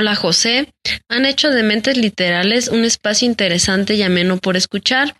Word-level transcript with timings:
Hola 0.00 0.14
José. 0.14 0.72
Han 1.10 1.26
hecho 1.26 1.50
de 1.50 1.62
Mentes 1.62 1.98
Literales 1.98 2.68
un 2.68 2.86
espacio 2.86 3.28
interesante 3.28 3.96
y 3.96 4.02
ameno 4.02 4.38
por 4.38 4.56
escuchar. 4.56 5.14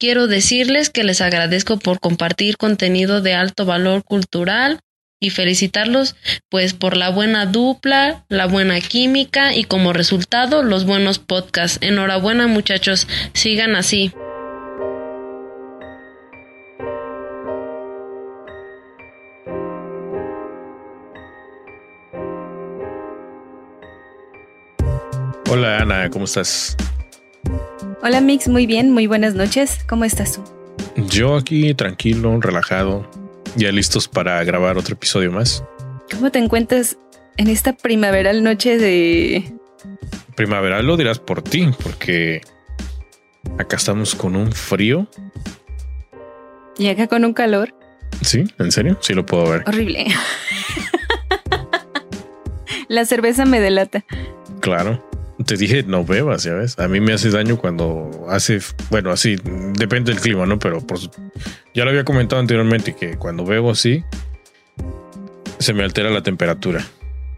Quiero 0.00 0.26
decirles 0.26 0.90
que 0.90 1.04
les 1.04 1.20
agradezco 1.20 1.78
por 1.78 2.00
compartir 2.00 2.56
contenido 2.56 3.22
de 3.22 3.34
alto 3.34 3.66
valor 3.66 4.02
cultural 4.02 4.80
y 5.20 5.30
felicitarlos 5.30 6.16
pues 6.48 6.74
por 6.74 6.96
la 6.96 7.10
buena 7.10 7.46
dupla, 7.46 8.24
la 8.28 8.46
buena 8.46 8.80
química 8.80 9.54
y 9.54 9.62
como 9.62 9.92
resultado 9.92 10.64
los 10.64 10.86
buenos 10.86 11.20
podcasts. 11.20 11.78
Enhorabuena 11.80 12.48
muchachos, 12.48 13.06
sigan 13.32 13.76
así. 13.76 14.12
Hola 25.48 25.78
Ana, 25.78 26.10
¿cómo 26.10 26.24
estás? 26.24 26.76
Hola 28.02 28.20
Mix, 28.20 28.48
muy 28.48 28.66
bien, 28.66 28.90
muy 28.90 29.06
buenas 29.06 29.34
noches. 29.34 29.78
¿Cómo 29.88 30.04
estás 30.04 30.32
tú? 30.32 30.42
Yo 31.08 31.36
aquí 31.36 31.72
tranquilo, 31.74 32.40
relajado, 32.40 33.08
ya 33.54 33.70
listos 33.70 34.08
para 34.08 34.42
grabar 34.42 34.76
otro 34.76 34.94
episodio 34.94 35.30
más. 35.30 35.62
¿Cómo 36.10 36.32
te 36.32 36.40
encuentras 36.40 36.98
en 37.36 37.48
esta 37.48 37.74
primaveral 37.74 38.42
noche 38.42 38.76
de... 38.76 39.54
Primaveral 40.34 40.84
lo 40.84 40.96
dirás 40.96 41.20
por 41.20 41.42
ti, 41.42 41.70
porque 41.80 42.40
acá 43.58 43.76
estamos 43.76 44.16
con 44.16 44.34
un 44.34 44.50
frío. 44.50 45.06
Y 46.76 46.88
acá 46.88 47.06
con 47.06 47.24
un 47.24 47.34
calor. 47.34 47.72
Sí, 48.20 48.42
¿en 48.58 48.72
serio? 48.72 48.98
Sí 49.00 49.14
lo 49.14 49.24
puedo 49.24 49.48
ver. 49.48 49.62
Horrible. 49.66 50.06
La 52.88 53.04
cerveza 53.04 53.44
me 53.44 53.60
delata. 53.60 54.04
Claro. 54.60 55.04
Te 55.46 55.56
dije 55.56 55.84
no 55.84 56.04
bebas, 56.04 56.42
ya 56.42 56.54
ves. 56.54 56.78
A 56.78 56.88
mí 56.88 57.00
me 57.00 57.12
hace 57.12 57.30
daño 57.30 57.56
cuando 57.56 58.26
hace, 58.28 58.58
bueno, 58.90 59.10
así 59.10 59.36
depende 59.78 60.12
del 60.12 60.20
clima, 60.20 60.44
¿no? 60.44 60.58
Pero 60.58 60.84
por, 60.84 60.98
ya 61.72 61.84
lo 61.84 61.90
había 61.90 62.04
comentado 62.04 62.40
anteriormente 62.40 62.96
que 62.96 63.16
cuando 63.16 63.44
bebo 63.44 63.70
así 63.70 64.04
se 65.58 65.72
me 65.72 65.84
altera 65.84 66.10
la 66.10 66.22
temperatura. 66.22 66.84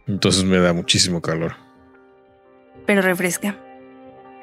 Entonces 0.06 0.44
me 0.44 0.58
da 0.58 0.72
muchísimo 0.72 1.20
calor. 1.20 1.56
Pero 2.86 3.02
refresca. 3.02 3.56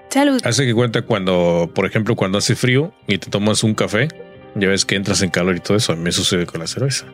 Salud. 0.09 0.39
Hace 0.45 0.65
que 0.65 0.73
cuenta 0.73 1.01
cuando, 1.01 1.71
por 1.73 1.85
ejemplo, 1.85 2.15
cuando 2.15 2.37
hace 2.37 2.55
frío 2.55 2.93
y 3.07 3.17
te 3.17 3.29
tomas 3.29 3.63
un 3.63 3.73
café, 3.73 4.07
ya 4.53 4.69
ves 4.69 4.85
que 4.85 4.95
entras 4.95 5.21
en 5.23 5.31
calor 5.31 5.55
y 5.55 5.59
todo 5.59 5.75
eso. 5.75 5.91
A 5.91 5.95
mí 5.95 6.03
me 6.03 6.11
sucede 6.11 6.45
con 6.45 6.61
la 6.61 6.67
cerveza. 6.67 7.05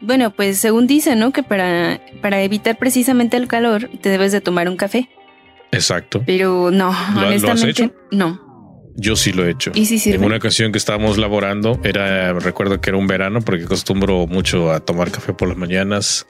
Bueno, 0.00 0.30
pues 0.30 0.58
según 0.58 0.86
dice, 0.86 1.16
¿no? 1.16 1.32
Que 1.32 1.42
para, 1.42 2.00
para 2.22 2.42
evitar 2.42 2.78
precisamente 2.78 3.36
el 3.36 3.48
calor 3.48 3.90
te 4.00 4.08
debes 4.08 4.32
de 4.32 4.40
tomar 4.40 4.68
un 4.68 4.76
café. 4.76 5.08
Exacto. 5.74 6.22
Pero 6.26 6.70
no, 6.70 6.94
honestamente, 7.16 7.92
no. 8.10 8.44
Yo 8.96 9.16
sí 9.16 9.32
lo 9.32 9.44
he 9.44 9.50
hecho. 9.50 9.72
Y 9.74 9.86
sí 9.86 10.12
En 10.12 10.24
una 10.24 10.36
ocasión 10.36 10.70
que 10.70 10.78
estábamos 10.78 11.18
laborando, 11.18 11.80
era, 11.82 12.32
recuerdo 12.34 12.80
que 12.80 12.90
era 12.90 12.96
un 12.96 13.08
verano, 13.08 13.40
porque 13.40 13.64
acostumbro 13.64 14.26
mucho 14.26 14.70
a 14.70 14.80
tomar 14.80 15.10
café 15.10 15.32
por 15.32 15.48
las 15.48 15.56
mañanas, 15.56 16.26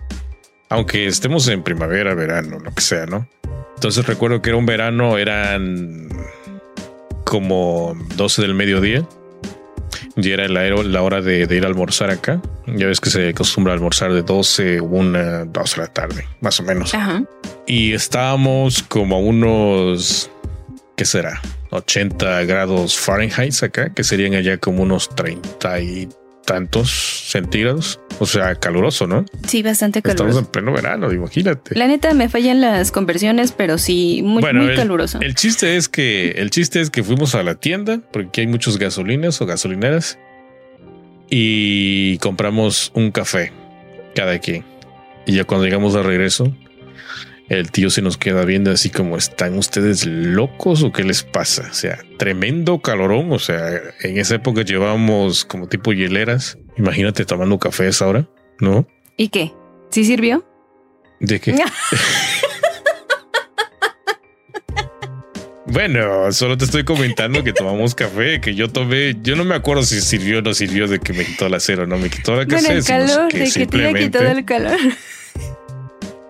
aunque 0.71 1.07
estemos 1.07 1.47
en 1.49 1.63
primavera, 1.63 2.15
verano, 2.15 2.59
lo 2.59 2.73
que 2.73 2.81
sea, 2.81 3.05
¿no? 3.05 3.29
Entonces 3.75 4.07
recuerdo 4.07 4.41
que 4.41 4.51
era 4.51 4.57
un 4.57 4.65
verano, 4.65 5.19
eran 5.19 6.09
como 7.25 7.95
12 8.17 8.43
del 8.43 8.55
mediodía 8.55 9.07
y 10.17 10.31
era 10.31 10.49
la, 10.49 11.03
hora 11.03 11.21
de, 11.21 11.43
ir 11.43 11.65
a 11.65 11.69
almorzar 11.69 12.11
acá. 12.11 12.41
Ya 12.67 12.87
ves 12.87 13.01
que 13.01 13.11
se 13.11 13.31
acostumbra 13.31 13.73
a 13.73 13.77
almorzar 13.77 14.13
de 14.13 14.23
12, 14.23 14.81
1, 14.81 15.47
2 15.47 15.75
de 15.75 15.81
la 15.81 15.89
tarde, 15.89 16.27
más 16.41 16.61
o 16.61 16.63
menos. 16.63 16.93
Y 17.67 17.93
estábamos 17.93 18.83
como 18.83 19.17
a 19.17 19.19
unos, 19.19 20.31
¿qué 20.97 21.05
será? 21.05 21.41
80 21.71 22.45
grados 22.45 22.97
Fahrenheit 22.97 23.61
acá, 23.63 23.93
que 23.93 24.05
serían 24.05 24.35
allá 24.35 24.59
como 24.59 24.83
unos 24.83 25.09
30 25.15 25.81
y 25.81 26.09
tantos 26.45 26.91
centígrados. 27.29 28.01
O 28.21 28.27
sea, 28.27 28.55
caluroso, 28.55 29.07
¿no? 29.07 29.25
Sí, 29.47 29.63
bastante 29.63 30.01
caluroso. 30.01 30.29
Estamos 30.29 30.47
en 30.47 30.53
pleno 30.53 30.73
verano, 30.73 31.13
imagínate. 31.13 31.75
La 31.77 31.89
neta 31.89 32.15
me 32.15 32.29
fallan 32.29 32.61
las 32.61 32.93
conversiones, 32.93 33.53
pero 33.53 33.77
sí, 33.79 34.23
muy, 34.23 34.43
muy 34.53 34.75
caluroso. 34.77 35.21
El 35.21 35.35
chiste 35.35 35.77
es 35.77 35.89
que, 35.89 36.31
el 36.33 36.51
chiste 36.51 36.81
es 36.81 36.91
que 36.91 37.03
fuimos 37.03 37.35
a 37.35 37.43
la 37.43 37.57
tienda, 37.57 38.01
porque 38.13 38.43
hay 38.43 38.47
muchos 38.47 38.79
gasolinas 38.79 39.41
o 39.41 39.47
gasolineras, 39.47 40.19
y 41.29 42.19
compramos 42.19 42.93
un 42.95 43.11
café 43.11 43.53
cada 44.15 44.39
quien. 44.39 44.65
Y 45.27 45.33
ya 45.33 45.45
cuando 45.45 45.65
llegamos 45.65 45.95
de 45.95 46.03
regreso, 46.03 46.55
el 47.59 47.71
tío 47.71 47.91
se 47.91 48.03
nos 48.03 48.17
queda 48.17 48.45
viendo 48.45 48.71
así 48.71 48.91
como 48.91 49.17
están 49.17 49.57
ustedes 49.59 50.07
locos 50.07 50.83
o 50.83 50.93
qué 50.93 51.05
les 51.05 51.23
pasa. 51.23 51.69
O 51.71 51.75
sea, 51.75 51.99
tremendo 52.19 52.81
calorón. 52.81 53.33
O 53.33 53.39
sea, 53.39 53.81
en 54.01 54.19
esa 54.19 54.37
época 54.37 54.63
llevábamos 54.63 55.45
como 55.45 55.69
tipo 55.69 55.93
hieleras. 55.93 56.59
Imagínate 56.77 57.25
tomando 57.25 57.59
café 57.59 57.85
a 57.85 57.89
esa 57.89 58.07
hora, 58.07 58.29
¿no? 58.61 58.87
¿Y 59.17 59.29
qué? 59.29 59.53
¿Sí 59.91 60.05
sirvió? 60.05 60.45
¿De 61.21 61.41
qué? 61.41 61.55
bueno, 65.67 66.33
solo 66.33 66.59
te 66.59 66.65
estoy 66.65 66.85
comentando 66.85 67.45
que 67.45 67.53
tomamos 67.53 67.95
café, 67.95 68.41
que 68.41 68.55
yo 68.55 68.69
tomé. 68.69 69.15
Yo 69.23 69.37
no 69.37 69.45
me 69.45 69.55
acuerdo 69.55 69.85
si 69.85 70.01
sirvió 70.01 70.41
o 70.41 70.43
no 70.43 70.53
sirvió 70.53 70.89
de 70.89 70.99
que 70.99 71.13
me 71.13 71.25
quitó 71.25 71.49
la 71.49 71.61
cera 71.61 71.85
o 71.85 71.87
no 71.87 71.97
me 71.97 72.11
quitó 72.11 72.35
la 72.35 72.45
cera. 72.59 72.75
el 72.75 72.85
calor, 72.85 73.33
de 73.33 73.51
que 73.51 73.67
te 73.67 73.95
quitado 73.95 74.29
el 74.29 74.45
calor. 74.45 74.79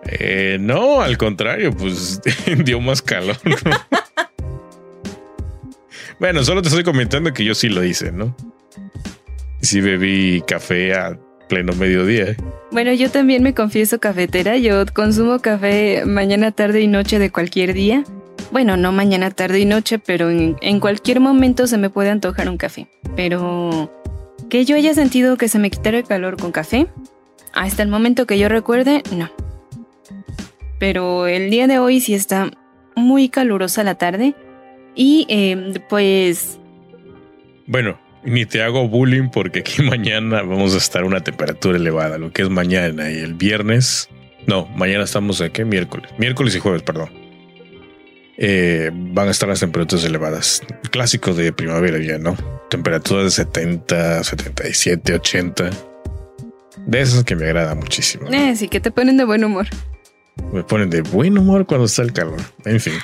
Eh, 0.06 0.58
no, 0.60 1.00
al 1.00 1.18
contrario, 1.18 1.72
pues 1.72 2.20
dio 2.64 2.80
más 2.80 3.02
calor. 3.02 3.36
bueno, 6.18 6.44
solo 6.44 6.62
te 6.62 6.68
estoy 6.68 6.84
comentando 6.84 7.32
que 7.32 7.44
yo 7.44 7.54
sí 7.54 7.68
lo 7.68 7.84
hice, 7.84 8.12
¿no? 8.12 8.36
Sí 9.60 9.80
bebí 9.80 10.42
café 10.46 10.94
a 10.94 11.18
pleno 11.48 11.72
mediodía. 11.74 12.36
Bueno, 12.70 12.92
yo 12.92 13.10
también 13.10 13.42
me 13.42 13.54
confieso 13.54 13.98
cafetera. 13.98 14.58
Yo 14.58 14.84
consumo 14.92 15.38
café 15.38 16.04
mañana, 16.04 16.52
tarde 16.52 16.80
y 16.80 16.88
noche 16.88 17.18
de 17.18 17.30
cualquier 17.30 17.72
día. 17.72 18.04
Bueno, 18.50 18.76
no 18.76 18.92
mañana, 18.92 19.30
tarde 19.30 19.60
y 19.60 19.64
noche, 19.64 19.98
pero 19.98 20.30
en, 20.30 20.56
en 20.60 20.80
cualquier 20.80 21.20
momento 21.20 21.66
se 21.66 21.78
me 21.78 21.88
puede 21.88 22.10
antojar 22.10 22.48
un 22.48 22.58
café. 22.58 22.88
Pero 23.16 23.90
que 24.50 24.64
yo 24.64 24.76
haya 24.76 24.94
sentido 24.94 25.36
que 25.36 25.48
se 25.48 25.58
me 25.58 25.70
quitara 25.70 25.98
el 25.98 26.04
calor 26.04 26.36
con 26.36 26.52
café, 26.52 26.86
hasta 27.52 27.82
el 27.82 27.88
momento 27.88 28.26
que 28.26 28.38
yo 28.38 28.48
recuerde, 28.48 29.02
no 29.16 29.30
pero 30.78 31.26
el 31.26 31.50
día 31.50 31.66
de 31.66 31.78
hoy 31.78 32.00
sí 32.00 32.14
está 32.14 32.50
muy 32.96 33.28
calurosa 33.28 33.82
la 33.84 33.96
tarde 33.96 34.34
y 34.94 35.26
em, 35.28 35.74
pues... 35.88 36.58
Bueno, 37.66 37.98
ni 38.24 38.46
te 38.46 38.62
hago 38.62 38.88
bullying 38.88 39.28
porque 39.30 39.60
aquí 39.60 39.82
mañana 39.88 40.42
vamos 40.42 40.74
a 40.74 40.78
estar 40.78 41.02
a 41.02 41.06
una 41.06 41.20
temperatura 41.20 41.76
elevada, 41.76 42.18
lo 42.18 42.32
que 42.32 42.42
es 42.42 42.50
mañana 42.50 43.10
y 43.10 43.18
el 43.18 43.34
viernes. 43.34 44.08
No, 44.46 44.66
mañana 44.76 45.04
estamos 45.04 45.40
aquí 45.40 45.64
miércoles, 45.64 46.10
miércoles 46.18 46.54
y 46.54 46.58
jueves, 46.58 46.82
perdón. 46.82 47.10
Eh, 48.36 48.90
van 48.92 49.28
a 49.28 49.30
estar 49.30 49.48
las 49.48 49.60
temperaturas 49.60 50.04
elevadas. 50.04 50.62
Clásico 50.90 51.34
de 51.34 51.52
primavera 51.52 51.98
ya, 51.98 52.18
¿no? 52.18 52.36
Temperaturas 52.68 53.24
de 53.24 53.30
70, 53.30 54.24
77, 54.24 55.14
80. 55.14 55.70
De 56.86 57.00
esas 57.00 57.24
que 57.24 57.36
me 57.36 57.44
agrada 57.44 57.74
muchísimo. 57.74 58.28
Eh, 58.32 58.56
sí, 58.56 58.68
que 58.68 58.80
te 58.80 58.90
ponen 58.90 59.16
de 59.16 59.24
buen 59.24 59.44
humor. 59.44 59.68
Me 60.52 60.62
ponen 60.62 60.90
de 60.90 61.02
buen 61.02 61.38
humor 61.38 61.66
cuando 61.66 61.86
está 61.86 62.02
el 62.02 62.12
calor. 62.12 62.40
En 62.64 62.80
fin. 62.80 62.94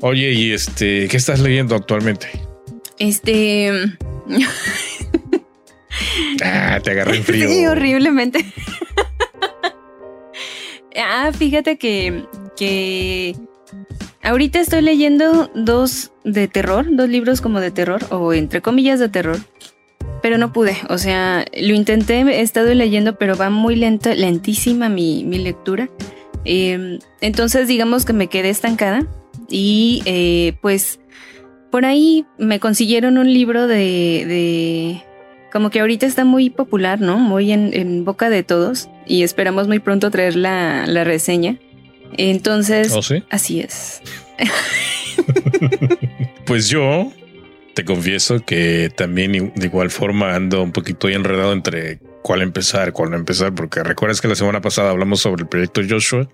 Oye, 0.00 0.32
y 0.32 0.52
este, 0.52 1.08
¿qué 1.08 1.16
estás 1.16 1.40
leyendo 1.40 1.74
actualmente? 1.74 2.28
Este. 2.98 3.70
ah, 6.44 6.80
te 6.82 6.90
agarré 6.90 7.16
en 7.16 7.24
frío. 7.24 7.48
Sí, 7.50 7.66
horriblemente. 7.66 8.44
ah, 10.96 11.30
fíjate 11.36 11.78
que, 11.78 12.24
que 12.56 13.36
ahorita 14.22 14.60
estoy 14.60 14.82
leyendo 14.82 15.50
dos 15.54 16.12
de 16.24 16.48
terror, 16.48 16.86
dos 16.90 17.08
libros 17.08 17.40
como 17.40 17.60
de 17.60 17.70
terror, 17.70 18.04
o 18.10 18.32
entre 18.32 18.60
comillas 18.60 19.00
de 19.00 19.08
terror 19.08 19.38
pero 20.26 20.38
no 20.38 20.52
pude. 20.52 20.76
O 20.88 20.98
sea, 20.98 21.44
lo 21.56 21.72
intenté, 21.72 22.22
he 22.22 22.40
estado 22.40 22.74
leyendo, 22.74 23.16
pero 23.16 23.36
va 23.36 23.48
muy 23.48 23.76
lenta, 23.76 24.12
lentísima 24.12 24.88
mi, 24.88 25.22
lectura. 25.22 25.88
Em, 26.44 26.98
entonces, 27.20 27.68
digamos 27.68 28.04
que 28.04 28.12
me 28.12 28.26
quedé 28.26 28.50
estancada 28.50 29.06
y 29.48 30.02
eh, 30.04 30.54
pues 30.60 30.98
por 31.70 31.84
ahí 31.84 32.26
me 32.38 32.58
consiguieron 32.58 33.18
un 33.18 33.32
libro 33.32 33.68
de, 33.68 35.00
como 35.52 35.70
que 35.70 35.78
ahorita 35.78 36.06
está 36.06 36.24
muy 36.24 36.50
popular, 36.50 37.00
¿no? 37.00 37.18
Muy 37.18 37.52
en, 37.52 38.04
boca 38.04 38.28
de 38.28 38.42
todos 38.42 38.88
y 39.06 39.22
esperamos 39.22 39.68
muy 39.68 39.78
pronto 39.78 40.10
traer 40.10 40.34
la, 40.34 40.88
la 40.88 41.04
reseña. 41.04 41.56
Entonces, 42.16 42.90
¿Oh, 42.90 43.00
sí? 43.00 43.22
así 43.30 43.60
es. 43.60 44.02
pues 46.46 46.68
yo 46.68 47.12
te 47.76 47.84
confieso 47.84 48.42
que 48.42 48.90
también 48.96 49.52
de 49.54 49.66
igual 49.66 49.90
forma 49.90 50.34
ando 50.34 50.62
un 50.62 50.72
poquito 50.72 51.10
enredado 51.10 51.52
entre 51.52 51.98
cuál 52.22 52.40
empezar, 52.40 52.94
cuál 52.94 53.10
no 53.10 53.18
empezar, 53.18 53.54
porque 53.54 53.82
recuerdas 53.82 54.22
que 54.22 54.28
la 54.28 54.34
semana 54.34 54.62
pasada 54.62 54.88
hablamos 54.88 55.20
sobre 55.20 55.42
el 55.42 55.48
proyecto 55.48 55.82
Joshua 55.86 56.26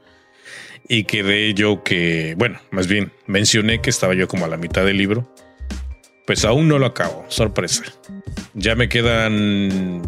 y 0.88 1.02
quedé 1.02 1.52
yo 1.52 1.82
que, 1.82 2.36
bueno, 2.38 2.60
más 2.70 2.86
bien 2.86 3.10
mencioné 3.26 3.80
que 3.80 3.90
estaba 3.90 4.14
yo 4.14 4.28
como 4.28 4.44
a 4.44 4.48
la 4.48 4.56
mitad 4.56 4.84
del 4.84 4.98
libro. 4.98 5.34
Pues 6.28 6.44
aún 6.44 6.68
no 6.68 6.78
lo 6.78 6.86
acabo, 6.86 7.24
sorpresa. 7.26 7.82
Ya 8.54 8.76
me 8.76 8.88
quedan 8.88 10.00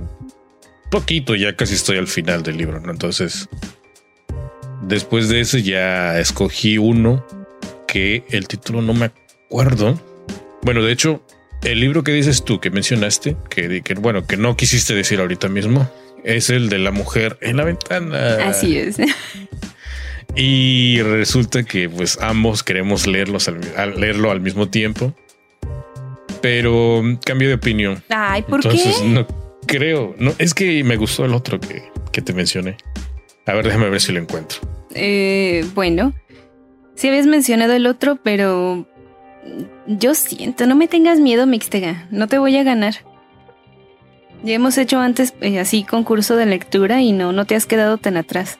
poquito, 0.88 1.34
ya 1.34 1.56
casi 1.56 1.74
estoy 1.74 1.98
al 1.98 2.06
final 2.06 2.44
del 2.44 2.58
libro, 2.58 2.78
¿no? 2.78 2.92
Entonces, 2.92 3.48
después 4.82 5.28
de 5.28 5.40
eso 5.40 5.58
ya 5.58 6.16
escogí 6.20 6.78
uno 6.78 7.26
que 7.88 8.22
el 8.30 8.46
título 8.46 8.82
no 8.82 8.94
me 8.94 9.06
acuerdo. 9.06 9.98
Bueno, 10.64 10.82
de 10.82 10.92
hecho, 10.92 11.22
el 11.62 11.80
libro 11.80 12.02
que 12.02 12.12
dices 12.12 12.44
tú, 12.44 12.58
que 12.58 12.70
mencionaste, 12.70 13.36
que, 13.50 13.82
que 13.82 13.94
bueno, 13.94 14.26
que 14.26 14.36
no 14.36 14.56
quisiste 14.56 14.94
decir 14.94 15.20
ahorita 15.20 15.48
mismo, 15.48 15.90
es 16.24 16.50
el 16.50 16.68
de 16.68 16.78
la 16.78 16.90
mujer 16.90 17.38
en 17.42 17.58
la 17.58 17.64
ventana. 17.64 18.48
Así 18.48 18.78
es. 18.78 18.96
Y 20.36 21.00
resulta 21.02 21.62
que 21.62 21.88
pues 21.88 22.18
ambos 22.20 22.64
queremos 22.64 23.06
leerlos 23.06 23.46
al, 23.46 24.00
leerlo 24.00 24.32
al 24.32 24.40
mismo 24.40 24.68
tiempo. 24.68 25.14
Pero 26.40 27.02
cambio 27.24 27.48
de 27.48 27.54
opinión. 27.54 28.02
Ay, 28.08 28.42
¿por 28.42 28.56
Entonces, 28.56 29.00
no 29.04 29.28
creo. 29.66 30.14
No, 30.18 30.32
es 30.38 30.52
que 30.52 30.82
me 30.82 30.96
gustó 30.96 31.24
el 31.24 31.34
otro 31.34 31.60
que, 31.60 31.84
que 32.10 32.20
te 32.20 32.32
mencioné. 32.32 32.76
A 33.46 33.52
ver, 33.52 33.64
déjame 33.64 33.88
ver 33.90 34.00
si 34.00 34.12
lo 34.12 34.18
encuentro. 34.18 34.58
Eh, 34.94 35.64
bueno, 35.74 36.12
sí 36.96 37.08
habías 37.08 37.26
mencionado 37.26 37.72
el 37.74 37.86
otro, 37.86 38.18
pero 38.22 38.88
yo 39.86 40.14
siento, 40.14 40.66
no 40.66 40.74
me 40.76 40.88
tengas 40.88 41.20
miedo, 41.20 41.46
Mixtega. 41.46 42.06
No 42.10 42.28
te 42.28 42.38
voy 42.38 42.56
a 42.56 42.62
ganar. 42.62 42.94
Ya 44.42 44.54
hemos 44.54 44.76
hecho 44.76 44.98
antes 44.98 45.34
eh, 45.40 45.58
así 45.58 45.84
concurso 45.84 46.36
de 46.36 46.46
lectura 46.46 47.00
y 47.00 47.12
no, 47.12 47.32
no 47.32 47.46
te 47.46 47.54
has 47.54 47.66
quedado 47.66 47.98
tan 47.98 48.16
atrás. 48.16 48.58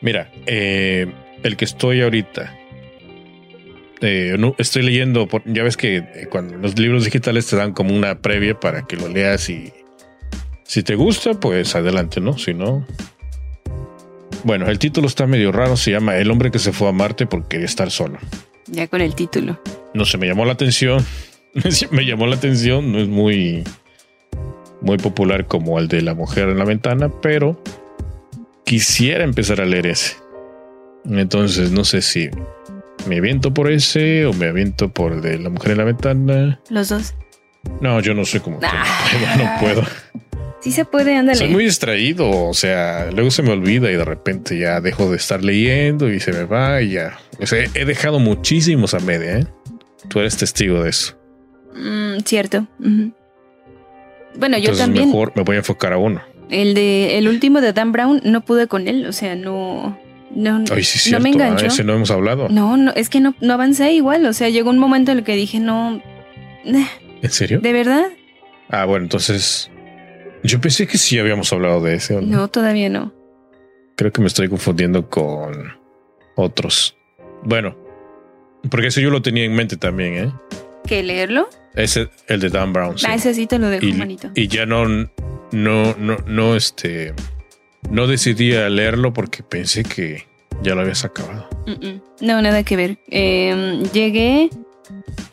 Mira, 0.00 0.30
eh, 0.46 1.12
el 1.42 1.56
que 1.56 1.64
estoy 1.64 2.02
ahorita. 2.02 2.52
Eh, 4.00 4.36
no, 4.38 4.54
estoy 4.58 4.82
leyendo, 4.82 5.28
por, 5.28 5.42
ya 5.46 5.62
ves 5.62 5.76
que 5.76 6.26
cuando 6.30 6.56
los 6.56 6.78
libros 6.78 7.04
digitales 7.04 7.46
te 7.46 7.56
dan 7.56 7.72
como 7.72 7.94
una 7.94 8.18
previa 8.20 8.58
para 8.58 8.82
que 8.82 8.96
lo 8.96 9.08
leas 9.08 9.48
y 9.48 9.72
si 10.64 10.82
te 10.82 10.94
gusta, 10.94 11.34
pues 11.34 11.74
adelante, 11.76 12.20
¿no? 12.20 12.36
Si 12.36 12.52
no... 12.52 12.84
Bueno, 14.42 14.66
el 14.68 14.78
título 14.78 15.06
está 15.06 15.26
medio 15.26 15.52
raro, 15.52 15.76
se 15.76 15.92
llama 15.92 16.16
El 16.18 16.30
hombre 16.30 16.50
que 16.50 16.58
se 16.58 16.72
fue 16.72 16.88
a 16.88 16.92
Marte 16.92 17.26
porque 17.26 17.48
quería 17.50 17.66
estar 17.66 17.90
solo. 17.90 18.18
Ya 18.66 18.88
con 18.88 19.00
el 19.00 19.14
título. 19.14 19.60
No 19.92 20.04
se 20.04 20.18
me 20.18 20.26
llamó 20.26 20.44
la 20.44 20.52
atención. 20.52 21.04
me 21.90 22.04
llamó 22.04 22.26
la 22.26 22.36
atención, 22.36 22.92
no 22.92 22.98
es 22.98 23.08
muy 23.08 23.64
muy 24.80 24.98
popular 24.98 25.46
como 25.46 25.78
el 25.78 25.88
de 25.88 26.02
la 26.02 26.14
mujer 26.14 26.50
en 26.50 26.58
la 26.58 26.64
ventana, 26.64 27.10
pero 27.22 27.60
quisiera 28.64 29.24
empezar 29.24 29.60
a 29.60 29.64
leer 29.64 29.86
ese. 29.86 30.16
Entonces 31.06 31.70
no 31.70 31.84
sé 31.84 32.02
si 32.02 32.28
me 33.06 33.18
aviento 33.18 33.52
por 33.52 33.70
ese 33.70 34.26
o 34.26 34.32
me 34.32 34.46
aviento 34.46 34.90
por 34.90 35.12
el 35.12 35.22
de 35.22 35.38
la 35.38 35.50
mujer 35.50 35.72
en 35.72 35.78
la 35.78 35.84
ventana. 35.84 36.60
Los 36.68 36.90
dos. 36.90 37.14
No, 37.80 38.00
yo 38.00 38.14
no 38.14 38.24
sé 38.24 38.40
cómo. 38.40 38.58
Ah. 38.62 38.84
No 39.38 39.60
puedo. 39.60 39.82
Sí 40.64 40.72
se 40.72 40.86
puede, 40.86 41.14
ándale. 41.14 41.36
Soy 41.36 41.48
muy 41.48 41.64
distraído, 41.64 42.30
o 42.30 42.54
sea, 42.54 43.10
luego 43.12 43.30
se 43.30 43.42
me 43.42 43.50
olvida 43.50 43.90
y 43.90 43.96
de 43.96 44.04
repente 44.06 44.58
ya 44.58 44.80
dejo 44.80 45.10
de 45.10 45.18
estar 45.18 45.44
leyendo 45.44 46.10
y 46.10 46.20
se 46.20 46.32
me 46.32 46.44
va 46.44 46.80
y 46.80 46.92
ya. 46.92 47.18
O 47.38 47.46
sea, 47.46 47.66
he 47.74 47.84
dejado 47.84 48.18
muchísimos 48.18 48.94
a 48.94 49.00
media, 49.00 49.40
¿eh? 49.40 49.46
Tú 50.08 50.20
eres 50.20 50.38
testigo 50.38 50.82
de 50.82 50.88
eso. 50.88 51.18
Mm, 51.76 52.20
cierto. 52.24 52.66
Bueno, 54.36 54.56
yo 54.56 54.74
también. 54.74 55.08
Mejor 55.08 55.32
me 55.36 55.42
voy 55.42 55.56
a 55.56 55.58
enfocar 55.58 55.92
a 55.92 55.98
uno. 55.98 56.22
El 56.48 56.72
de 56.72 57.18
el 57.18 57.28
último 57.28 57.60
de 57.60 57.74
Dan 57.74 57.92
Brown 57.92 58.22
no 58.24 58.42
pude 58.46 58.66
con 58.66 58.88
él, 58.88 59.04
o 59.04 59.12
sea, 59.12 59.36
no 59.36 59.98
no, 60.34 60.64
sí, 60.80 61.10
no 61.10 61.20
me 61.20 61.28
enganchó. 61.28 61.66
ese 61.66 61.84
no 61.84 61.92
hemos 61.92 62.10
hablado. 62.10 62.48
No, 62.48 62.78
no, 62.78 62.90
es 62.94 63.10
que 63.10 63.20
no, 63.20 63.34
no 63.42 63.52
avancé 63.52 63.92
igual, 63.92 64.24
o 64.24 64.32
sea, 64.32 64.48
llegó 64.48 64.70
un 64.70 64.78
momento 64.78 65.12
en 65.12 65.18
el 65.18 65.24
que 65.24 65.36
dije, 65.36 65.60
no. 65.60 66.00
¿En 66.64 67.30
serio? 67.30 67.60
¿De 67.60 67.74
verdad? 67.74 68.06
Ah, 68.70 68.86
bueno, 68.86 69.04
entonces 69.04 69.70
yo 70.44 70.60
pensé 70.60 70.86
que 70.86 70.98
sí 70.98 71.18
habíamos 71.18 71.52
hablado 71.52 71.80
de 71.80 71.94
ese. 71.94 72.14
No? 72.14 72.22
no, 72.22 72.48
todavía 72.48 72.88
no. 72.88 73.12
Creo 73.96 74.12
que 74.12 74.20
me 74.20 74.26
estoy 74.28 74.48
confundiendo 74.48 75.08
con 75.08 75.72
otros. 76.36 76.96
Bueno, 77.42 77.76
porque 78.70 78.88
eso 78.88 79.00
yo 79.00 79.10
lo 79.10 79.22
tenía 79.22 79.44
en 79.44 79.54
mente 79.54 79.76
también, 79.76 80.14
¿eh? 80.14 80.32
¿Qué 80.86 81.02
leerlo? 81.02 81.48
Ese, 81.74 82.08
el 82.28 82.40
de 82.40 82.50
Dan 82.50 82.72
Brown. 82.72 82.96
Ah, 83.06 83.14
ese 83.14 83.34
sí 83.34 83.46
te 83.46 83.58
lo 83.58 83.68
dejo, 83.68 83.86
manito. 83.96 84.30
Y 84.34 84.48
ya 84.48 84.66
no, 84.66 84.86
no, 84.86 85.08
no, 85.52 86.16
no, 86.26 86.56
este, 86.56 87.14
no 87.90 88.06
decidí 88.06 88.52
leerlo 88.52 89.12
porque 89.12 89.42
pensé 89.42 89.82
que 89.82 90.26
ya 90.62 90.74
lo 90.74 90.82
habías 90.82 91.04
acabado. 91.04 91.48
No, 92.20 92.42
nada 92.42 92.62
que 92.62 92.76
ver. 92.76 92.98
Em, 93.08 93.82
llegué, 93.92 94.50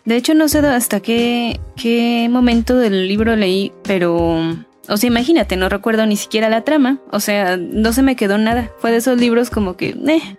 de 0.06 0.16
hecho 0.16 0.34
no 0.34 0.48
sé 0.48 0.60
hasta 0.60 1.00
qué, 1.00 1.60
qué 1.76 2.28
momento 2.30 2.78
del 2.78 3.08
libro 3.08 3.36
leí, 3.36 3.72
pero, 3.84 4.56
o 4.88 4.98
sea, 4.98 5.08
imagínate, 5.08 5.56
no 5.58 5.70
recuerdo 5.70 6.06
ni 6.06 6.18
siquiera 6.18 6.50
la 6.50 6.64
trama, 6.64 7.00
o 7.12 7.20
sea, 7.20 7.58
no 7.58 7.94
se 7.94 8.02
me 8.02 8.16
quedó 8.16 8.38
nada. 8.38 8.72
Fue 8.80 8.92
de 8.92 8.98
esos 8.98 9.20
libros 9.20 9.50
como 9.50 9.78
que, 9.78 9.90
eh, 9.90 10.38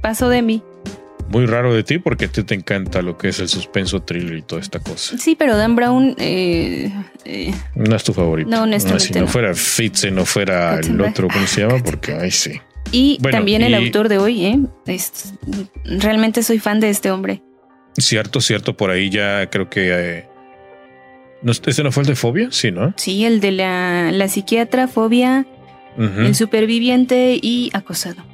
pasó 0.00 0.28
de 0.28 0.42
mí 0.42 0.62
muy 1.32 1.46
raro 1.46 1.74
de 1.74 1.82
ti 1.82 1.98
porque 1.98 2.26
a 2.26 2.28
ti 2.28 2.42
te 2.44 2.54
encanta 2.54 3.00
lo 3.00 3.16
que 3.16 3.28
es 3.28 3.40
el 3.40 3.48
suspenso 3.48 4.02
thriller 4.02 4.36
y 4.36 4.42
toda 4.42 4.60
esta 4.60 4.78
cosa. 4.78 5.16
Sí, 5.16 5.34
pero 5.34 5.56
Dan 5.56 5.74
Brown 5.74 6.14
eh, 6.18 6.92
eh, 7.24 7.54
no 7.74 7.96
es 7.96 8.04
tu 8.04 8.12
favorito. 8.12 8.50
No, 8.50 8.62
honestamente. 8.64 9.04
si 9.06 9.18
no, 9.18 9.26
fuera 9.26 9.54
Fitz, 9.54 10.04
no 10.12 10.26
fuera 10.26 10.78
el 10.78 11.00
otro, 11.00 11.28
¿cómo 11.28 11.46
se 11.46 11.62
llama? 11.62 11.82
Porque 11.82 12.12
ahí 12.12 12.30
sí. 12.30 12.60
Y 12.92 13.18
también 13.18 13.62
el 13.62 13.74
autor 13.74 14.10
de 14.10 14.18
hoy, 14.18 14.44
¿eh? 14.44 14.60
realmente 15.84 16.42
soy 16.42 16.58
fan 16.58 16.80
de 16.80 16.90
este 16.90 17.10
hombre. 17.10 17.42
Cierto, 17.96 18.40
cierto, 18.40 18.76
por 18.76 18.90
ahí 18.90 19.08
ya 19.08 19.48
creo 19.48 19.70
que... 19.70 19.90
Eh, 20.18 20.31
¿no, 21.42 21.52
¿Ese 21.52 21.82
no 21.82 21.92
fue 21.92 22.02
el 22.02 22.08
de 22.08 22.16
Fobia? 22.16 22.48
Sí, 22.50 22.70
¿no? 22.70 22.94
Sí, 22.96 23.24
el 23.24 23.40
de 23.40 23.52
la, 23.52 24.10
la 24.12 24.28
psiquiatra, 24.28 24.88
Fobia, 24.88 25.46
el 25.98 26.34
superviviente 26.34 27.38
y 27.40 27.70
acosado. 27.74 28.24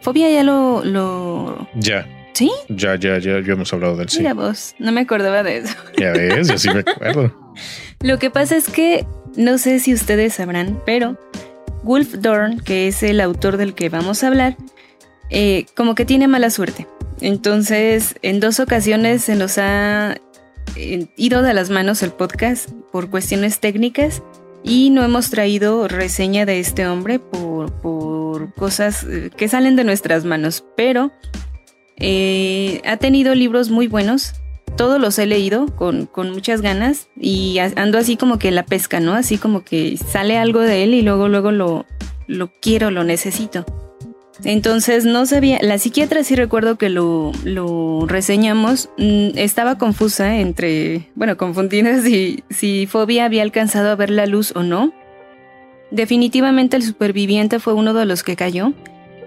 Fobia 0.00 0.30
ya 0.30 0.42
lo, 0.42 0.82
lo... 0.84 1.68
Ya. 1.74 2.06
¿Sí? 2.32 2.50
Ya, 2.68 2.94
ya, 2.94 3.18
ya, 3.18 3.40
ya 3.40 3.52
hemos 3.52 3.72
hablado 3.72 3.96
del 3.96 4.08
sí. 4.08 4.18
Mira 4.18 4.32
vos, 4.34 4.74
no 4.78 4.92
me 4.92 5.02
acordaba 5.02 5.42
de 5.42 5.58
eso. 5.58 5.74
Ya 5.98 6.12
ves, 6.12 6.48
yo 6.48 6.56
sí 6.56 6.70
me 6.70 6.80
acuerdo. 6.80 7.52
lo 8.00 8.18
que 8.18 8.30
pasa 8.30 8.56
es 8.56 8.68
que, 8.70 9.04
no 9.36 9.58
sé 9.58 9.78
si 9.80 9.92
ustedes 9.92 10.34
sabrán, 10.34 10.80
pero 10.86 11.18
Wolf 11.82 12.14
Dorn, 12.14 12.60
que 12.60 12.88
es 12.88 13.02
el 13.02 13.20
autor 13.20 13.56
del 13.56 13.74
que 13.74 13.90
vamos 13.90 14.24
a 14.24 14.28
hablar, 14.28 14.56
eh, 15.28 15.66
como 15.76 15.94
que 15.94 16.04
tiene 16.04 16.28
mala 16.28 16.50
suerte. 16.50 16.86
Entonces, 17.20 18.14
en 18.22 18.40
dos 18.40 18.60
ocasiones 18.60 19.24
se 19.24 19.34
nos 19.34 19.58
ha 19.58 20.16
ido 21.16 21.42
de 21.42 21.54
las 21.54 21.70
manos 21.70 22.02
el 22.02 22.10
podcast 22.10 22.70
por 22.92 23.10
cuestiones 23.10 23.60
técnicas 23.60 24.22
y 24.62 24.90
no 24.90 25.02
hemos 25.02 25.30
traído 25.30 25.88
reseña 25.88 26.46
de 26.46 26.60
este 26.60 26.86
hombre 26.86 27.18
por, 27.18 27.72
por 27.80 28.52
cosas 28.54 29.04
eh, 29.04 29.30
que 29.36 29.48
salen 29.48 29.76
de 29.76 29.84
nuestras 29.84 30.24
manos, 30.24 30.64
pero 30.76 31.12
eh, 31.96 32.80
ha 32.84 32.96
tenido 32.96 33.34
libros 33.34 33.70
muy 33.70 33.86
buenos. 33.86 34.34
Todos 34.76 35.00
los 35.00 35.18
he 35.18 35.26
leído 35.26 35.66
con, 35.66 36.08
muchas 36.14 36.62
ganas 36.62 37.08
y 37.16 37.58
ando 37.58 37.98
así 37.98 38.16
como 38.16 38.38
que 38.38 38.50
la 38.50 38.64
pesca, 38.64 39.00
¿no? 39.00 39.14
Así 39.14 39.36
como 39.36 39.64
que 39.64 39.96
sale 39.96 40.38
algo 40.38 40.60
de 40.60 40.84
él 40.84 40.94
y 40.94 41.02
luego, 41.02 41.28
luego 41.28 41.50
lo, 41.50 41.86
lo 42.26 42.52
quiero, 42.60 42.90
lo 42.90 43.04
necesito. 43.04 43.66
Entonces 44.44 45.04
no 45.04 45.26
sabía, 45.26 45.58
la 45.60 45.78
psiquiatra 45.78 46.24
sí 46.24 46.34
recuerdo 46.34 46.76
que 46.76 46.88
lo, 46.88 47.32
lo 47.44 48.06
reseñamos, 48.06 48.88
mm, 48.96 49.36
estaba 49.36 49.76
confusa 49.76 50.38
entre, 50.38 51.08
bueno, 51.14 51.36
confundida 51.36 52.00
si, 52.02 52.42
si 52.48 52.86
Fobia 52.86 53.26
había 53.26 53.42
alcanzado 53.42 53.90
a 53.90 53.96
ver 53.96 54.10
la 54.10 54.26
luz 54.26 54.52
o 54.56 54.62
no. 54.62 54.92
Definitivamente 55.90 56.76
el 56.76 56.82
superviviente 56.82 57.58
fue 57.58 57.74
uno 57.74 57.92
de 57.92 58.06
los 58.06 58.22
que 58.22 58.36
cayó. 58.36 58.72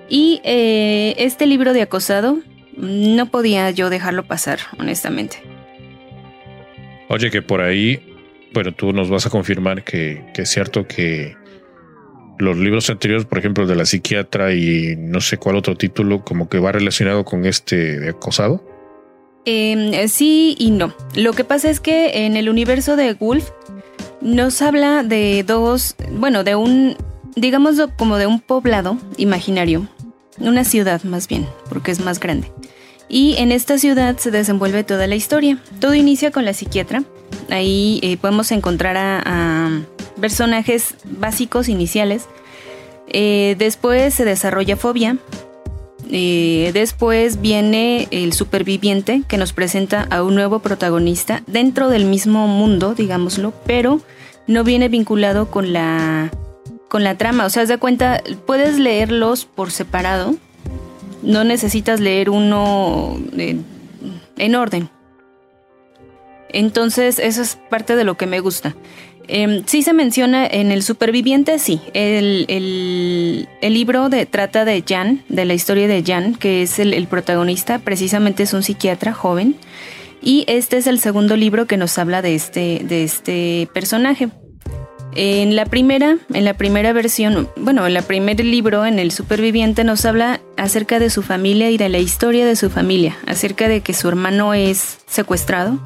Y 0.10 0.42
eh, 0.44 1.16
este 1.18 1.46
libro 1.46 1.74
de 1.74 1.82
acosado 1.82 2.40
no 2.78 3.28
podía 3.28 3.70
yo 3.72 3.90
dejarlo 3.90 4.24
pasar, 4.24 4.60
honestamente. 4.80 5.38
Oye, 7.10 7.30
que 7.30 7.42
por 7.42 7.62
ahí, 7.62 8.02
bueno, 8.54 8.72
tú 8.72 8.94
nos 8.94 9.10
vas 9.10 9.26
a 9.26 9.30
confirmar 9.30 9.84
que, 9.84 10.24
es 10.36 10.50
cierto 10.50 10.88
que 10.88 11.36
los 12.40 12.58
libros 12.58 12.90
anteriores, 12.90 13.26
por 13.26 13.38
ejemplo, 13.38 13.66
de 13.68 13.76
la 13.76 13.86
psiquiatra 13.86 14.54
y 14.54 14.96
no 14.98 15.22
sé 15.22 15.38
cuál 15.38 15.56
otro 15.56 15.76
título, 15.76 16.24
como 16.24 16.50
que 16.50 16.60
va 16.60 16.72
relacionado 16.72 17.26
con 17.26 17.46
este 17.46 18.10
acosado. 18.10 18.64
Em, 19.46 20.08
sí 20.08 20.56
y 20.58 20.72
no. 20.72 20.94
Lo 21.16 21.34
que 21.34 21.44
pasa 21.44 21.70
es 21.70 21.80
que 21.80 22.26
en 22.26 22.38
el 22.38 22.50
universo 22.50 22.96
de 22.96 23.14
Wolf 23.14 23.50
nos 24.22 24.62
habla 24.62 25.04
de 25.04 25.44
dos, 25.46 25.96
bueno, 26.12 26.44
de 26.44 26.56
un, 26.56 26.96
digamos 27.36 27.76
como 27.98 28.18
de 28.18 28.26
un 28.26 28.40
poblado 28.40 28.98
imaginario, 29.18 29.88
una 30.40 30.64
ciudad 30.64 31.04
más 31.04 31.28
bien, 31.28 31.46
porque 31.70 31.92
es 31.92 32.00
más 32.00 32.20
grande. 32.20 32.52
Y 33.10 33.36
en 33.38 33.52
esta 33.52 33.78
ciudad 33.78 34.18
se 34.18 34.32
desenvuelve 34.32 34.84
toda 34.84 35.08
la 35.08 35.16
historia. 35.16 35.60
Todo 35.80 35.94
inicia 35.94 36.32
con 36.32 36.46
la 36.46 36.54
psiquiatra. 36.54 37.04
Ahí 37.50 38.00
eh, 38.02 38.18
podemos 38.18 38.52
encontrar 38.52 38.98
a, 38.98 39.82
personajes 40.20 40.96
básicos 41.04 41.68
iniciales. 41.68 42.28
Eh, 43.08 43.56
después 43.58 44.14
se 44.14 44.26
desarrolla 44.26 44.78
Fobia. 44.78 45.18
Eh, 46.10 46.72
después 46.74 47.42
viene 47.42 48.08
el 48.12 48.34
superviviente 48.34 49.24
que 49.28 49.38
nos 49.38 49.54
presenta 49.54 50.08
a 50.12 50.24
un 50.24 50.36
nuevo 50.36 50.60
protagonista 50.60 51.44
dentro 51.48 51.90
del 51.90 52.06
mismo 52.06 52.48
mundo, 52.48 52.94
digámoslo, 52.94 53.54
pero 53.66 54.00
no 54.48 54.64
viene 54.64 54.90
vinculado 54.90 55.50
con 55.50 55.74
la 55.74 56.32
con 56.88 57.04
la 57.04 57.18
trama. 57.18 57.46
O 57.46 57.50
sea, 57.50 57.66
de 57.66 57.78
cuenta, 57.78 58.22
puedes 58.46 58.78
leerlos 58.78 59.46
por 59.46 59.72
separado. 59.72 60.36
No 61.24 61.44
necesitas 61.44 62.00
leer 62.00 62.30
uno 62.30 63.18
en 63.36 64.56
orden. 64.56 64.90
Entonces, 66.54 67.20
eso 67.20 67.42
es 67.42 67.58
parte 67.70 67.96
de 67.96 68.04
lo 68.04 68.16
que 68.16 68.28
me 68.28 68.40
gusta. 68.40 68.76
Eh, 69.28 69.64
sí 69.66 69.84
se 69.84 69.94
menciona 69.94 70.46
en 70.46 70.72
El 70.72 70.84
Superviviente, 70.84 71.58
sí. 71.60 71.82
El, 71.94 73.48
libro 73.62 74.10
de, 74.10 74.26
trata 74.26 74.66
de 74.66 74.84
Jan, 74.88 75.24
de 75.30 75.46
la 75.46 75.54
historia 75.54 75.88
de 75.88 76.04
Jan, 76.04 76.36
que 76.36 76.62
es 76.64 76.80
el, 76.80 77.08
protagonista, 77.08 77.80
precisamente 77.80 78.44
es 78.44 78.54
un 78.54 78.64
psiquiatra 78.64 79.14
joven. 79.14 79.56
Y 80.22 80.46
este 80.48 80.78
es 80.78 80.88
el 80.88 81.00
segundo 81.00 81.36
libro 81.36 81.66
que 81.68 81.78
nos 81.78 81.98
habla 81.98 82.22
de 82.22 82.36
este, 82.36 82.82
de 82.84 83.04
este 83.04 83.68
personaje. 83.74 84.30
En 85.16 85.56
la 85.56 85.66
primera, 85.66 86.18
en 86.34 86.46
la 86.46 86.56
primera 86.56 86.92
versión, 86.92 87.50
bueno, 87.58 87.86
en 87.86 87.96
el 87.96 88.04
primer 88.04 88.44
libro, 88.44 88.86
en 88.86 89.00
el 89.00 89.12
superviviente, 89.12 89.84
nos 89.84 90.06
habla 90.06 90.42
acerca 90.58 90.98
de 90.98 91.10
su 91.10 91.22
familia 91.22 91.70
y 91.70 91.78
de 91.78 91.90
la 91.90 92.00
historia 92.00 92.46
de 92.46 92.56
su 92.56 92.70
familia, 92.72 93.16
acerca 93.28 93.68
de 93.68 93.82
que 93.82 93.94
su 93.94 94.08
hermano 94.08 94.56
es 94.56 95.00
secuestrado 95.06 95.80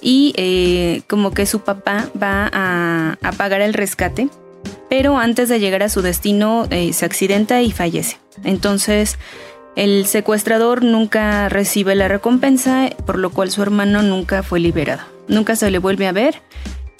y 0.00 0.32
eh, 0.36 1.02
como 1.08 1.32
que 1.32 1.46
su 1.46 1.60
papá 1.60 2.08
va 2.20 2.50
a, 2.52 3.18
pagar 3.36 3.60
el 3.60 3.74
rescate, 3.74 4.28
pero 4.88 5.18
antes 5.18 5.48
de 5.48 5.60
llegar 5.60 5.82
a 5.82 5.88
su 5.88 6.02
destino 6.02 6.66
eh, 6.70 6.92
se 6.92 7.04
accidenta 7.04 7.62
y 7.62 7.72
fallece. 7.72 8.18
Entonces 8.44 9.18
el 9.74 10.06
secuestrador 10.06 10.82
nunca 10.82 11.48
recibe 11.48 11.94
la 11.94 12.08
recompensa, 12.08 12.90
por 13.04 13.18
lo 13.18 13.30
cual 13.30 13.50
su 13.50 13.62
hermano 13.62 14.02
nunca 14.02 14.42
fue 14.42 14.60
liberado. 14.60 15.02
Nunca 15.28 15.56
se 15.56 15.70
le 15.70 15.78
vuelve 15.78 16.06
a 16.06 16.12
ver 16.12 16.42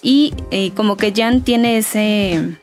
y 0.02 0.34
eh, 0.50 0.72
como 0.72 0.96
que 0.96 1.12
Jan 1.14 1.42
tiene 1.42 1.78
ese 1.78 2.58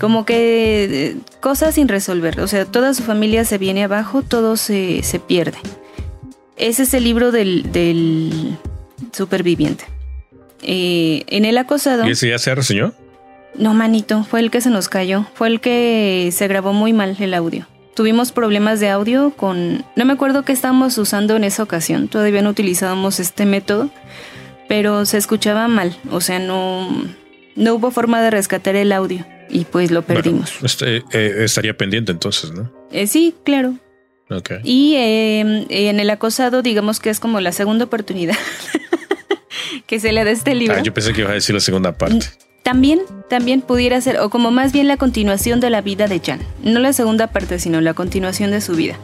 como 0.00 0.24
que 0.24 1.16
cosas 1.40 1.76
sin 1.76 1.86
resolver. 1.86 2.40
O 2.40 2.48
sea, 2.48 2.64
toda 2.64 2.92
su 2.92 3.02
familia 3.02 3.44
se 3.44 3.58
viene 3.58 3.84
abajo, 3.84 4.22
todo 4.22 4.56
se, 4.56 5.02
pierde. 5.28 5.58
Ese 6.56 6.82
es 6.82 6.94
el 6.94 7.04
libro 7.04 7.30
del, 7.30 8.58
superviviente. 9.12 9.84
Eh, 10.62 11.24
en 11.28 11.44
el 11.44 11.58
acosado. 11.58 12.06
¿Y 12.06 12.12
ese 12.12 12.28
ya 12.28 12.38
se 12.38 12.54
reseñó? 12.54 12.94
No, 13.54 13.74
manito, 13.74 14.24
fue 14.24 14.40
el 14.40 14.50
que 14.50 14.60
se 14.60 14.70
nos 14.70 14.88
cayó. 14.88 15.26
Fue 15.34 15.48
el 15.48 15.60
que 15.60 16.30
se 16.32 16.48
grabó 16.48 16.72
muy 16.72 16.92
mal 16.92 17.16
el 17.18 17.34
audio. 17.34 17.66
Tuvimos 17.94 18.32
problemas 18.32 18.80
de 18.80 18.88
audio 18.88 19.30
con... 19.36 19.84
No 19.96 20.04
me 20.04 20.14
acuerdo 20.14 20.44
qué 20.44 20.52
estábamos 20.52 20.96
usando 20.96 21.36
en 21.36 21.44
esa 21.44 21.62
ocasión. 21.62 22.08
Todavía 22.08 22.40
no 22.40 22.50
utilizábamos 22.50 23.20
este 23.20 23.44
método. 23.44 23.90
Pero 24.68 25.04
se 25.04 25.18
escuchaba 25.18 25.68
mal. 25.68 25.96
O 26.10 26.20
sea, 26.20 26.38
no... 26.38 27.04
No 27.54 27.74
hubo 27.74 27.90
forma 27.90 28.22
de 28.22 28.30
rescatar 28.30 28.76
el 28.76 28.92
audio. 28.92 29.26
Y 29.50 29.66
pues 29.66 29.90
lo 29.90 30.00
perdimos. 30.00 30.54
este, 30.62 31.04
eh, 31.12 31.44
estaría 31.44 31.76
pendiente 31.76 32.12
entonces, 32.12 32.52
¿no? 32.52 32.72
Eh, 32.90 33.06
sí, 33.06 33.34
claro. 33.44 33.74
Y 34.64 34.94
em, 34.96 35.66
en 35.68 36.00
el 36.00 36.10
acosado, 36.10 36.62
digamos 36.62 37.00
que 37.00 37.10
es 37.10 37.20
como 37.20 37.40
la 37.40 37.52
segunda 37.52 37.84
oportunidad 37.84 38.36
que 39.86 40.00
se 40.00 40.12
le 40.12 40.24
da 40.24 40.30
este 40.30 40.54
libro. 40.54 40.76
Ah, 40.78 40.82
yo 40.82 40.92
pensé 40.92 41.12
que 41.12 41.22
iba 41.22 41.30
a 41.30 41.34
decir 41.34 41.54
la 41.54 41.60
segunda 41.60 41.92
parte. 41.92 42.26
También, 42.62 43.00
también 43.28 43.60
pudiera 43.60 44.00
ser, 44.00 44.18
o 44.18 44.30
como 44.30 44.50
más 44.50 44.72
bien 44.72 44.86
la 44.86 44.96
continuación 44.96 45.60
de 45.60 45.70
la 45.70 45.80
vida 45.80 46.06
de 46.06 46.20
Jan. 46.20 46.40
No 46.62 46.78
la 46.78 46.92
segunda 46.92 47.26
parte, 47.26 47.58
sino 47.58 47.80
la 47.80 47.94
continuación 47.94 48.50
de 48.52 48.60
su 48.60 48.74
vida. 48.74 48.96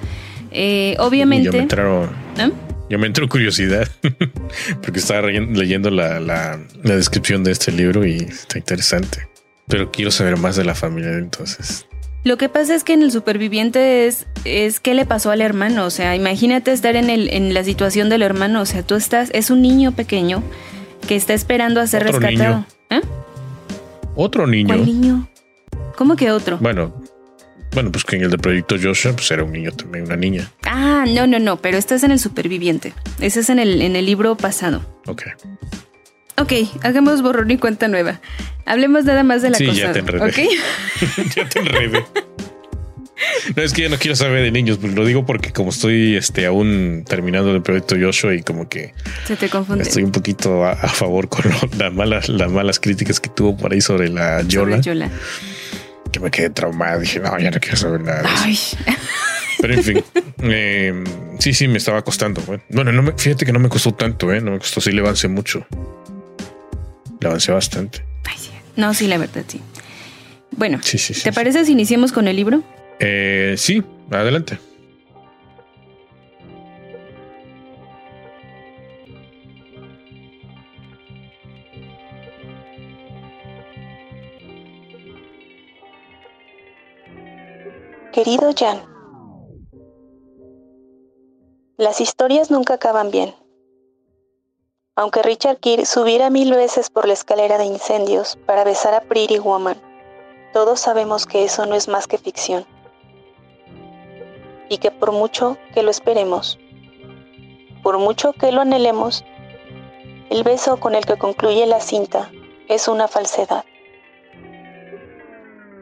Eh, 0.53 0.97
obviamente. 0.99 1.47
Yo 1.47 1.53
me 1.53 1.59
entró, 1.59 2.09
¿Ah? 2.39 2.51
yo 2.89 2.99
me 2.99 3.07
entró 3.07 3.29
curiosidad 3.29 3.89
porque 4.83 5.01
estaba 5.01 5.29
leyendo 5.29 5.91
la, 5.91 6.21
la 6.21 6.57
descripción 6.83 7.43
de 7.43 7.53
este 7.53 7.73
libro 7.73 8.07
y 8.07 8.17
está 8.19 8.59
interesante. 8.59 9.29
Pero 9.67 9.91
quiero 9.91 10.11
saber 10.11 10.39
más 10.39 10.57
de 10.57 10.65
la 10.65 10.75
familia, 10.75 11.13
entonces. 11.13 11.87
Lo 12.29 12.37
que 12.37 12.51
pasa 12.51 12.75
es 12.75 12.85
que 12.85 12.93
en 12.93 13.01
el 13.01 13.11
superviviente 13.11 14.07
es, 14.07 14.27
es 14.45 14.81
qué 14.81 14.93
le 14.93 15.07
pasó 15.07 15.31
al 15.31 15.41
hermano. 15.41 15.87
O 15.87 15.91
sea, 15.91 16.15
imagínate 16.15 16.73
estar 16.73 16.95
en, 16.95 17.09
el, 17.09 17.31
en 17.31 17.55
la 17.55 17.65
situación 17.65 18.11
del 18.11 18.21
hermano. 18.21 18.61
O 18.61 18.67
sea, 18.67 18.83
tú 18.83 18.97
estás, 18.97 19.31
es 19.33 19.49
un 19.49 19.63
niño 19.63 19.93
pequeño 19.93 20.43
que 21.09 21.17
está 21.17 21.33
esperando 21.33 21.81
a 21.81 21.87
ser 21.87 22.03
rescatado. 22.03 22.67
¿Eh? 22.91 23.01
Otro 24.15 24.47
niño. 24.47 24.67
¿Cuál 24.67 24.85
niño? 24.85 25.27
¿Cómo 25.97 26.17
que 26.17 26.31
otro? 26.31 26.59
Bueno, 26.59 26.93
bueno, 27.73 27.91
pues 27.91 28.05
que 28.05 28.17
en 28.17 28.25
el 28.25 28.31
de 28.31 28.37
Proyecto 28.37 28.77
Joshua, 28.79 29.13
pues 29.15 29.31
era 29.31 29.43
un 29.43 29.53
niño 29.53 29.73
también, 29.73 30.05
una 30.05 30.17
niña. 30.17 30.53
Ah, 30.67 31.07
no, 31.09 31.27
no, 31.27 31.39
no, 31.39 31.57
pero 31.57 31.79
este 31.79 31.95
es 31.95 32.03
en 32.03 32.11
el 32.11 32.19
superviviente. 32.19 32.93
Ese 33.21 33.41
es 33.41 33.49
en 33.49 33.59
el, 33.59 33.81
en 33.81 33.97
el 33.97 34.05
libro 34.05 34.37
pasado. 34.37 34.83
Ok. 35.07 35.23
Ok, 36.39 36.53
hagamos 36.83 37.23
borrón 37.23 37.51
y 37.51 37.59
cuenta 37.59 37.89
nueva. 37.89 38.21
Hablemos 38.65 39.05
nada 39.05 39.25
más 39.25 39.43
de 39.43 39.51
la 39.51 39.59
sí, 39.59 39.71
ya 39.73 39.93
te 39.93 40.01
enredé. 40.01 40.49
ya 41.37 41.49
te 41.49 41.59
enredé. 41.59 42.05
No, 43.57 43.63
es 43.63 43.73
que 43.73 43.83
ya 43.83 43.89
no 43.89 43.99
quiero 43.99 44.15
saber 44.15 44.43
de 44.43 44.51
niños, 44.53 44.79
lo 44.81 45.05
digo 45.05 45.27
porque 45.27 45.53
como 45.53 45.71
estoy 45.71 46.15
este, 46.15 46.47
aún 46.47 47.05
terminando 47.07 47.53
el 47.53 47.63
proyecto 47.63 47.97
Joshua 48.01 48.35
y 48.35 48.43
como 48.43 48.69
que 48.69 48.95
se 49.27 49.37
te 49.37 49.49
confunde. 49.49 49.83
Estoy 49.83 50.05
un 50.05 50.13
poquito 50.13 50.65
a, 50.65 50.77
favor 50.77 51.29
con 51.29 51.45
las 51.77 51.93
malas, 51.93 52.29
las 52.29 52.51
malas 52.53 52.79
críticas 52.79 53.19
que 53.19 53.29
tuvo 53.29 53.57
por 53.57 53.73
ahí 53.73 53.81
sobre 53.81 54.09
la 54.09 54.43
Yola. 54.43 54.81
Que 56.13 56.21
me 56.21 56.31
quedé 56.31 56.51
traumada. 56.51 56.99
Dije, 56.99 57.19
no, 57.19 57.39
ya 57.39 57.51
no 57.51 57.59
quiero 57.59 57.77
saber 57.77 58.03
nada. 58.03 58.23
Pero 59.61 59.75
en 59.75 59.83
fin, 59.83 60.05
eh, 60.43 61.05
sí, 61.39 61.53
sí, 61.53 61.67
me 61.67 61.79
estaba 61.79 62.03
costando. 62.03 62.43
Bueno, 62.69 62.93
no 62.93 63.03
me, 63.03 63.13
fíjate 63.13 63.45
que 63.45 63.53
no 63.53 63.59
me 63.59 63.69
costó 63.69 63.93
tanto, 63.93 64.33
¿eh? 64.33 64.41
No 64.41 64.53
me 64.53 64.59
costó, 64.59 64.81
sí 64.81 64.93
le 64.93 65.01
avancé 65.01 65.27
mucho. 65.29 65.67
Le 67.21 67.29
avancé 67.29 67.53
bastante. 67.53 68.09
No, 68.77 68.95
sí, 68.95 69.09
la 69.09 69.19
verdad, 69.19 69.45
sí. 69.49 69.61
Bueno, 70.53 70.79
¿te 71.25 71.33
parece 71.33 71.65
si 71.65 71.73
iniciamos 71.73 72.13
con 72.13 72.29
el 72.29 72.37
libro? 72.37 72.63
Eh, 73.01 73.55
sí, 73.59 73.83
adelante. 74.09 74.59
Querido 88.13 88.53
Jan, 88.57 88.81
las 91.77 92.01
historias 92.01 92.51
nunca 92.51 92.75
acaban 92.75 93.11
bien. 93.11 93.35
Aunque 94.99 95.23
Richard 95.23 95.59
Gere 95.63 95.87
subiera 95.87 96.29
mil 96.29 96.53
veces 96.53 96.91
por 96.91 97.07
la 97.07 97.13
escalera 97.13 97.57
de 97.57 97.65
incendios 97.65 98.37
para 98.47 98.65
besar 98.65 98.95
a 98.95 99.01
Pretty 99.01 99.39
Woman, 99.39 99.81
todos 100.53 100.81
sabemos 100.81 101.25
que 101.25 101.45
eso 101.45 101.67
no 101.67 101.77
es 101.77 101.87
más 101.87 102.09
que 102.09 102.19
ficción. 102.19 102.67
Y 104.69 104.79
que 104.79 104.91
por 104.91 105.13
mucho 105.13 105.57
que 105.73 105.85
lo 105.85 105.93
esperemos, 105.93 106.59
por 107.85 107.99
mucho 107.99 108.33
que 108.33 108.51
lo 108.51 108.61
anhelemos, 108.61 109.25
el 110.31 110.43
beso 110.43 110.79
con 110.81 110.97
el 110.97 111.07
que 111.07 111.17
concluye 111.17 111.65
la 111.67 111.79
cinta 111.79 112.33
es 112.67 112.89
una 112.89 113.07
falsedad. 113.07 113.65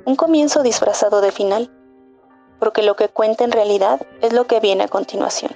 Un 0.05 0.17
comienzo 0.17 0.63
disfrazado 0.63 1.23
de 1.23 1.33
final, 1.33 1.73
porque 2.61 2.83
lo 2.83 2.97
que 2.97 3.09
cuenta 3.09 3.45
en 3.45 3.53
realidad 3.53 4.07
es 4.21 4.35
lo 4.35 4.47
que 4.47 4.61
viene 4.61 4.85
a 4.85 4.89
continuación. 4.89 5.53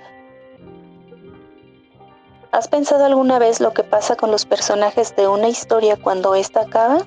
¿Has 2.52 2.66
pensado 2.66 3.04
alguna 3.04 3.38
vez 3.38 3.60
lo 3.60 3.72
que 3.72 3.84
pasa 3.84 4.16
con 4.16 4.32
los 4.32 4.44
personajes 4.44 5.14
de 5.14 5.28
una 5.28 5.48
historia 5.48 5.96
cuando 5.96 6.34
ésta 6.34 6.62
acaba? 6.62 7.06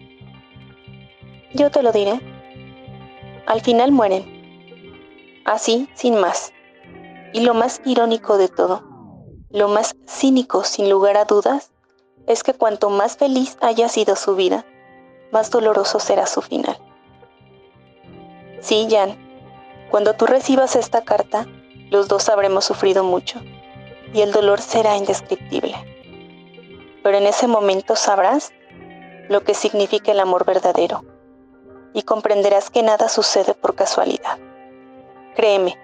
Yo 1.54 1.70
te 1.70 1.84
lo 1.84 1.92
diré. 1.92 2.22
Al 3.46 3.60
final 3.60 3.92
mueren. 3.92 5.42
Así, 5.44 5.90
sin 5.96 6.16
más. 6.16 6.54
Y 7.34 7.42
lo 7.42 7.54
más 7.56 7.82
irónico 7.84 8.38
de 8.38 8.48
todo, 8.48 8.84
lo 9.50 9.68
más 9.68 9.98
cínico 10.08 10.64
sin 10.64 10.90
lugar 10.90 11.18
a 11.18 11.26
dudas, 11.26 11.72
es 12.26 12.42
que 12.42 12.54
cuanto 12.54 12.90
más 12.90 13.18
feliz 13.18 13.58
haya 13.60 13.90
sido 13.90 14.16
su 14.16 14.38
vida, 14.38 14.66
más 15.34 15.52
doloroso 15.52 16.00
será 16.00 16.26
su 16.26 16.42
final. 16.42 16.78
Sí, 18.62 18.88
Jan, 18.90 19.18
cuando 19.92 20.14
tú 20.14 20.26
recibas 20.26 20.78
esta 20.78 21.02
carta, 21.02 21.48
los 21.90 22.08
dos 22.08 22.30
habremos 22.30 22.64
sufrido 22.64 23.04
mucho 23.04 23.42
y 24.14 24.22
el 24.22 24.32
dolor 24.32 24.62
será 24.62 24.96
indescriptible. 24.96 25.76
Pero 27.04 27.18
en 27.18 27.26
ese 27.26 27.48
momento 27.48 27.96
sabrás 27.96 28.54
lo 29.30 29.44
que 29.44 29.54
significa 29.54 30.12
el 30.12 30.20
amor 30.20 30.46
verdadero 30.46 31.04
y 31.94 32.04
comprenderás 32.04 32.70
que 32.70 32.84
nada 32.84 33.10
sucede 33.10 33.54
por 33.54 33.76
casualidad. 33.76 34.38
Créeme, 35.36 35.78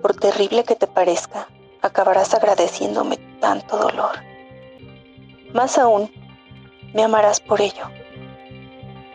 por 0.00 0.14
terrible 0.14 0.64
que 0.64 0.76
te 0.76 0.86
parezca, 0.86 1.48
acabarás 1.82 2.34
agradeciéndome 2.34 3.16
tanto 3.40 3.76
dolor. 3.76 4.12
Más 5.52 5.78
aún, 5.78 6.10
me 6.94 7.02
amarás 7.02 7.40
por 7.40 7.60
ello. 7.60 7.84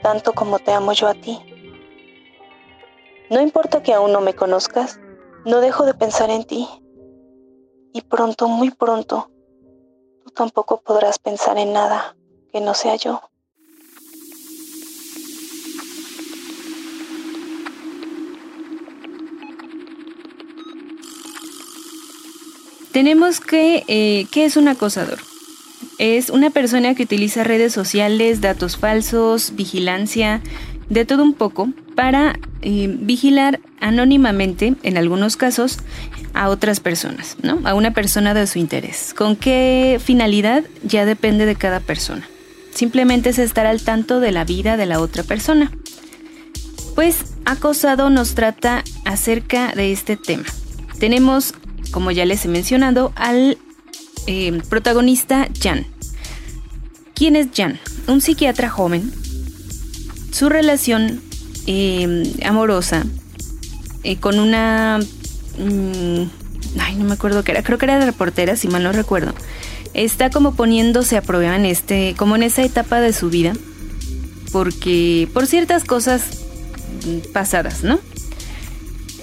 tanto 0.01 0.33
como 0.33 0.57
te 0.59 0.73
amo 0.73 0.93
yo 0.93 1.07
a 1.07 1.13
ti. 1.13 1.39
No 3.29 3.39
importa 3.39 3.83
que 3.83 3.93
aún 3.93 4.11
no 4.11 4.19
me 4.19 4.33
conozcas, 4.33 4.99
no 5.45 5.61
dejo 5.61 5.85
de 5.85 5.93
pensar 5.93 6.29
en 6.29 6.43
ti. 6.43 6.67
Y 7.93 8.01
pronto, 8.01 8.47
muy 8.47 8.71
pronto, 8.71 9.29
tú 10.23 10.31
tampoco 10.31 10.81
podrás 10.81 11.19
pensar 11.19 11.57
en 11.57 11.73
nada 11.73 12.15
que 12.51 12.61
no 12.61 12.73
sea 12.73 12.95
yo. 12.95 13.21
Tenemos 22.91 23.39
que, 23.39 23.83
eh, 23.87 24.27
¿qué 24.31 24.43
es 24.45 24.57
un 24.57 24.67
acosador? 24.67 25.19
Es 25.97 26.29
una 26.29 26.49
persona 26.49 26.93
que 26.93 27.03
utiliza 27.03 27.43
redes 27.43 27.73
sociales, 27.73 28.41
datos 28.41 28.75
falsos, 28.75 29.55
vigilancia, 29.55 30.41
de 30.89 31.05
todo 31.05 31.23
un 31.23 31.33
poco, 31.33 31.69
para 31.95 32.37
eh, 32.61 32.93
vigilar 32.99 33.61
anónimamente, 33.79 34.75
en 34.83 34.97
algunos 34.97 35.37
casos, 35.37 35.77
a 36.33 36.49
otras 36.49 36.79
personas, 36.79 37.37
¿no? 37.41 37.59
A 37.63 37.73
una 37.73 37.91
persona 37.91 38.33
de 38.33 38.47
su 38.47 38.59
interés. 38.59 39.13
¿Con 39.13 39.35
qué 39.35 39.99
finalidad? 40.03 40.63
Ya 40.83 41.05
depende 41.05 41.45
de 41.45 41.55
cada 41.55 41.79
persona. 41.79 42.27
Simplemente 42.73 43.29
es 43.29 43.39
estar 43.39 43.65
al 43.65 43.81
tanto 43.81 44.19
de 44.19 44.31
la 44.31 44.45
vida 44.45 44.77
de 44.77 44.85
la 44.85 44.99
otra 44.99 45.23
persona. 45.23 45.71
Pues 46.95 47.17
acosado 47.45 48.09
nos 48.09 48.35
trata 48.35 48.83
acerca 49.05 49.73
de 49.73 49.91
este 49.91 50.17
tema. 50.17 50.45
Tenemos 50.99 51.53
como 51.91 52.11
ya 52.11 52.25
les 52.25 52.43
he 52.45 52.47
mencionado, 52.47 53.11
al 53.15 53.57
eh, 54.25 54.61
protagonista 54.69 55.47
Jan. 55.61 55.85
¿Quién 57.13 57.35
es 57.35 57.49
Jan? 57.55 57.79
Un 58.07 58.21
psiquiatra 58.21 58.69
joven. 58.69 59.11
Su 60.31 60.49
relación 60.49 61.21
eh, 61.67 62.33
amorosa 62.43 63.05
eh, 64.03 64.17
con 64.17 64.39
una... 64.39 64.99
Mm, 65.57 66.23
ay, 66.79 66.95
no 66.95 67.05
me 67.05 67.13
acuerdo 67.13 67.43
qué 67.43 67.51
era. 67.51 67.63
Creo 67.63 67.77
que 67.77 67.85
era 67.85 68.03
reportera, 68.03 68.55
si 68.55 68.67
mal 68.67 68.83
no 68.83 68.91
recuerdo. 68.91 69.33
Está 69.93 70.29
como 70.29 70.55
poniéndose 70.55 71.17
a 71.17 71.21
prueba 71.21 71.55
en 71.55 71.65
este, 71.65 72.15
como 72.17 72.35
en 72.35 72.43
esa 72.43 72.63
etapa 72.63 73.01
de 73.01 73.13
su 73.13 73.29
vida. 73.29 73.53
Porque 74.51 75.29
por 75.33 75.47
ciertas 75.47 75.83
cosas 75.85 76.41
pasadas, 77.33 77.83
¿no? 77.83 77.99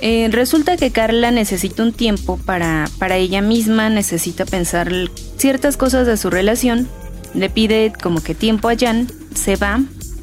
Eh, 0.01 0.29
resulta 0.31 0.77
que 0.77 0.91
Carla 0.91 1.31
necesita 1.31 1.83
un 1.83 1.93
tiempo 1.93 2.39
para, 2.39 2.89
para 2.99 3.17
ella 3.17 3.43
misma, 3.43 3.91
necesita 3.91 4.45
pensar 4.45 4.93
ciertas 5.37 5.77
cosas 5.77 6.07
de 6.07 6.17
su 6.17 6.31
relación, 6.31 6.89
le 7.35 7.51
pide 7.51 7.93
como 8.01 8.23
que 8.23 8.35
tiempo 8.35 8.69
a 8.69 8.77
Jan, 8.77 9.09
se 9.35 9.57
va 9.57 9.81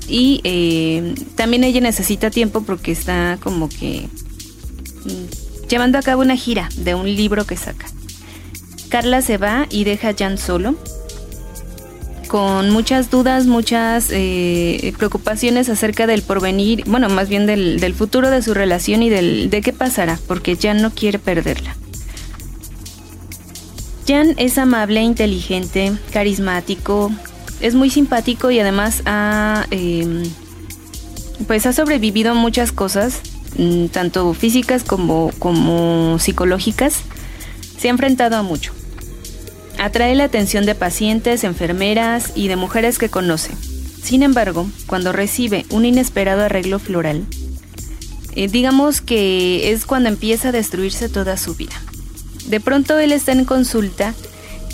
y 0.07 0.39
eh, 0.43 1.15
también 1.35 1.65
ella 1.65 1.81
necesita 1.81 2.29
tiempo 2.29 2.61
porque 2.61 2.93
está 2.93 3.37
como 3.41 3.67
que 3.67 4.07
llevando 5.67 5.97
a 5.97 6.01
cabo 6.01 6.21
una 6.21 6.35
gira 6.35 6.69
de 6.77 6.95
un 6.95 7.05
libro 7.05 7.45
que 7.45 7.57
saca. 7.57 7.87
Carla 8.89 9.21
se 9.21 9.37
va 9.37 9.67
y 9.69 9.83
deja 9.83 10.09
a 10.09 10.15
Jan 10.17 10.37
solo 10.37 10.75
con 12.27 12.69
muchas 12.69 13.09
dudas, 13.09 13.45
muchas 13.45 14.09
eh, 14.11 14.93
preocupaciones 14.97 15.69
acerca 15.69 16.07
del 16.07 16.21
porvenir, 16.21 16.83
bueno, 16.85 17.07
más 17.09 17.29
bien 17.29 17.45
del, 17.45 17.93
futuro 17.93 18.29
de 18.29 18.41
su 18.41 18.53
relación 18.53 19.03
y 19.03 19.09
del, 19.09 19.49
de 19.49 19.61
qué 19.61 19.73
pasará, 19.73 20.19
porque 20.27 20.57
Jan 20.59 20.81
no 20.81 20.91
quiere 20.91 21.19
perderla. 21.19 21.75
Jan 24.07 24.35
es 24.37 24.57
amable, 24.57 25.01
inteligente, 25.01 25.93
carismático, 26.11 27.11
es 27.61 27.73
muy 27.73 27.89
simpático 27.89 28.51
y 28.51 28.59
además 28.59 29.01
ha, 29.05 29.65
em, 29.71 30.23
pues 31.47 31.65
ha 31.65 31.73
sobrevivido 31.73 32.35
muchas 32.35 32.71
cosas, 32.71 33.21
tanto 33.91 34.33
físicas 34.33 34.83
como, 34.83 35.31
como 35.39 36.19
psicológicas. 36.19 37.01
Se 37.77 37.87
ha 37.87 37.91
enfrentado 37.91 38.37
a 38.37 38.43
mucho. 38.43 38.73
Atrae 39.77 40.15
la 40.15 40.23
atención 40.25 40.65
de 40.65 40.75
pacientes, 40.75 41.43
enfermeras 41.43 42.31
y 42.35 42.47
de 42.47 42.55
mujeres 42.55 42.97
que 42.97 43.09
conoce. 43.09 43.53
Sin 44.01 44.23
embargo, 44.23 44.67
cuando 44.87 45.11
recibe 45.11 45.65
un 45.69 45.83
inesperado 45.83 46.43
arreglo 46.43 46.79
floral, 46.79 47.25
eh, 48.35 48.47
digamos 48.47 49.01
que 49.01 49.71
es 49.71 49.85
cuando 49.85 50.09
empieza 50.09 50.49
a 50.49 50.51
destruirse 50.51 51.09
toda 51.09 51.37
su 51.37 51.55
vida. 51.55 51.73
De 52.47 52.59
pronto 52.59 52.99
él 52.99 53.11
está 53.11 53.31
en 53.31 53.45
consulta 53.45 54.13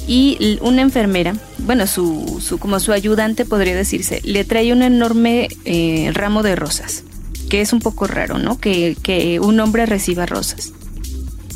y 0.07 0.57
una 0.61 0.81
enfermera, 0.81 1.35
bueno, 1.59 1.87
su, 1.87 2.57
como 2.59 2.79
su 2.79 2.91
ayudante 2.91 3.45
podría 3.45 3.75
decirse, 3.75 4.19
le 4.23 4.43
trae 4.43 4.73
un 4.73 4.81
enorme 4.81 5.47
eh, 5.63 6.09
ramo 6.13 6.43
de 6.43 6.55
rosas, 6.55 7.03
que 7.51 7.59
es 7.59 7.73
un 7.73 7.81
poco 7.81 8.07
raro, 8.07 8.37
¿no? 8.37 8.61
Que, 8.61 8.95
que 9.03 9.41
un 9.41 9.59
hombre 9.59 9.85
reciba 9.85 10.25
rosas. 10.25 10.71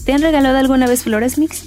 ¿Te 0.03 0.11
han 0.11 0.21
regalado 0.21 0.57
alguna 0.57 0.87
vez 0.87 1.03
flores, 1.03 1.37
Mix? 1.37 1.63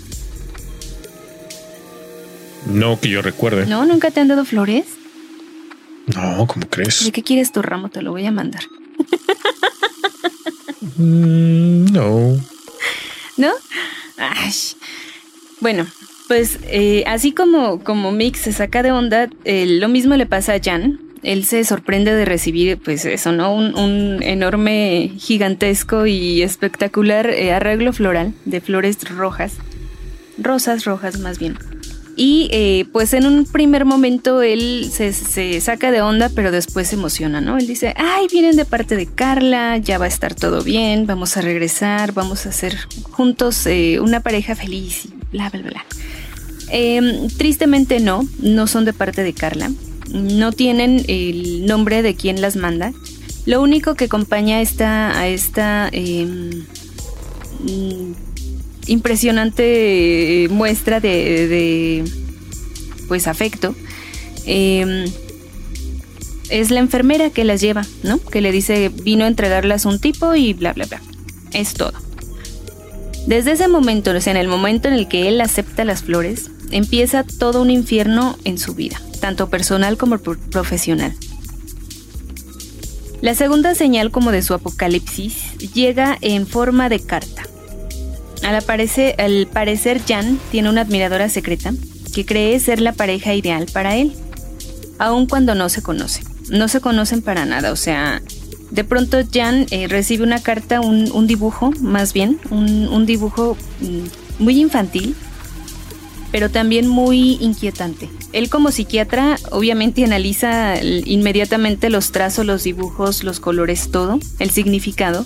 No 2.66 3.00
que 3.00 3.08
yo 3.08 3.22
recuerde. 3.22 3.64
¿No? 3.64 3.86
¿Nunca 3.86 4.10
te 4.10 4.20
han 4.20 4.28
dado 4.28 4.44
flores? 4.44 4.84
No, 6.14 6.46
¿cómo 6.46 6.68
crees? 6.68 7.06
¿De 7.06 7.10
qué 7.10 7.22
quieres 7.22 7.52
tu 7.52 7.62
ramo? 7.62 7.88
Te 7.88 8.02
lo 8.02 8.10
voy 8.10 8.26
a 8.26 8.30
mandar. 8.30 8.64
Mm, 10.98 11.86
no. 11.86 12.36
¿No? 13.38 13.52
Ay. 14.18 14.52
Bueno, 15.60 15.86
pues 16.26 16.58
eh, 16.64 17.02
así 17.06 17.32
como, 17.32 17.82
como 17.82 18.12
Mix 18.12 18.40
se 18.40 18.52
saca 18.52 18.82
de 18.82 18.92
onda, 18.92 19.30
eh, 19.44 19.78
lo 19.80 19.88
mismo 19.88 20.16
le 20.16 20.26
pasa 20.26 20.52
a 20.52 20.60
Jan. 20.62 21.00
Él 21.22 21.44
se 21.44 21.64
sorprende 21.64 22.14
de 22.14 22.24
recibir, 22.24 22.78
pues 22.78 23.04
eso, 23.04 23.32
¿no? 23.32 23.54
Un, 23.54 24.22
enorme, 24.22 25.12
gigantesco 25.18 26.06
y 26.06 26.42
espectacular 26.42 27.28
eh, 27.30 27.52
arreglo 27.52 27.92
floral 27.92 28.32
de 28.44 28.60
flores 28.60 28.98
rojas. 29.08 29.54
Rosas 30.38 30.84
rojas 30.84 31.18
más 31.18 31.38
bien. 31.38 31.58
Y 32.20 32.48
eh, 32.50 32.84
pues 32.92 33.12
en 33.12 33.26
un 33.26 33.44
primer 33.44 33.84
momento 33.84 34.42
él 34.42 34.90
se, 34.90 35.60
saca 35.60 35.92
de 35.92 36.02
onda, 36.02 36.28
pero 36.34 36.50
después 36.50 36.88
se 36.88 36.96
emociona, 36.96 37.40
¿no? 37.40 37.58
Él 37.58 37.68
dice, 37.68 37.94
ay, 37.96 38.26
vienen 38.32 38.56
de 38.56 38.64
parte 38.64 38.96
de 38.96 39.06
Carla, 39.06 39.76
ya 39.76 39.98
va 39.98 40.06
a 40.06 40.08
estar 40.08 40.34
todo 40.34 40.64
bien, 40.64 41.06
vamos 41.06 41.36
a 41.36 41.42
regresar, 41.42 42.12
vamos 42.12 42.44
a 42.46 42.50
ser 42.50 42.76
juntos 43.12 43.66
eh, 43.66 44.00
una 44.00 44.18
pareja 44.18 44.56
feliz 44.56 45.04
y 45.04 45.12
bla, 45.30 45.48
bla, 45.48 45.62
bla. 45.62 45.84
Em, 46.70 47.28
tristemente 47.28 48.00
no, 48.00 48.26
no 48.40 48.66
son 48.66 48.84
de 48.84 48.92
parte 48.92 49.22
de 49.22 49.32
Carla, 49.32 49.70
no 50.12 50.52
tienen 50.52 51.04
el 51.08 51.66
nombre 51.66 52.02
de 52.02 52.14
quien 52.14 52.40
las 52.40 52.56
manda. 52.56 52.92
Lo 53.46 53.62
único 53.62 53.94
que 53.94 54.06
acompaña 54.06 54.60
esta, 54.60 55.18
a 55.18 55.28
esta 55.28 55.88
em, 55.92 56.64
impresionante 58.86 60.44
eh, 60.44 60.48
muestra 60.48 61.00
de, 61.00 62.04
pues 63.06 63.26
afecto. 63.26 63.74
Em, 64.44 65.04
es 66.50 66.70
la 66.70 66.80
enfermera 66.80 67.30
que 67.30 67.44
las 67.44 67.60
lleva, 67.60 67.84
¿no? 68.02 68.18
Que 68.18 68.40
le 68.40 68.52
dice 68.52 68.90
vino 68.90 69.24
a 69.24 69.28
entregarlas 69.28 69.84
un 69.84 69.98
tipo 69.98 70.34
y 70.34 70.54
bla 70.54 70.72
bla 70.72 70.86
bla. 70.86 71.00
Es 71.52 71.74
todo. 71.74 71.92
Desde 73.26 73.52
ese 73.52 73.68
momento, 73.68 74.10
o 74.10 74.20
sea, 74.20 74.30
en 74.30 74.38
el 74.38 74.48
momento 74.48 74.88
en 74.88 74.94
el 74.94 75.06
que 75.08 75.28
él 75.28 75.40
acepta 75.42 75.84
las 75.84 76.02
flores, 76.02 76.50
empieza 76.70 77.24
todo 77.24 77.62
un 77.62 77.70
infierno 77.70 78.36
en 78.44 78.58
su 78.58 78.74
vida, 78.74 79.00
tanto 79.20 79.48
personal 79.48 79.96
como 79.96 80.18
profesional. 80.18 81.14
La 83.20 83.34
segunda 83.34 83.74
señal 83.74 84.12
como 84.12 84.30
de 84.30 84.42
su 84.42 84.54
apocalipsis 84.54 85.58
llega 85.74 86.16
en 86.20 86.46
forma 86.46 86.88
de 86.88 87.00
carta. 87.00 87.42
Al, 88.44 88.62
parecer, 88.62 90.00
Jan 90.06 90.38
tiene 90.52 90.70
una 90.70 90.82
admiradora 90.82 91.28
secreta 91.28 91.72
que 92.14 92.24
cree 92.24 92.58
ser 92.60 92.80
la 92.80 92.92
pareja 92.92 93.34
ideal 93.34 93.66
para 93.72 93.96
él, 93.96 94.12
aun 94.98 95.26
cuando 95.26 95.54
no 95.56 95.68
se 95.68 95.82
conoce. 95.82 96.22
No 96.48 96.68
se 96.68 96.80
conocen 96.80 97.20
para 97.20 97.44
nada, 97.44 97.72
o 97.72 97.76
sea, 97.76 98.22
de 98.70 98.84
pronto 98.84 99.18
Jan 99.32 99.66
eh, 99.70 99.88
recibe 99.88 100.22
una 100.22 100.40
carta, 100.40 100.80
un, 100.80 101.26
dibujo, 101.26 101.72
más 101.80 102.12
bien, 102.12 102.38
un, 102.50 103.04
dibujo 103.04 103.56
mm, 103.80 104.42
muy 104.42 104.60
infantil, 104.60 105.16
pero 106.30 106.50
también 106.50 106.86
muy 106.86 107.38
inquietante. 107.40 108.08
Él 108.32 108.50
como 108.50 108.70
psiquiatra 108.70 109.38
obviamente 109.50 110.04
analiza 110.04 110.82
inmediatamente 110.82 111.90
los 111.90 112.12
trazos, 112.12 112.44
los 112.44 112.64
dibujos, 112.64 113.24
los 113.24 113.40
colores, 113.40 113.90
todo, 113.90 114.18
el 114.38 114.50
significado, 114.50 115.24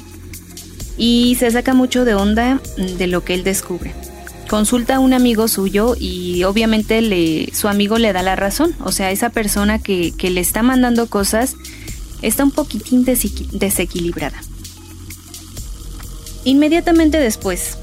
y 0.97 1.37
se 1.39 1.51
saca 1.51 1.75
mucho 1.75 2.05
de 2.05 2.15
onda 2.15 2.61
de 2.77 3.07
lo 3.07 3.25
que 3.25 3.35
él 3.35 3.45
descubre. 3.45 3.93
Consulta 4.49 4.97
a 4.97 5.01
un 5.01 5.15
amigo 5.15 5.49
suyo 5.49 5.97
y 5.99 6.45
obviamente 6.45 7.01
le, 7.01 7.49
su 7.55 7.69
amigo 7.69 7.97
le 7.99 8.13
da 8.13 8.23
la 8.23 8.37
razón. 8.37 8.75
O 8.85 8.93
sea, 8.93 9.11
esa 9.11 9.31
persona 9.31 9.79
que, 9.79 10.13
le 10.21 10.41
está 10.41 10.63
mandando 10.63 11.07
cosas 11.07 11.57
está 12.21 12.45
un 12.45 12.51
poquitín 12.51 13.05
desequilibrada. 13.05 14.39
Inmediatamente 16.45 17.19
después, 17.19 17.79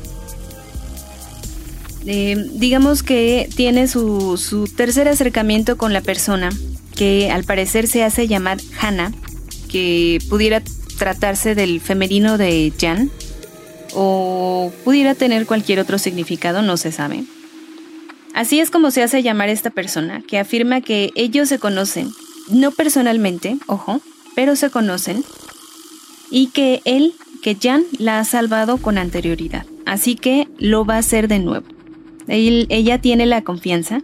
eh, 2.05 2.49
digamos 2.53 3.03
que 3.03 3.49
tiene 3.55 3.87
su, 3.87 4.37
su 4.37 4.65
tercer 4.65 5.07
acercamiento 5.07 5.77
con 5.77 5.93
la 5.93 6.01
persona 6.01 6.49
que 6.95 7.31
al 7.31 7.43
parecer 7.43 7.87
se 7.87 8.03
hace 8.03 8.27
llamar 8.27 8.57
Hannah 8.79 9.11
que 9.69 10.19
pudiera 10.29 10.61
tratarse 10.97 11.55
del 11.55 11.79
femenino 11.79 12.37
de 12.37 12.73
Jan 12.79 13.09
o 13.93 14.71
pudiera 14.83 15.15
tener 15.15 15.45
cualquier 15.45 15.79
otro 15.79 15.97
significado, 15.97 16.61
no 16.61 16.77
se 16.77 16.91
sabe. 16.91 17.23
Así 18.33 18.59
es 18.59 18.69
como 18.69 18.91
se 18.91 19.01
hace 19.01 19.23
llamar 19.23 19.49
esta 19.49 19.69
persona, 19.69 20.21
que 20.21 20.37
afirma 20.37 20.81
que 20.81 21.11
ellos 21.15 21.49
se 21.49 21.57
conocen, 21.57 22.11
no 22.49 22.71
personalmente, 22.71 23.57
ojo, 23.67 24.01
pero 24.35 24.55
se 24.55 24.69
conocen, 24.69 25.23
y 26.29 26.47
que 26.47 26.81
él, 26.85 27.13
que 27.41 27.57
Jan, 27.59 27.83
la 27.97 28.19
ha 28.19 28.25
salvado 28.25 28.77
con 28.77 28.97
anterioridad, 28.97 29.65
así 29.85 30.15
que 30.15 30.47
lo 30.59 30.85
va 30.85 30.95
a 30.95 30.99
hacer 30.99 31.27
de 31.27 31.39
nuevo. 31.39 31.78
Ella 32.29 33.01
tiene 33.01 33.25
la 33.25 33.43
confianza 33.43 34.01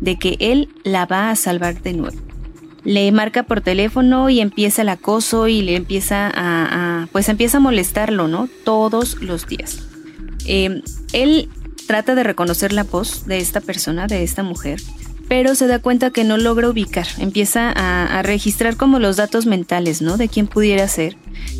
de 0.00 0.18
que 0.18 0.36
él 0.40 0.68
la 0.84 1.06
va 1.06 1.30
a 1.30 1.36
salvar 1.36 1.80
de 1.82 1.92
nuevo. 1.92 2.16
Le 2.84 3.10
marca 3.12 3.42
por 3.42 3.60
teléfono 3.60 4.30
y 4.30 4.40
empieza 4.40 4.82
el 4.82 4.88
acoso 4.88 5.48
y 5.48 5.62
le 5.62 5.76
empieza 5.76 6.30
a, 6.34 7.06
pues 7.12 7.28
empieza 7.28 7.58
a 7.58 7.60
molestarlo, 7.60 8.28
¿no? 8.28 8.48
Todos 8.64 9.20
los 9.20 9.46
días. 9.46 9.80
Em, 10.46 10.82
él 11.12 11.48
trata 11.86 12.14
de 12.14 12.22
reconocer 12.22 12.72
la 12.72 12.84
voz 12.84 13.26
de 13.26 13.38
esta 13.38 13.60
persona, 13.60 14.06
de 14.06 14.22
esta 14.22 14.42
mujer, 14.42 14.80
pero 15.28 15.54
se 15.54 15.66
da 15.66 15.80
cuenta 15.80 16.10
que 16.10 16.24
no 16.24 16.38
logra 16.38 16.70
ubicar. 16.70 17.06
Empieza 17.18 17.70
a, 17.70 18.18
a, 18.18 18.22
registrar 18.22 18.76
como 18.76 18.98
los 18.98 19.16
datos 19.16 19.44
mentales, 19.44 20.00
¿no? 20.00 20.16
De 20.16 20.28
quién 20.28 20.46
pudiera 20.46 20.88
ser. 20.88 21.16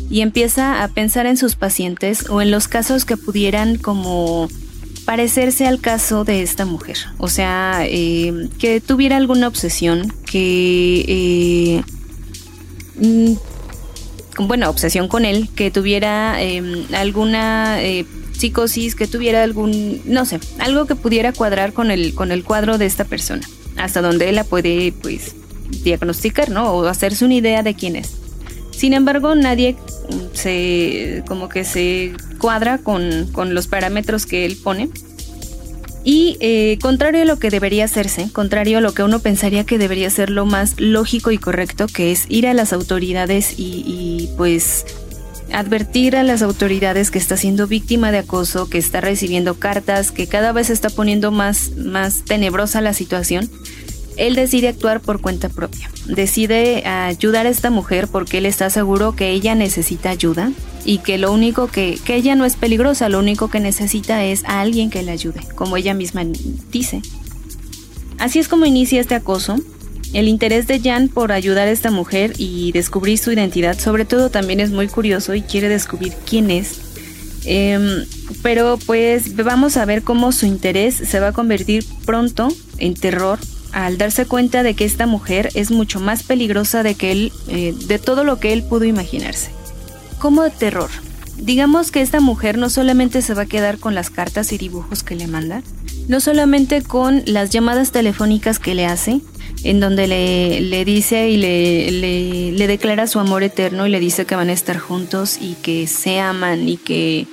Y 0.09 0.21
empieza 0.21 0.83
a 0.83 0.87
pensar 0.87 1.27
en 1.27 1.37
sus 1.37 1.55
pacientes 1.55 2.29
o 2.29 2.41
en 2.41 2.49
los 2.49 2.67
casos 2.67 3.05
que 3.05 3.17
pudieran 3.17 3.77
como 3.77 4.47
parecerse 5.09 5.65
al 5.65 5.81
caso 5.81 6.23
de 6.23 6.43
esta 6.43 6.65
mujer. 6.65 6.97
O 7.17 7.29
sea, 7.29 7.79
eh, 7.83 8.47
que 8.59 8.79
tuviera 8.79 9.17
alguna 9.17 9.47
obsesión, 9.47 10.13
que... 10.23 11.03
Eh, 11.07 11.83
mm, 12.97 13.33
bueno, 14.45 14.69
obsesión 14.69 15.07
con 15.07 15.25
él, 15.25 15.49
que 15.55 15.71
tuviera 15.71 16.39
em, 16.39 16.85
alguna 16.93 17.81
eh, 17.81 18.05
psicosis, 18.33 18.93
que 18.93 19.07
tuviera 19.07 19.41
algún, 19.41 19.99
no 20.05 20.25
sé, 20.25 20.39
algo 20.59 20.85
que 20.85 20.93
pudiera 20.93 21.33
cuadrar 21.33 21.73
con 21.73 21.89
el, 21.89 22.13
con 22.13 22.31
el 22.31 22.43
cuadro 22.43 22.77
de 22.77 22.85
esta 22.85 23.03
persona, 23.03 23.49
hasta 23.77 24.03
donde 24.03 24.29
él 24.29 24.35
la 24.35 24.43
puede, 24.43 24.91
pues, 24.91 25.35
diagnosticar, 25.83 26.51
¿no? 26.51 26.71
O 26.71 26.85
hacerse 26.85 27.25
una 27.25 27.33
idea 27.33 27.63
de 27.63 27.73
quién 27.73 27.95
es. 27.95 28.18
Sin 28.79 28.93
embargo, 28.93 29.35
nadie 29.35 29.75
se 30.31 31.21
como 31.27 31.49
que 31.49 31.65
se 31.65 32.13
cuadra 32.37 32.77
con, 32.77 33.27
los 33.53 33.67
parámetros 33.67 34.25
que 34.25 34.45
él 34.45 34.55
pone. 34.55 34.89
Y 36.05 36.37
eh, 36.39 36.79
contrario 36.81 37.23
a 37.23 37.25
lo 37.25 37.39
que 37.39 37.49
debería 37.49 37.83
hacerse, 37.83 38.31
contrario 38.31 38.77
a 38.77 38.81
lo 38.81 38.93
que 38.93 39.03
uno 39.03 39.19
pensaría 39.19 39.65
que 39.65 39.77
debería 39.77 40.09
ser 40.09 40.29
lo 40.29 40.45
más 40.45 40.79
lógico 40.79 41.31
y 41.31 41.37
correcto, 41.37 41.87
que 41.87 42.13
es 42.13 42.25
ir 42.29 42.47
a 42.47 42.53
las 42.53 42.71
autoridades 42.71 43.59
y, 43.59 43.83
y 43.85 44.29
pues 44.37 44.85
advertir 45.51 46.15
a 46.15 46.23
las 46.23 46.41
autoridades 46.41 47.11
que 47.11 47.19
está 47.19 47.35
siendo 47.35 47.67
víctima 47.67 48.13
de 48.13 48.19
acoso, 48.19 48.69
que 48.69 48.77
está 48.77 49.01
recibiendo 49.01 49.55
cartas, 49.55 50.11
que 50.11 50.27
cada 50.27 50.53
vez 50.53 50.69
está 50.69 50.89
poniendo 50.89 51.31
más, 51.31 51.71
más 51.75 52.23
tenebrosa 52.23 52.79
la 52.79 52.93
situación, 52.93 53.49
él 54.19 54.35
decide 54.35 54.67
actuar 54.67 54.99
por 54.99 55.21
cuenta 55.21 55.49
propia. 55.49 55.89
Decide 56.05 56.85
ayudar 56.85 57.45
a 57.45 57.49
esta 57.49 57.69
mujer 57.69 58.07
porque 58.07 58.39
él 58.39 58.45
está 58.45 58.69
seguro 58.69 59.15
que 59.15 59.31
ella 59.31 59.55
necesita 59.55 60.09
ayuda 60.09 60.51
y 60.85 60.99
que 60.99 61.17
lo 61.17 61.31
único 61.31 61.67
que, 61.67 61.97
que 62.03 62.15
ella 62.15 62.35
no 62.35 62.45
es 62.45 62.55
peligrosa, 62.55 63.07
lo 63.07 63.19
único 63.19 63.49
que 63.49 63.59
necesita 63.59 64.25
es 64.25 64.43
a 64.45 64.59
alguien 64.59 64.89
que 64.89 65.03
le 65.03 65.11
ayude, 65.11 65.39
como 65.55 65.77
ella 65.77 65.93
misma 65.93 66.23
dice. 66.69 67.01
Así 68.17 68.39
es 68.39 68.49
como 68.49 68.65
inicia 68.65 68.99
este 68.99 69.15
acoso. 69.15 69.55
El 70.11 70.27
interés 70.27 70.67
de 70.67 70.81
Jan 70.81 71.07
por 71.07 71.31
ayudar 71.31 71.67
a 71.67 71.71
esta 71.71 71.91
mujer 71.91 72.33
y 72.37 72.71
descubrir 72.73 73.19
su 73.19 73.31
identidad, 73.31 73.79
sobre 73.79 74.03
todo 74.03 74.29
también 74.29 74.59
es 74.59 74.71
muy 74.71 74.87
curioso 74.87 75.33
y 75.33 75.43
quiere 75.43 75.69
descubrir 75.69 76.13
quién 76.25 76.51
es. 76.51 76.81
Em, 77.45 78.05
pero 78.41 78.77
pues 78.85 79.35
vamos 79.35 79.77
a 79.77 79.85
ver 79.85 80.03
cómo 80.03 80.33
su 80.33 80.45
interés 80.45 80.95
se 80.95 81.19
va 81.21 81.27
a 81.27 81.31
convertir 81.31 81.85
pronto 82.05 82.49
en 82.79 82.95
terror 82.95 83.39
al 83.71 83.97
darse 83.97 84.25
cuenta 84.25 84.63
de 84.63 84.73
que 84.73 84.85
esta 84.85 85.05
mujer 85.05 85.49
es 85.53 85.71
mucho 85.71 85.99
más 85.99 86.23
peligrosa 86.23 86.83
de 86.83 86.95
que 86.95 87.11
él, 87.11 87.33
eh, 87.47 87.73
de 87.87 87.99
todo 87.99 88.23
lo 88.23 88.39
que 88.39 88.53
él 88.53 88.63
pudo 88.63 88.85
imaginarse. 88.85 89.51
Como 90.19 90.43
de 90.43 90.51
terror. 90.51 90.89
Digamos 91.37 91.91
que 91.91 92.01
esta 92.01 92.19
mujer 92.19 92.57
no 92.57 92.69
solamente 92.69 93.21
se 93.21 93.33
va 93.33 93.43
a 93.43 93.45
quedar 93.45 93.79
con 93.79 93.95
las 93.95 94.09
cartas 94.09 94.51
y 94.51 94.57
dibujos 94.57 95.03
que 95.03 95.15
le 95.15 95.27
manda, 95.27 95.63
no 96.07 96.19
solamente 96.19 96.81
con 96.81 97.23
las 97.25 97.49
llamadas 97.49 97.91
telefónicas 97.91 98.59
que 98.59 98.75
le 98.75 98.85
hace, 98.85 99.21
en 99.63 99.79
donde 99.79 100.07
le, 100.07 100.59
le 100.61 100.83
dice 100.83 101.29
y 101.29 101.37
le, 101.37 101.91
le, 101.91 102.51
le 102.51 102.67
declara 102.67 103.07
su 103.07 103.19
amor 103.19 103.43
eterno 103.43 103.87
y 103.87 103.89
le 103.89 103.99
dice 103.99 104.25
que 104.25 104.35
van 104.35 104.49
a 104.49 104.53
estar 104.53 104.77
juntos 104.77 105.37
y 105.39 105.53
que 105.55 105.87
se 105.87 106.19
aman 106.19 106.67
y 106.67 106.77
que 106.77 107.27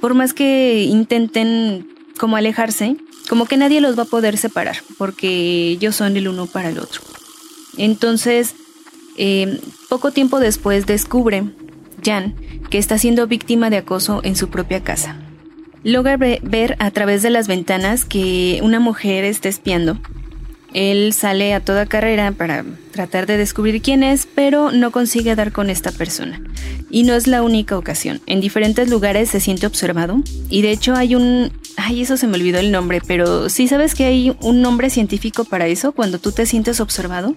por 0.00 0.14
más 0.14 0.34
que 0.34 0.82
intenten 0.82 1.86
como 2.18 2.36
alejarse, 2.36 2.96
como 3.32 3.46
que 3.46 3.56
nadie 3.56 3.80
los 3.80 3.98
va 3.98 4.02
a 4.02 4.04
poder 4.04 4.36
separar, 4.36 4.76
porque 4.98 5.70
ellos 5.70 5.96
son 5.96 6.18
el 6.18 6.28
uno 6.28 6.44
para 6.44 6.68
el 6.68 6.78
otro. 6.78 7.00
Entonces, 7.78 8.54
eh, 9.16 9.58
poco 9.88 10.10
tiempo 10.10 10.38
después 10.38 10.84
descubre 10.84 11.44
Jan 12.04 12.34
que 12.68 12.76
está 12.76 12.98
siendo 12.98 13.26
víctima 13.26 13.70
de 13.70 13.78
acoso 13.78 14.20
en 14.22 14.36
su 14.36 14.50
propia 14.50 14.84
casa. 14.84 15.16
Logra 15.82 16.18
ver 16.18 16.76
a 16.78 16.90
través 16.90 17.22
de 17.22 17.30
las 17.30 17.48
ventanas 17.48 18.04
que 18.04 18.60
una 18.62 18.80
mujer 18.80 19.24
está 19.24 19.48
espiando. 19.48 19.96
Él 20.74 21.12
sale 21.12 21.54
a 21.54 21.60
toda 21.60 21.86
carrera 21.86 22.32
para 22.32 22.64
tratar 22.92 23.26
de 23.26 23.36
descubrir 23.36 23.82
quién 23.82 24.02
es, 24.02 24.26
pero 24.26 24.72
no 24.72 24.90
consigue 24.90 25.34
dar 25.34 25.52
con 25.52 25.70
esta 25.70 25.92
persona. 25.92 26.40
Y 26.90 27.04
no 27.04 27.14
es 27.14 27.26
la 27.26 27.42
única 27.42 27.76
ocasión. 27.78 28.20
En 28.26 28.40
diferentes 28.40 28.90
lugares 28.90 29.30
se 29.30 29.40
siente 29.40 29.66
observado 29.66 30.22
y 30.48 30.62
de 30.62 30.72
hecho 30.72 30.94
hay 30.94 31.14
un 31.14 31.52
Ay, 31.76 32.02
eso 32.02 32.16
se 32.16 32.26
me 32.26 32.36
olvidó 32.36 32.58
el 32.58 32.70
nombre, 32.70 33.00
pero 33.06 33.48
¿sí 33.48 33.66
sabes 33.66 33.94
que 33.94 34.04
hay 34.04 34.36
un 34.40 34.60
nombre 34.60 34.90
científico 34.90 35.44
para 35.44 35.66
eso 35.66 35.92
cuando 35.92 36.18
tú 36.18 36.32
te 36.32 36.46
sientes 36.46 36.80
observado? 36.80 37.34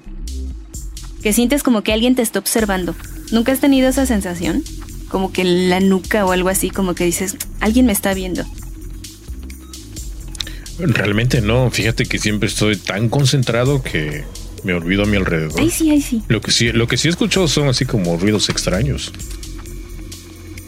Que 1.21 1.33
sientes 1.33 1.63
como 1.63 1.81
que 1.81 1.93
alguien 1.93 2.15
te 2.15 2.21
está 2.21 2.39
observando. 2.39 2.95
¿Nunca 3.31 3.51
has 3.51 3.59
tenido 3.59 3.87
esa 3.87 4.05
sensación? 4.05 4.63
Como 5.09 5.31
que 5.31 5.43
la 5.43 5.79
nuca 5.79 6.25
o 6.25 6.31
algo 6.31 6.49
así, 6.49 6.69
como 6.69 6.95
que 6.95 7.05
dices, 7.05 7.37
alguien 7.59 7.85
me 7.85 7.93
está 7.93 8.13
viendo. 8.13 8.43
Realmente 10.79 11.41
no, 11.41 11.69
fíjate 11.71 12.05
que 12.05 12.19
siempre 12.19 12.49
estoy 12.49 12.75
tan 12.75 13.09
concentrado 13.09 13.81
que 13.81 14.23
me 14.63 14.73
olvido 14.73 15.03
a 15.03 15.05
mi 15.05 15.17
alrededor. 15.17 15.69
Sí, 15.71 16.01
sí. 16.01 16.21
Lo 16.27 16.41
que 16.41 16.51
sí, 16.51 16.71
lo 16.71 16.87
que 16.87 16.97
sí 16.97 17.07
he 17.07 17.11
escuchado 17.11 17.47
son 17.47 17.67
así 17.67 17.85
como 17.85 18.17
ruidos 18.17 18.49
extraños 18.49 19.11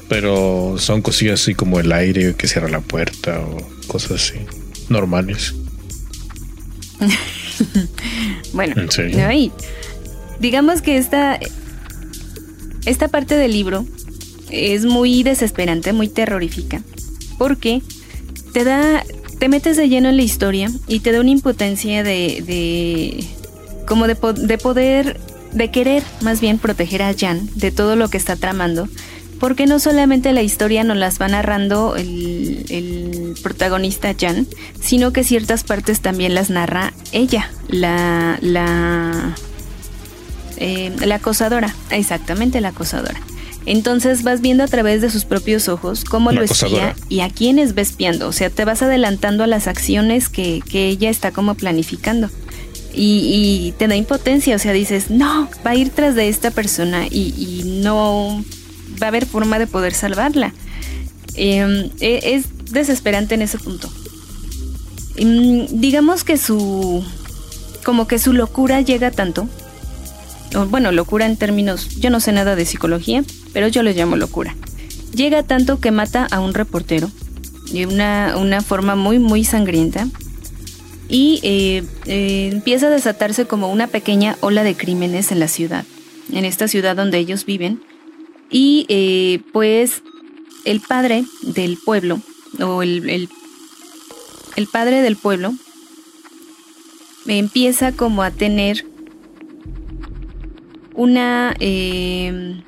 pero 0.08 0.76
son 0.78 1.02
cosillas 1.02 1.41
así 1.41 1.54
como 1.54 1.80
el 1.80 1.91
aire 1.91 2.36
que 2.36 2.48
cierra 2.48 2.70
la 2.70 2.82
puerta 2.82 3.39
o 3.39 3.58
cosas 3.88 4.12
así, 4.12 4.39
normales. 4.89 5.54
bueno, 8.54 8.76
digamos 10.39 10.82
que 10.82 10.98
esta, 10.98 11.39
esta 12.86 13.08
parte 13.08 13.36
del 13.36 13.52
libro 13.52 13.86
es 14.50 14.86
muy 14.86 15.24
desesperante, 15.24 15.93
muy 15.93 16.08
terrorífica, 16.08 16.82
porque 17.38 17.82
te 18.54 18.63
da, 18.63 19.04
te 19.39 19.50
metes 19.50 19.78
de 19.78 19.89
lleno 19.89 20.10
en 20.10 20.17
la 20.17 20.23
historia 20.23 20.71
y 20.88 21.00
te 21.00 21.12
da 21.12 21.21
una 21.21 21.30
impotencia 21.30 22.04
de, 22.04 22.43
de 22.45 23.26
como 23.88 24.08
de, 24.08 24.15
de 24.15 24.58
poder, 24.58 25.19
de 25.52 25.71
querer 25.71 26.04
más 26.21 26.41
bien 26.41 26.58
proteger 26.58 27.04
a 27.04 27.13
Jan 27.13 27.50
de 27.56 27.71
todo 27.71 27.95
lo 27.95 28.10
que 28.10 28.17
está 28.17 28.36
tramando 28.36 28.88
porque 29.39 29.65
no 29.65 29.80
solamente 29.80 30.34
la 30.34 30.41
historia 30.41 30.84
nos 30.84 30.97
las 30.97 31.21
va 31.21 31.28
narrando 31.28 31.95
el, 31.95 33.36
protagonista 33.43 34.15
Jan, 34.19 34.47
sino 34.82 35.13
que 35.13 35.23
ciertas 35.23 35.63
partes 35.63 36.02
también 36.02 36.34
las 36.34 36.50
narra 36.50 36.93
ella, 37.12 37.52
la, 37.69 38.39
la, 38.41 39.36
eh, 40.58 40.91
la 41.06 41.15
acosadora, 41.15 41.73
exactamente 41.91 42.62
la 42.62 42.69
acosadora. 42.69 43.21
Entonces 43.70 44.24
vas 44.24 44.40
viendo 44.40 44.64
a 44.64 44.68
través 44.68 45.02
de 45.02 45.10
sus 45.10 45.26
propios 45.26 45.68
ojos 45.68 46.06
cómo 46.06 46.32
lo 46.32 46.42
espía 46.42 46.96
y 47.10 47.20
a 47.20 47.30
quiénes 47.30 47.78
va 47.78 47.82
espiando. 47.82 48.30
O 48.30 48.32
sea, 48.32 48.50
te 48.50 48.64
vas 48.64 48.82
adelantando 48.82 49.44
a 49.44 49.48
las 49.48 49.68
acciones 49.68 50.30
que, 50.30 50.64
ella 50.74 51.10
está 51.10 51.32
como 51.32 51.54
planificando. 51.56 52.30
Y, 52.94 53.74
te 53.78 53.90
da 53.90 53.98
impotencia, 53.98 54.56
o 54.56 54.60
sea, 54.60 54.72
dices, 54.72 55.12
no, 55.12 55.50
va 55.66 55.72
a 55.72 55.76
ir 55.76 55.90
tras 55.90 56.16
de 56.16 56.30
esta 56.30 56.50
persona 56.50 57.08
y, 57.08 57.34
y 57.38 57.82
no 57.84 58.44
va 59.02 59.08
a 59.08 59.10
haber 59.10 59.26
forma 59.26 59.60
de 59.60 59.68
poder 59.68 59.94
salvarla. 59.94 60.54
Em, 61.36 61.90
e, 62.00 62.36
es 62.36 62.46
desesperante 62.72 63.36
en 63.36 63.42
ese 63.42 63.58
punto. 63.58 63.90
Em, 65.18 65.68
digamos 65.72 66.24
que 66.24 66.38
su. 66.38 67.04
como 67.84 68.08
que 68.08 68.18
su 68.18 68.32
locura 68.32 68.80
llega 68.80 69.12
tanto. 69.12 69.50
Bueno, 70.70 70.92
locura 70.92 71.26
en 71.26 71.38
términos. 71.38 72.00
Yo 72.00 72.10
no 72.10 72.20
sé 72.20 72.32
nada 72.32 72.56
de 72.56 72.66
psicología, 72.66 73.24
pero 73.54 73.68
yo 73.68 73.84
le 73.84 73.94
llamo 73.94 74.16
locura. 74.16 74.56
Llega 75.14 75.44
tanto 75.44 75.80
que 75.80 75.92
mata 75.92 76.28
a 76.30 76.40
un 76.40 76.54
reportero 76.54 77.10
de 77.72 77.86
una, 77.86 78.62
forma 78.62 78.96
muy, 78.96 79.20
muy 79.20 79.44
sangrienta. 79.44 80.08
Y 81.10 81.40
eh, 81.44 81.84
eh, 82.06 82.50
empieza 82.52 82.88
a 82.88 82.90
desatarse 82.90 83.46
como 83.46 83.72
una 83.72 83.88
pequeña 83.88 84.38
ola 84.42 84.64
de 84.64 84.76
crímenes 84.76 85.32
en 85.32 85.40
la 85.40 85.48
ciudad 85.48 85.86
en 86.32 86.46
esta 86.46 86.68
ciudad 86.68 86.96
donde 86.96 87.18
ellos 87.18 87.46
viven. 87.46 87.82
Y 88.50 88.86
eh, 88.90 89.42
pues 89.52 90.04
el 90.66 90.82
padre 90.82 91.26
del 91.42 91.78
pueblo, 91.78 92.22
o 92.60 92.82
el, 92.82 93.30
el, 94.56 94.68
padre 94.68 95.02
del 95.02 95.18
pueblo, 95.18 95.54
empieza 97.26 97.92
como 97.92 98.24
a 98.24 98.32
tener 98.32 98.86
una... 100.98 101.56
Eh, 101.60 102.62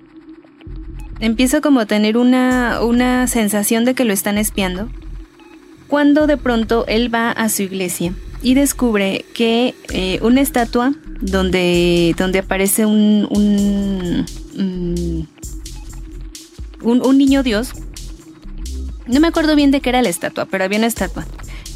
empieza 1.19 1.59
como 1.59 1.81
a 1.81 1.85
tener 1.85 2.15
una, 2.15 2.81
una 2.81 3.27
sensación 3.27 3.83
de 3.83 3.93
que 3.93 4.05
lo 4.05 4.13
están 4.13 4.37
espiando, 4.37 4.89
cuando 5.87 6.27
de 6.27 6.37
pronto 6.37 6.85
él 6.87 7.13
va 7.13 7.31
a 7.31 7.49
su 7.49 7.63
iglesia 7.63 8.13
y 8.41 8.53
descubre 8.53 9.25
que 9.33 9.75
eh, 9.89 10.19
una 10.21 10.39
estatua 10.41 10.93
donde, 11.19 12.15
donde 12.17 12.39
aparece 12.39 12.85
un, 12.85 13.27
un, 13.29 14.25
mm, 14.55 15.27
un, 16.87 17.17
niño 17.17 17.43
Dios, 17.43 17.73
no 19.07 19.19
me 19.19 19.27
acuerdo 19.27 19.55
bien 19.55 19.71
de 19.71 19.81
qué 19.81 19.89
era 19.89 20.01
la 20.01 20.09
estatua, 20.09 20.45
pero 20.45 20.63
había 20.63 20.77
una 20.77 20.87
estatua. 20.87 21.25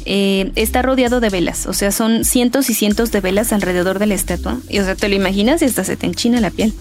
Eh, 0.06 0.52
está 0.54 0.82
rodeado 0.82 1.20
de 1.20 1.30
velas, 1.30 1.66
o 1.66 1.72
sea, 1.72 1.90
son 1.90 2.24
cientos 2.24 2.68
y 2.68 2.74
cientos 2.74 3.10
de 3.10 3.20
velas 3.20 3.52
alrededor 3.52 3.98
de 3.98 4.06
la 4.06 4.14
estatua. 4.14 4.58
Y 4.68 4.78
o 4.80 4.84
sea, 4.84 4.94
te 4.94 5.08
lo 5.08 5.14
imaginas 5.14 5.62
y 5.62 5.64
hasta 5.64 5.84
se 5.84 5.96
te 5.96 6.06
enchina 6.06 6.40
la 6.40 6.50
piel. 6.50 6.74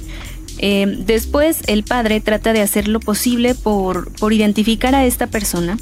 Eh, 0.59 0.97
después 1.05 1.59
el 1.67 1.83
padre 1.83 2.21
trata 2.21 2.53
de 2.53 2.61
hacer 2.61 2.87
lo 2.87 2.99
posible 2.99 3.55
por, 3.55 4.11
por 4.13 4.33
identificar 4.33 4.93
a 4.93 5.05
esta 5.05 5.27
persona, 5.27 5.77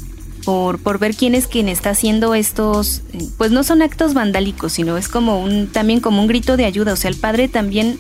por, 0.46 0.80
por, 0.80 0.98
ver 0.98 1.16
quién 1.16 1.36
es 1.36 1.48
quien 1.48 1.68
está 1.68 1.92
haciendo 1.92 2.36
estos, 2.36 3.02
pues 3.38 3.52
no 3.52 3.64
son 3.64 3.82
actos 3.82 4.14
vandálicos, 4.14 4.74
sino 4.74 4.98
es 4.98 5.08
como 5.08 5.42
un, 5.44 5.68
también 5.68 6.00
como 6.00 6.22
un 6.22 6.28
grito 6.28 6.58
de 6.58 6.66
ayuda. 6.66 6.94
O 6.94 6.96
sea, 6.96 7.10
el 7.10 7.18
padre 7.18 7.48
también 7.48 7.98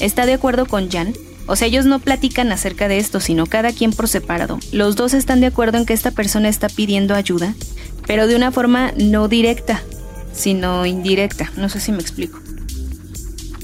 está 0.00 0.26
de 0.26 0.34
acuerdo 0.34 0.66
con 0.66 0.90
Jan. 0.90 1.14
O 1.46 1.56
sea, 1.56 1.66
ellos 1.66 1.84
no 1.84 1.98
platican 1.98 2.52
acerca 2.52 2.86
de 2.86 2.98
esto, 2.98 3.18
sino 3.18 3.46
cada 3.46 3.72
quien 3.72 3.92
por 3.92 4.06
separado. 4.06 4.60
Los 4.70 4.94
dos 4.94 5.14
están 5.14 5.40
de 5.40 5.46
acuerdo 5.46 5.78
en 5.78 5.86
que 5.86 5.94
esta 5.94 6.12
persona 6.12 6.48
está 6.48 6.68
pidiendo 6.68 7.14
ayuda, 7.14 7.54
pero 8.10 8.26
de 8.26 8.34
una 8.34 8.50
forma 8.50 8.92
no 8.96 9.28
directa, 9.28 9.84
sino 10.32 10.84
indirecta. 10.84 11.52
No 11.56 11.68
sé 11.68 11.78
si 11.78 11.92
me 11.92 12.00
explico. 12.00 12.40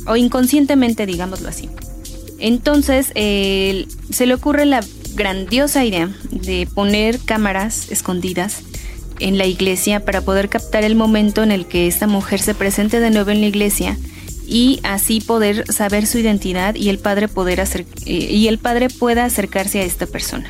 O 0.07 0.15
inconscientemente, 0.15 1.05
digámoslo 1.05 1.49
así. 1.49 1.69
Entonces, 2.39 3.09
se 3.09 4.27
le 4.27 4.35
ocurre 4.35 4.65
la 4.65 4.85
grandiosa 5.17 5.85
idea 5.85 6.11
de 6.31 6.69
poner 6.73 7.19
cámaras 7.19 7.91
escondidas 7.91 8.63
en 9.19 9.37
la 9.37 9.47
iglesia 9.47 10.05
para 10.05 10.21
poder 10.21 10.49
captar 10.49 10.85
el 10.85 10.95
momento 10.95 11.43
en 11.43 11.51
el 11.51 11.67
que 11.67 11.89
esta 11.89 12.07
mujer 12.07 12.41
se 12.41 12.55
presente 12.55 13.01
de 13.01 13.11
nuevo 13.11 13.33
en 13.33 13.41
la 13.41 13.49
iglesia 13.49 13.99
y 14.47 14.79
así 14.85 15.21
poder 15.21 15.65
saber 15.73 16.07
su 16.07 16.19
identidad 16.19 16.77
y 16.77 16.89
el 16.89 17.01
padre 17.01 17.27
poder 17.27 17.61
hacer, 17.61 17.85
eh, 18.05 18.13
y 18.13 18.47
el 18.47 18.59
padre 18.59 18.91
pueda 18.91 19.25
acercarse 19.25 19.81
a 19.81 19.85
esta 19.85 20.07
persona. 20.07 20.49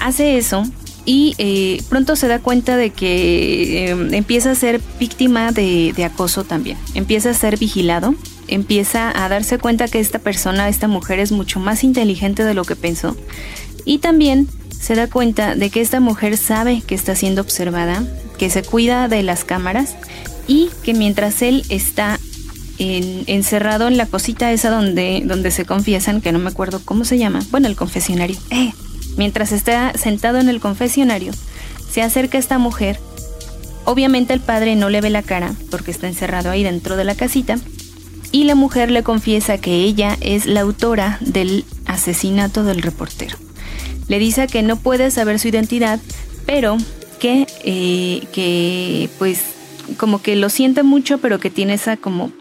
Hace 0.00 0.38
eso 0.38 0.64
y 1.04 1.34
eh, 1.38 1.82
pronto 1.88 2.16
se 2.16 2.28
da 2.28 2.38
cuenta 2.38 2.76
de 2.76 2.90
que 2.90 3.90
em, 3.90 4.14
empieza 4.14 4.50
a 4.50 4.54
ser 4.54 4.80
víctima 4.98 5.52
de, 5.52 5.92
acoso 6.04 6.44
también, 6.44 6.78
empieza 6.94 7.30
a 7.30 7.34
ser 7.34 7.58
vigilado 7.58 8.14
empieza 8.46 9.10
a 9.24 9.28
darse 9.30 9.58
cuenta 9.58 9.88
que 9.88 10.00
esta 10.00 10.18
persona, 10.18 10.68
esta 10.68 10.86
mujer 10.86 11.18
es 11.18 11.32
mucho 11.32 11.60
más 11.60 11.82
inteligente 11.82 12.44
de 12.44 12.52
lo 12.52 12.64
que 12.64 12.76
pensó. 12.76 13.16
Y 13.86 13.98
también 13.98 14.48
se 14.78 14.94
da 14.94 15.08
cuenta 15.08 15.54
de 15.54 15.70
que 15.70 15.80
esta 15.80 15.98
mujer 15.98 16.36
sabe 16.36 16.82
que 16.86 16.94
está 16.94 17.14
siendo 17.14 17.40
observada, 17.40 18.04
que 18.38 18.50
se 18.50 18.62
cuida 18.62 19.08
de 19.08 19.22
las 19.22 19.44
cámaras 19.44 19.96
y 20.46 20.68
que 20.82 20.92
mientras 20.92 21.40
él 21.40 21.64
está 21.70 22.18
encerrado 22.78 23.88
en 23.88 23.96
la 23.96 24.06
cosita 24.06 24.52
esa 24.52 24.68
donde, 24.68 25.22
donde 25.24 25.50
se 25.50 25.64
confiesan, 25.64 26.20
que 26.20 26.32
no 26.32 26.38
me 26.38 26.50
acuerdo 26.50 26.82
cómo 26.84 27.04
se 27.04 27.18
llama, 27.18 27.40
bueno, 27.50 27.68
el 27.68 27.76
confesionario, 27.76 28.36
eh, 28.50 28.72
mientras 29.16 29.52
está 29.52 29.92
sentado 29.94 30.38
en 30.38 30.48
el 30.48 30.60
confesionario, 30.60 31.32
se 31.90 32.02
acerca 32.02 32.38
esta 32.38 32.58
mujer. 32.58 32.98
Obviamente 33.84 34.32
el 34.32 34.40
padre 34.40 34.76
no 34.76 34.88
le 34.88 35.00
ve 35.00 35.10
la 35.10 35.22
cara 35.22 35.54
porque 35.70 35.90
está 35.90 36.08
encerrado 36.08 36.50
ahí 36.50 36.62
dentro 36.62 36.96
de 36.96 37.04
la 37.04 37.14
casita 37.14 37.58
y 38.32 38.44
la 38.44 38.56
mujer 38.56 38.90
le 38.90 39.04
confiesa 39.04 39.58
que 39.58 39.76
ella 39.76 40.16
es 40.20 40.46
la 40.46 40.62
autora 40.62 41.18
del 41.20 41.64
asesinato 41.86 42.64
del 42.64 42.82
reportero. 42.82 43.36
Le 44.08 44.18
dice 44.18 44.48
que 44.48 44.62
no 44.62 44.76
puede 44.76 45.10
saber 45.10 45.38
su 45.38 45.48
identidad, 45.48 46.00
pero 46.44 46.76
que, 47.20 47.46
eh, 47.62 48.26
que 48.32 49.08
pues 49.18 49.40
como 49.96 50.20
que 50.20 50.34
lo 50.34 50.50
siente 50.50 50.82
mucho, 50.82 51.18
pero 51.18 51.38
que 51.38 51.50
tiene 51.50 51.74
esa 51.74 51.96
como 51.96 52.32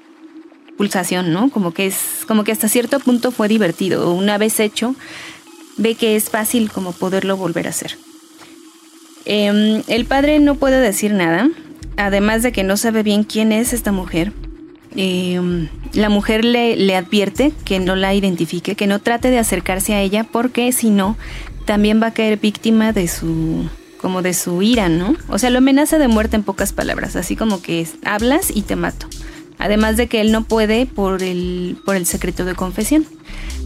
pulsación, 0.77 1.31
¿no? 1.31 1.49
Como 1.49 1.73
que 1.73 1.85
es, 1.85 1.97
como 2.27 2.43
que 2.43 2.51
hasta 2.51 2.67
cierto 2.67 2.99
punto 2.99 3.31
fue 3.31 3.47
divertido. 3.47 4.11
Una 4.13 4.37
vez 4.37 4.59
hecho, 4.59 4.95
ve 5.77 5.95
que 5.95 6.15
es 6.15 6.29
fácil 6.29 6.71
como 6.71 6.91
poderlo 6.91 7.37
volver 7.37 7.67
a 7.67 7.71
hacer. 7.71 7.97
Em, 9.25 9.83
el 9.87 10.05
padre 10.05 10.39
no 10.39 10.55
puede 10.55 10.79
decir 10.79 11.13
nada, 11.13 11.49
además 11.97 12.43
de 12.43 12.51
que 12.51 12.63
no 12.63 12.77
sabe 12.77 13.03
bien 13.03 13.23
quién 13.23 13.51
es 13.51 13.73
esta 13.73 13.91
mujer, 13.91 14.33
Em, 14.95 15.69
la 15.93 16.09
mujer 16.09 16.45
le, 16.45 16.75
le 16.75 16.95
advierte 16.95 17.51
que 17.65 17.79
no 17.79 17.95
la 17.95 18.13
identifique, 18.13 18.75
que 18.75 18.87
no 18.87 18.99
trate 18.99 19.29
de 19.29 19.39
acercarse 19.39 19.93
a 19.93 20.01
ella 20.01 20.23
porque 20.23 20.71
si 20.71 20.89
no, 20.89 21.17
también 21.65 22.01
va 22.01 22.07
a 22.07 22.13
caer 22.13 22.39
víctima 22.39 22.93
de 22.93 23.07
su 23.07 23.67
como 23.99 24.21
de 24.21 24.33
su 24.33 24.61
ira, 24.61 24.89
¿no? 24.89 25.15
O 25.29 25.39
sea, 25.39 25.49
lo 25.49 25.59
amenaza 25.59 25.97
de 25.97 26.09
muerte 26.09 26.35
en 26.35 26.43
pocas 26.43 26.73
palabras, 26.73 27.15
así 27.15 27.37
como 27.37 27.61
que 27.61 27.87
hablas 28.03 28.51
y 28.53 28.63
te 28.63 28.75
mato. 28.75 29.07
Además 29.59 29.95
de 29.95 30.07
que 30.07 30.19
él 30.19 30.33
no 30.33 30.43
puede 30.43 30.85
por 30.85 31.23
el, 31.23 31.77
por 31.85 31.95
el 31.95 32.05
secreto 32.05 32.43
de 32.43 32.53
confesión. 32.53 33.05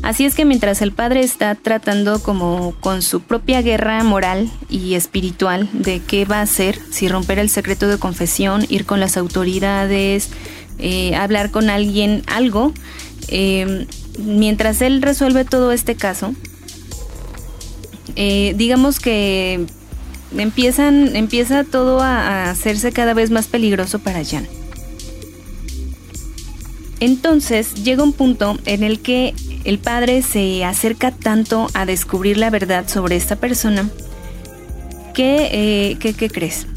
Así 0.04 0.26
es 0.26 0.36
que 0.36 0.46
mientras 0.46 0.82
el 0.82 0.92
padre 0.94 1.22
está 1.22 1.54
tratando 1.56 2.20
como 2.22 2.74
con 2.80 3.02
su 3.02 3.22
propia 3.22 3.62
guerra 3.62 4.04
moral 4.04 4.50
y 4.70 4.94
espiritual 4.94 5.70
de 5.74 6.00
qué 6.00 6.26
va 6.26 6.40
a 6.40 6.44
hacer, 6.44 6.80
si 6.92 7.10
romper 7.10 7.40
el 7.40 7.50
secreto 7.50 7.88
de 7.88 7.98
confesión, 7.98 8.66
ir 8.70 8.86
con 8.86 9.00
las 9.00 9.18
autoridades, 9.18 10.30
eh, 10.80 11.16
hablar 11.16 11.52
con 11.52 11.70
alguien 11.70 12.24
algo. 12.28 12.74
Eh, 13.28 13.88
mientras 14.20 14.82
él 14.82 15.02
resuelve 15.02 15.44
todo 15.44 15.72
este 15.72 15.96
caso, 15.96 16.34
eh, 18.16 18.54
digamos 18.58 19.00
que 19.00 19.66
empiezan, 20.36 21.16
empieza 21.16 21.64
todo 21.64 22.02
a, 22.02 22.50
hacerse 22.50 22.92
cada 22.92 23.14
vez 23.14 23.30
más 23.32 23.48
peligroso 23.48 24.00
para 24.00 24.24
Jan. 24.24 24.48
Entonces 27.00 27.84
llega 27.84 28.04
un 28.04 28.14
punto 28.14 28.58
en 28.66 28.84
el 28.84 29.00
que 29.00 29.36
el 29.68 29.80
padre 29.80 30.24
se 30.24 30.66
acerca 30.66 31.12
tanto 31.12 31.68
a 31.74 31.86
descubrir 31.86 32.38
la 32.38 32.50
verdad 32.50 32.88
sobre 32.88 33.16
esta 33.16 33.36
persona 33.36 33.90
que, 35.14 35.98
¿qué 36.00 36.30
crees? 36.30 36.68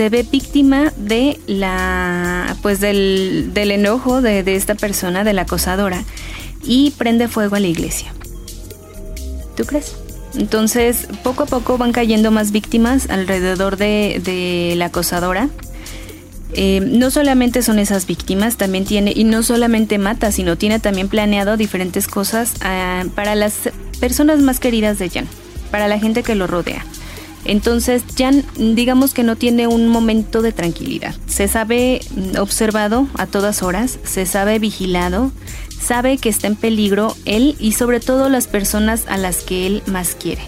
se 0.00 0.08
ve 0.08 0.22
víctima 0.22 0.92
de 0.96 1.38
la 1.46 2.56
pues 2.62 2.80
del, 2.80 3.52
enojo 3.54 4.22
de, 4.22 4.40
esta 4.54 4.74
persona, 4.74 5.24
de 5.24 5.32
la 5.32 5.42
acosadora, 5.42 6.04
y 6.62 6.92
prende 6.92 7.28
fuego 7.28 7.56
a 7.56 7.60
la 7.60 7.66
iglesia. 7.66 8.12
¿Tú 9.56 9.64
crees? 9.64 9.94
Entonces, 10.34 11.06
poco 11.22 11.42
a 11.42 11.46
poco 11.46 11.76
van 11.76 11.92
cayendo 11.92 12.30
más 12.30 12.52
víctimas 12.52 13.10
alrededor 13.10 13.76
de, 13.76 14.74
la 14.76 14.86
acosadora. 14.86 15.48
Eh, 16.54 16.80
no 16.80 17.10
solamente 17.10 17.62
son 17.62 17.78
esas 17.78 18.06
víctimas, 18.06 18.56
también 18.56 18.84
tiene, 18.84 19.12
y 19.14 19.24
no 19.24 19.42
solamente 19.42 19.98
mata, 19.98 20.32
sino 20.32 20.56
tiene 20.56 20.80
también 20.80 21.08
planeado 21.08 21.56
diferentes 21.56 22.08
cosas 22.08 22.54
ah, 22.60 23.04
para 23.14 23.34
las 23.34 23.70
personas 24.00 24.40
más 24.40 24.58
queridas 24.58 24.98
de 24.98 25.10
Jan, 25.10 25.28
para 25.70 25.86
la 25.88 25.98
gente 25.98 26.22
que 26.22 26.34
lo 26.34 26.46
rodea. 26.46 26.84
Entonces 27.44 28.02
Jan 28.18 28.44
digamos 28.58 29.14
que 29.14 29.22
no 29.22 29.36
tiene 29.36 29.66
un 29.66 29.88
momento 29.88 30.42
de 30.42 30.52
tranquilidad. 30.52 31.14
Se 31.26 31.48
sabe 31.48 32.00
mm, 32.14 32.38
observado 32.38 33.08
a 33.14 33.26
todas 33.26 33.62
horas, 33.62 33.98
se 34.04 34.26
sabe 34.26 34.58
vigilado, 34.58 35.32
sabe 35.80 36.18
que 36.18 36.28
está 36.28 36.48
en 36.48 36.56
peligro 36.56 37.16
él 37.24 37.56
y 37.58 37.72
sobre 37.72 38.00
todo 38.00 38.28
las 38.28 38.46
personas 38.46 39.04
a 39.08 39.16
las 39.16 39.38
que 39.38 39.66
él 39.66 39.82
más 39.86 40.14
quiere. 40.14 40.42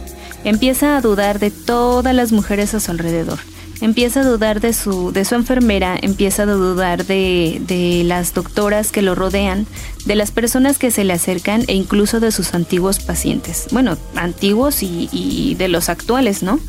Empieza 0.45 0.97
a 0.97 1.01
dudar 1.01 1.39
de 1.39 1.51
todas 1.51 2.15
las 2.15 2.33
mujeres 2.33 2.75
a 2.75 2.81
su 2.81 2.91
alrededor. 2.91 3.39
Empieza 3.83 4.21
a 4.21 4.25
dudar 4.25 4.61
de 4.61 4.73
su, 4.75 5.11
de 5.11 5.25
su 5.25 5.35
enfermera, 5.35 5.99
empieza 6.01 6.45
a 6.45 6.47
dudar 6.47 7.05
de, 7.05 7.61
de 7.67 8.05
las 8.05 8.33
doctoras 8.33 8.93
que 8.93 9.03
lo 9.03 9.17
rodean, 9.17 9.67
de 10.05 10.15
las 10.15 10.31
personas 10.31 10.79
que 10.79 10.93
se 10.93 11.03
le 11.03 11.13
acercan 11.13 11.65
e 11.67 11.75
incluso 11.75 12.21
de 12.21 12.31
sus 12.31 12.55
antiguos 12.55 13.01
pacientes. 13.01 13.67
Bueno, 13.73 13.99
antiguos 14.15 14.85
y, 14.85 15.57
de 15.59 15.67
los 15.67 15.89
actuales, 15.89 16.45
¿no? 16.45 16.61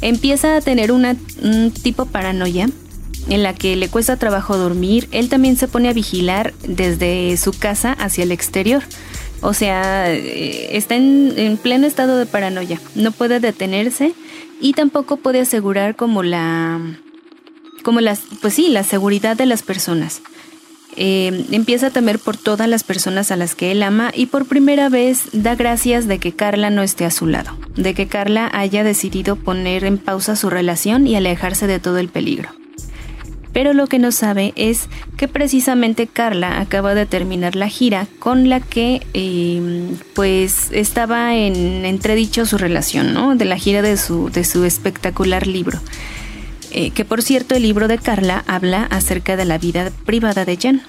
Empieza 0.00 0.56
a 0.56 0.60
tener 0.60 0.90
una, 0.90 1.16
un 1.42 1.70
tipo 1.70 2.06
paranoia 2.06 2.68
en 3.28 3.42
la 3.44 3.54
que 3.54 3.76
le 3.76 3.88
cuesta 3.88 4.16
trabajo 4.16 4.56
dormir. 4.56 5.08
Él 5.12 5.28
también 5.28 5.56
se 5.56 5.68
pone 5.68 5.88
a 5.88 5.92
vigilar 5.92 6.54
desde 6.66 7.36
su 7.36 7.52
casa 7.52 7.92
hacia 7.92 8.24
el 8.24 8.32
exterior. 8.32 8.82
O 9.42 9.54
sea, 9.54 10.12
eh, 10.12 10.76
está 10.76 10.96
en, 10.96 11.34
en, 11.36 11.56
pleno 11.56 11.86
estado 11.86 12.18
de 12.18 12.26
paranoia. 12.26 12.80
No 12.96 13.12
puede 13.12 13.38
detenerse 13.38 14.12
y 14.60 14.72
tampoco 14.72 15.16
puede 15.16 15.40
asegurar 15.40 15.96
como 15.96 16.22
la, 16.22 16.80
como 17.82 18.00
las, 18.00 18.22
pues 18.40 18.54
sí, 18.54 18.68
la 18.68 18.84
seguridad 18.84 19.36
de 19.36 19.46
las 19.46 19.62
personas. 19.62 20.22
eh, 20.96 21.46
empieza 21.52 21.88
a 21.88 21.90
temer 21.90 22.18
por 22.18 22.36
todas 22.36 22.68
las 22.68 22.82
personas 22.82 23.30
a 23.30 23.36
las 23.36 23.54
que 23.54 23.70
él 23.70 23.82
ama 23.84 24.10
y 24.14 24.26
por 24.26 24.46
primera 24.46 24.88
vez 24.88 25.28
da 25.32 25.54
gracias 25.54 26.08
de 26.08 26.18
que 26.18 26.32
Carla 26.32 26.70
no 26.70 26.82
esté 26.82 27.04
a 27.04 27.12
su 27.12 27.26
lado, 27.26 27.56
de 27.76 27.94
que 27.94 28.08
Carla 28.08 28.50
haya 28.52 28.82
decidido 28.82 29.36
poner 29.36 29.84
en 29.84 29.98
pausa 29.98 30.34
su 30.34 30.50
relación 30.50 31.06
y 31.06 31.14
alejarse 31.14 31.68
de 31.68 31.78
todo 31.78 31.98
el 31.98 32.08
peligro. 32.08 32.50
Pero 33.58 33.72
lo 33.72 33.88
que 33.88 33.98
no 33.98 34.12
sabe 34.12 34.52
es 34.54 34.88
que 35.16 35.26
precisamente 35.26 36.06
Carla 36.06 36.60
acaba 36.60 36.94
de 36.94 37.06
terminar 37.06 37.56
la 37.56 37.68
gira 37.68 38.06
con 38.20 38.48
la 38.48 38.60
que 38.60 39.04
em, 39.14 39.96
pues 40.14 40.68
estaba 40.70 41.34
en 41.34 41.84
entredicho 41.84 42.46
su 42.46 42.56
relación, 42.56 43.12
¿no? 43.12 43.34
De 43.34 43.44
la 43.44 43.58
gira 43.58 43.82
de 43.82 43.96
su, 43.96 44.30
de 44.30 44.44
su 44.44 44.62
espectacular 44.62 45.48
libro. 45.48 45.80
Eh, 46.70 46.92
que 46.92 47.04
por 47.04 47.20
cierto 47.20 47.56
el 47.56 47.64
libro 47.64 47.88
de 47.88 47.98
Carla 47.98 48.44
habla 48.46 48.84
acerca 48.84 49.36
de 49.36 49.44
la 49.44 49.58
vida 49.58 49.90
privada 50.06 50.44
de 50.44 50.56
Jan, 50.56 50.80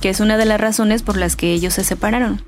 que 0.00 0.08
es 0.08 0.20
una 0.20 0.36
de 0.36 0.44
las 0.44 0.60
razones 0.60 1.02
por 1.02 1.16
las 1.16 1.34
que 1.34 1.50
ellos 1.50 1.74
se 1.74 1.82
separaron. 1.82 2.40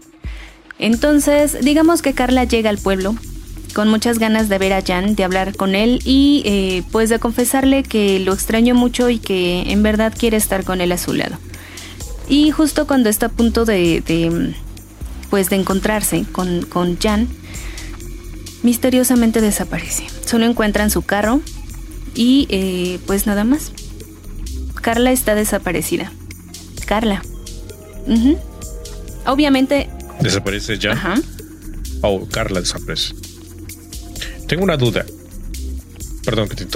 Entonces, 0.79 1.59
digamos 1.63 2.01
que 2.01 2.15
Carla 2.15 2.45
llega 2.45 2.71
al 2.71 2.79
pueblo 2.79 3.17
con 3.79 3.87
muchas 3.87 4.19
ganas 4.19 4.49
de 4.49 4.59
ver 4.59 4.73
a 4.73 4.83
Jan, 4.83 5.15
de 5.15 5.23
hablar 5.23 5.55
con 5.55 5.77
él 5.77 6.01
y 6.05 6.43
eh, 6.45 6.83
pues 6.91 7.11
de 7.11 7.21
confesarle 7.21 7.85
que 7.85 8.19
lo 8.19 8.33
extraño 8.33 8.75
mucho 8.75 9.09
y 9.09 9.21
que 9.21 9.71
en 9.71 9.85
verdad 9.85 10.13
quiere 10.19 10.37
estar 10.37 10.65
con 10.65 10.81
él 10.81 10.91
a 10.91 10.99
su 10.99 11.13
lado. 11.13 11.39
Y 12.29 12.51
justo 12.51 12.89
cuando 12.89 13.09
está 13.09 13.27
a 13.27 13.29
punto 13.29 13.65
de, 13.65 14.53
pues 15.31 15.49
de 15.49 15.55
encontrarse 15.55 16.25
con, 16.33 16.63
con 16.63 16.99
Jan, 16.99 17.29
misteriosamente 18.65 19.41
desaparece. 19.41 20.09
Solo 20.27 20.47
encuentran 20.47 20.91
su 20.91 21.03
carro 21.03 21.41
y 22.17 22.49
eh, 22.51 22.99
pues 23.07 23.29
nada 23.29 23.45
más. 23.45 23.71
Carla 24.83 25.13
está 25.13 25.37
desaparecida. 25.37 26.11
Carla. 26.85 27.23
Obviamente. 29.25 29.89
¿Desaparece 30.21 30.79
ya? 30.79 30.95
Ajá. 30.95 31.15
Oh, 32.03 32.27
Carla 32.29 32.59
desaparece. 32.59 33.15
Tengo 34.49 34.65
una 34.65 34.77
duda. 34.77 35.05
Perdón 36.25 36.49
que 36.49 36.57
te. 36.57 36.67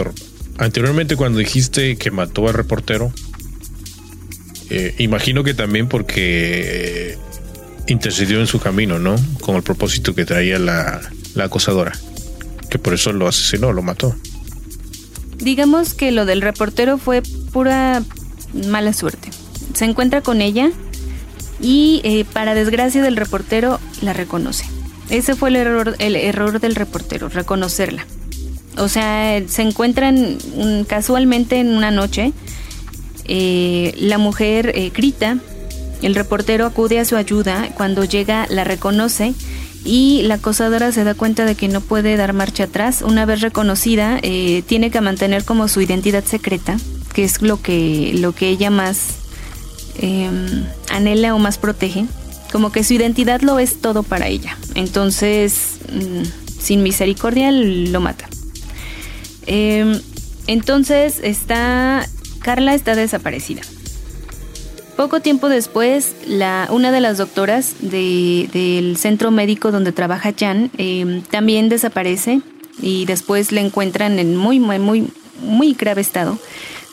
Anteriormente 0.59 1.17
cuando 1.17 1.39
dijiste 1.39 1.97
que 1.97 2.11
mató 2.11 2.47
al 2.47 2.55
reportero, 2.55 3.13
eh, 4.71 4.95
imagino 4.99 5.43
que 5.43 5.55
también 5.55 5.89
porque 5.89 7.19
intercedió 7.87 8.41
en 8.41 8.47
su 8.47 8.61
camino, 8.61 8.99
¿no? 8.99 9.17
Con 9.41 9.57
el 9.57 9.63
propósito 9.63 10.15
que 10.15 10.25
traía 10.25 10.59
la, 10.59 11.01
la 11.35 11.45
acosadora. 11.45 11.93
Que 12.71 12.79
por 12.79 12.95
eso 12.95 13.13
lo 13.13 13.27
asesinó, 13.27 13.73
lo 13.73 13.83
mató. 13.83 14.15
Digamos 15.39 15.95
que 15.95 16.13
lo 16.13 16.25
del 16.25 16.43
reportero 16.43 16.99
fue 16.99 17.23
pura 17.53 18.03
mala 18.69 18.93
suerte. 18.93 19.31
Se 19.75 19.87
encuentra 19.87 20.21
con 20.21 20.41
ella 20.41 20.71
y 21.61 22.01
eh, 22.05 22.25
para 22.33 22.55
desgracia 22.55 23.03
del 23.03 23.17
reportero 23.17 23.81
la 24.03 24.13
reconoce. 24.13 24.67
Ese 25.13 25.37
fue 25.37 25.51
el 25.51 25.57
error, 25.57 25.95
el 25.99 26.17
error 26.17 26.59
del 26.59 26.75
reportero, 26.75 27.29
reconocerla. 27.29 28.07
O 28.79 28.89
sea, 28.89 29.43
se 29.47 29.61
encuentran 29.61 30.39
casualmente 30.89 31.61
en 31.61 31.69
una 31.69 31.91
noche. 31.91 32.33
Eh, 33.27 33.95
la 33.99 34.17
mujer 34.17 34.73
eh, 34.75 34.91
grita, 34.93 35.37
el 36.01 36.15
reportero 36.15 36.65
acude 36.65 36.99
a 36.99 37.05
su 37.05 37.17
ayuda, 37.17 37.69
cuando 37.77 38.05
llega 38.05 38.47
la 38.49 38.65
reconoce 38.65 39.35
y 39.85 40.23
la 40.23 40.37
acosadora 40.37 40.93
se 40.93 41.05
da 41.05 41.13
cuenta 41.13 41.45
de 41.45 41.57
que 41.57 41.69
no 41.69 41.83
puede 41.83 42.17
dar 42.17 42.33
marcha 42.33 42.65
atrás. 42.65 43.03
Una 43.03 43.27
vez 43.27 43.43
reconocida, 43.43 44.19
eh, 44.23 44.63
tiene 44.67 44.91
que 44.91 45.03
mantener 45.03 45.45
como 45.45 45.69
su 45.69 45.83
identidad 45.83 46.25
secreta, 46.25 46.79
que 47.13 47.25
es 47.25 47.43
lo 47.43 47.61
que, 47.61 48.13
lo 48.15 48.33
que 48.33 48.49
ella 48.49 48.71
más 48.71 49.17
em, 49.99 50.65
anhela 50.91 51.35
o 51.35 51.39
más 51.39 51.59
protege. 51.59 52.07
Como 52.53 52.71
que 52.71 52.85
su 52.85 52.93
identidad 52.95 53.41
lo 53.41 53.59
es 53.59 53.81
todo 53.81 54.03
para 54.03 54.29
ella. 54.29 54.57
Entonces, 54.75 55.79
mm, 55.91 56.61
sin 56.61 56.83
misericordia, 56.83 57.51
lo 57.51 58.01
mata. 58.01 58.29
Em, 59.47 60.01
entonces 60.47 61.19
está. 61.23 62.07
Carla 62.41 62.75
está 62.75 62.95
desaparecida. 62.95 63.63
Poco 64.97 65.21
tiempo 65.21 65.49
después, 65.49 66.15
la, 66.27 66.69
una 66.71 66.93
de 66.93 67.01
las 67.01 67.19
doctoras 67.19 67.75
del 67.81 68.97
centro 68.99 69.31
médico 69.31 69.73
donde 69.73 69.93
trabaja 69.93 70.35
Jan 70.39 70.71
em, 70.77 71.23
también 71.23 71.69
desaparece 71.69 72.43
y 72.81 73.07
después 73.07 73.53
la 73.53 73.63
encuentran 73.63 74.19
en 74.19 74.37
muy, 74.37 74.61
muy, 74.61 74.79
muy, 74.79 75.09
muy 75.41 75.73
grave 75.75 76.03
estado 76.03 76.39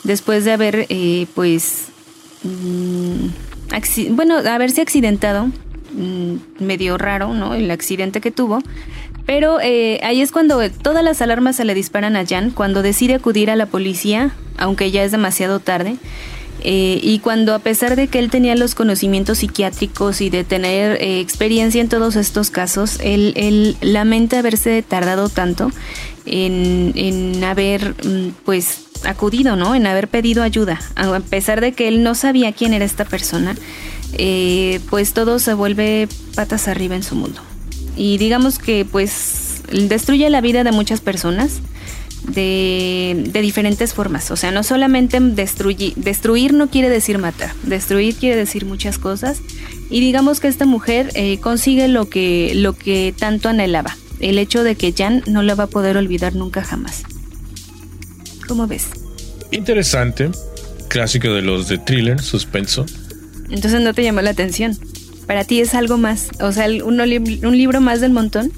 después 0.04 0.44
de 0.44 0.52
haber, 0.52 0.86
eh, 0.88 1.26
pues, 1.34 1.88
mm, 2.42 3.26
bueno, 4.10 4.36
haberse 4.38 4.80
accidentado, 4.80 5.46
mm, 5.94 6.64
medio 6.64 6.98
raro, 6.98 7.34
¿no? 7.34 7.54
El 7.54 7.70
accidente 7.70 8.20
que 8.20 8.30
tuvo. 8.30 8.60
Pero 9.26 9.60
eh, 9.60 10.00
ahí 10.02 10.20
es 10.20 10.32
cuando 10.32 10.58
todas 10.70 11.04
las 11.04 11.22
alarmas 11.22 11.56
se 11.56 11.64
le 11.64 11.74
disparan 11.74 12.16
a 12.16 12.26
Jan, 12.26 12.50
cuando 12.50 12.82
decide 12.82 13.14
acudir 13.14 13.50
a 13.50 13.56
la 13.56 13.66
policía, 13.66 14.32
aunque 14.56 14.90
ya 14.90 15.04
es 15.04 15.12
demasiado 15.12 15.60
tarde. 15.60 15.96
Eh, 16.62 17.00
y 17.02 17.20
cuando 17.20 17.54
a 17.54 17.58
pesar 17.58 17.96
de 17.96 18.08
que 18.08 18.18
él 18.18 18.30
tenía 18.30 18.54
los 18.54 18.74
conocimientos 18.74 19.38
psiquiátricos 19.38 20.20
y 20.20 20.28
de 20.28 20.44
tener 20.44 21.00
eh, 21.00 21.20
experiencia 21.20 21.80
en 21.80 21.88
todos 21.88 22.16
estos 22.16 22.50
casos, 22.50 22.98
él, 23.02 23.76
lamenta 23.80 24.38
haberse 24.40 24.82
tardado 24.82 25.28
tanto 25.28 25.70
en, 26.26 27.42
haber 27.44 27.94
mm, 28.04 28.32
pues 28.44 28.89
acudido, 29.04 29.56
¿no? 29.56 29.74
En 29.74 29.86
haber 29.86 30.08
pedido 30.08 30.42
ayuda. 30.42 30.80
A 30.96 31.20
pesar 31.20 31.60
de 31.60 31.72
que 31.72 31.88
él 31.88 32.02
no 32.02 32.14
sabía 32.14 32.52
quién 32.52 32.74
era 32.74 32.84
esta 32.84 33.04
persona, 33.04 33.56
eh, 34.14 34.80
pues 34.90 35.12
todo 35.12 35.38
se 35.38 35.54
vuelve 35.54 36.08
patas 36.34 36.68
arriba 36.68 36.96
en 36.96 37.02
su 37.02 37.14
mundo. 37.14 37.40
Y 37.96 38.18
digamos 38.18 38.58
que 38.58 38.84
pues 38.84 39.62
destruye 39.72 40.28
la 40.30 40.40
vida 40.40 40.64
de 40.64 40.72
muchas 40.72 41.00
personas 41.00 41.60
de, 42.26 43.30
diferentes 43.42 43.94
formas. 43.94 44.30
O 44.30 44.36
sea, 44.36 44.50
no 44.50 44.62
solamente 44.62 45.18
destruir, 45.20 45.94
destruir 45.96 46.52
no 46.52 46.68
quiere 46.68 46.88
decir 46.88 47.18
matar, 47.18 47.52
destruir 47.62 48.16
quiere 48.16 48.36
decir 48.36 48.66
muchas 48.66 48.98
cosas. 48.98 49.40
Y 49.90 50.00
digamos 50.00 50.40
que 50.40 50.48
esta 50.48 50.66
mujer 50.66 51.10
eh, 51.14 51.38
consigue 51.40 51.88
lo 51.88 52.08
que, 52.08 52.52
lo 52.54 52.74
que 52.74 53.14
tanto 53.18 53.48
anhelaba, 53.48 53.96
el 54.20 54.38
hecho 54.38 54.62
de 54.62 54.76
que 54.76 54.92
Jan 54.96 55.22
no 55.26 55.42
la 55.42 55.54
va 55.54 55.64
a 55.64 55.68
poder 55.68 55.96
olvidar 55.96 56.34
nunca 56.34 56.62
jamás. 56.62 57.02
¿Cómo 58.50 58.66
ves? 58.66 58.88
Interesante, 59.52 60.28
clásico 60.88 61.32
de 61.32 61.40
los 61.40 61.68
de 61.68 61.78
thriller, 61.78 62.20
suspenso. 62.20 62.84
Entonces 63.48 63.80
no 63.80 63.94
te 63.94 64.02
llamó 64.02 64.22
la 64.22 64.30
atención. 64.30 64.76
Para 65.28 65.44
ti 65.44 65.60
es 65.60 65.72
algo 65.76 65.98
más, 65.98 66.30
o 66.40 66.50
sea, 66.50 66.66
un, 66.84 67.00
un 67.00 67.56
libro 67.56 67.80
más 67.80 68.00
del 68.00 68.10
montón. 68.10 68.52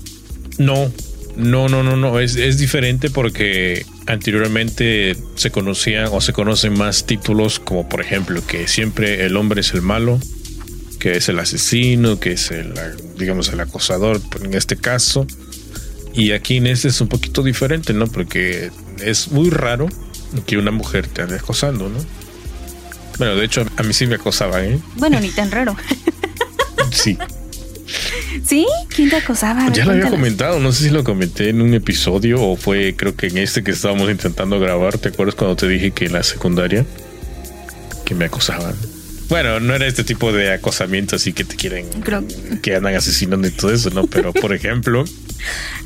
No, 0.56 0.90
no, 1.36 1.68
no, 1.68 1.82
no, 1.82 1.98
no, 1.98 2.20
es, 2.20 2.36
es 2.36 2.56
diferente 2.56 3.10
porque 3.10 3.84
anteriormente 4.06 5.14
se 5.34 5.50
conocían 5.50 6.08
o 6.10 6.22
se 6.22 6.32
conocen 6.32 6.72
más 6.72 7.04
títulos 7.04 7.60
como 7.60 7.86
por 7.86 8.00
ejemplo 8.00 8.42
que 8.46 8.68
siempre 8.68 9.26
el 9.26 9.36
hombre 9.36 9.60
es 9.60 9.74
el 9.74 9.82
malo, 9.82 10.18
que 11.00 11.18
es 11.18 11.28
el 11.28 11.38
asesino, 11.38 12.18
que 12.18 12.32
es 12.32 12.50
el, 12.50 12.72
digamos, 13.18 13.50
el 13.50 13.60
acosador 13.60 14.22
en 14.42 14.54
este 14.54 14.76
caso. 14.76 15.26
Y 16.14 16.32
aquí 16.32 16.56
en 16.56 16.66
este 16.66 16.88
es 16.88 17.00
un 17.02 17.08
poquito 17.08 17.42
diferente, 17.42 17.92
¿no? 17.92 18.06
Porque 18.06 18.70
es 19.04 19.30
muy 19.30 19.50
raro 19.50 19.88
que 20.46 20.56
una 20.56 20.70
mujer 20.70 21.06
te 21.06 21.22
ande 21.22 21.36
acosando, 21.36 21.88
¿no? 21.88 21.98
Bueno, 23.18 23.36
de 23.36 23.44
hecho, 23.44 23.64
a 23.76 23.82
mí 23.82 23.92
sí 23.92 24.06
me 24.06 24.16
acosaba, 24.16 24.64
¿eh? 24.64 24.78
Bueno, 24.96 25.20
ni 25.20 25.28
tan 25.30 25.50
raro. 25.50 25.76
sí. 26.90 27.18
¿Sí? 28.46 28.66
¿Quién 28.88 29.10
te 29.10 29.16
acosaba? 29.16 29.70
Ya 29.72 29.84
lo 29.84 29.92
había 29.92 30.08
comentado, 30.08 30.58
no 30.58 30.72
sé 30.72 30.84
si 30.84 30.90
lo 30.90 31.04
comenté 31.04 31.50
en 31.50 31.60
un 31.60 31.74
episodio 31.74 32.42
o 32.42 32.56
fue 32.56 32.94
creo 32.96 33.14
que 33.14 33.26
en 33.26 33.38
este 33.38 33.62
que 33.62 33.70
estábamos 33.70 34.10
intentando 34.10 34.58
grabar. 34.58 34.98
¿Te 34.98 35.10
acuerdas 35.10 35.34
cuando 35.34 35.56
te 35.56 35.68
dije 35.68 35.90
que 35.90 36.06
en 36.06 36.14
la 36.14 36.22
secundaria 36.22 36.86
que 38.04 38.14
me 38.14 38.24
acosaban? 38.24 38.74
Bueno, 39.28 39.60
no 39.60 39.74
era 39.74 39.86
este 39.86 40.04
tipo 40.04 40.32
de 40.32 40.52
acosamiento 40.52 41.16
así 41.16 41.32
que 41.32 41.44
te 41.44 41.56
quieren, 41.56 41.86
que 42.60 42.74
andan 42.74 42.94
asesinando 42.94 43.46
y 43.46 43.50
todo 43.50 43.72
eso, 43.72 43.90
¿no? 43.90 44.06
Pero 44.06 44.32
por 44.32 44.52
ejemplo... 44.54 45.04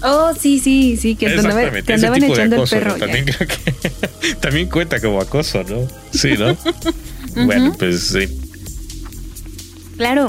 Oh, 0.03 0.33
sí, 0.39 0.59
sí, 0.61 0.97
sí, 0.97 1.17
que 1.17 1.31
te 1.31 1.95
andaban 1.95 2.23
echando 2.23 2.63
el 2.63 2.69
perro. 2.69 2.95
También 2.95 3.25
creo 3.25 3.49
que 3.49 4.35
también 4.41 4.69
cuenta 4.69 5.01
como 5.01 5.21
acoso, 5.21 5.63
¿no? 5.65 5.89
Sí, 6.13 6.35
¿no? 6.39 6.57
Bueno, 7.45 7.75
pues 7.79 8.01
sí. 8.01 8.29
Claro, 9.99 10.27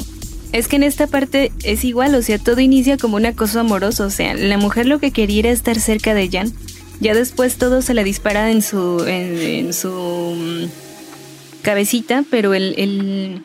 es 0.51 0.67
que 0.67 0.75
en 0.75 0.83
esta 0.83 1.07
parte 1.07 1.53
es 1.63 1.85
igual, 1.85 2.13
o 2.15 2.21
sea, 2.21 2.37
todo 2.37 2.59
inicia 2.59 2.97
como 2.97 3.15
un 3.15 3.25
acoso 3.25 3.61
amoroso, 3.61 4.05
o 4.05 4.09
sea, 4.09 4.33
la 4.33 4.57
mujer 4.57 4.87
lo 4.87 4.99
que 4.99 5.11
quería 5.11 5.39
era 5.39 5.51
estar 5.51 5.79
cerca 5.79 6.13
de 6.13 6.29
Jan. 6.29 6.51
Ya 6.99 7.13
después 7.13 7.55
todo 7.55 7.81
se 7.81 7.93
le 7.93 8.03
dispara 8.03 8.51
en 8.51 8.61
su, 8.61 9.05
en, 9.07 9.71
su 9.71 9.89
mm, 9.89 11.61
cabecita, 11.61 12.25
pero 12.29 12.53
el, 12.53 12.73
el, 12.77 13.41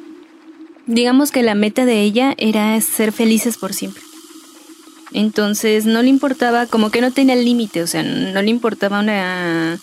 digamos 0.87 1.31
que 1.31 1.43
la 1.43 1.55
meta 1.55 1.85
de 1.85 2.01
ella 2.01 2.35
era 2.37 2.81
ser 2.81 3.13
felices 3.13 3.59
por 3.59 3.75
siempre. 3.75 4.03
Entonces 5.15 5.85
no 5.85 6.03
le 6.03 6.09
importaba, 6.09 6.67
como 6.67 6.91
que 6.91 7.01
no 7.01 7.11
tenía 7.11 7.37
límite, 7.37 7.83
o 7.83 7.87
sea, 7.87 8.03
no 8.03 8.41
le 8.43 8.51
importaba 8.51 9.01
una 9.01 9.79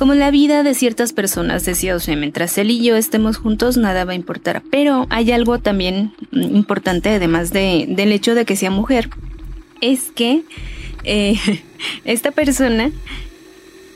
como 0.00 0.14
la 0.14 0.30
vida 0.30 0.62
de 0.62 0.74
ciertas 0.74 1.12
personas, 1.12 1.66
decía, 1.66 1.94
o 1.94 2.00
sea, 2.00 2.16
mientras 2.16 2.56
él 2.56 2.70
y 2.70 2.82
yo 2.82 2.96
estemos 2.96 3.36
juntos, 3.36 3.76
nada 3.76 4.06
va 4.06 4.12
a 4.12 4.14
importar. 4.14 4.62
Pero 4.70 5.06
hay 5.10 5.30
algo 5.30 5.58
también 5.58 6.14
importante, 6.32 7.10
además 7.10 7.52
de, 7.52 7.84
del 7.86 8.10
hecho 8.12 8.34
de 8.34 8.46
que 8.46 8.56
sea 8.56 8.70
mujer, 8.70 9.10
es 9.82 10.10
que 10.10 10.42
eh, 11.04 11.36
esta 12.06 12.30
persona 12.30 12.90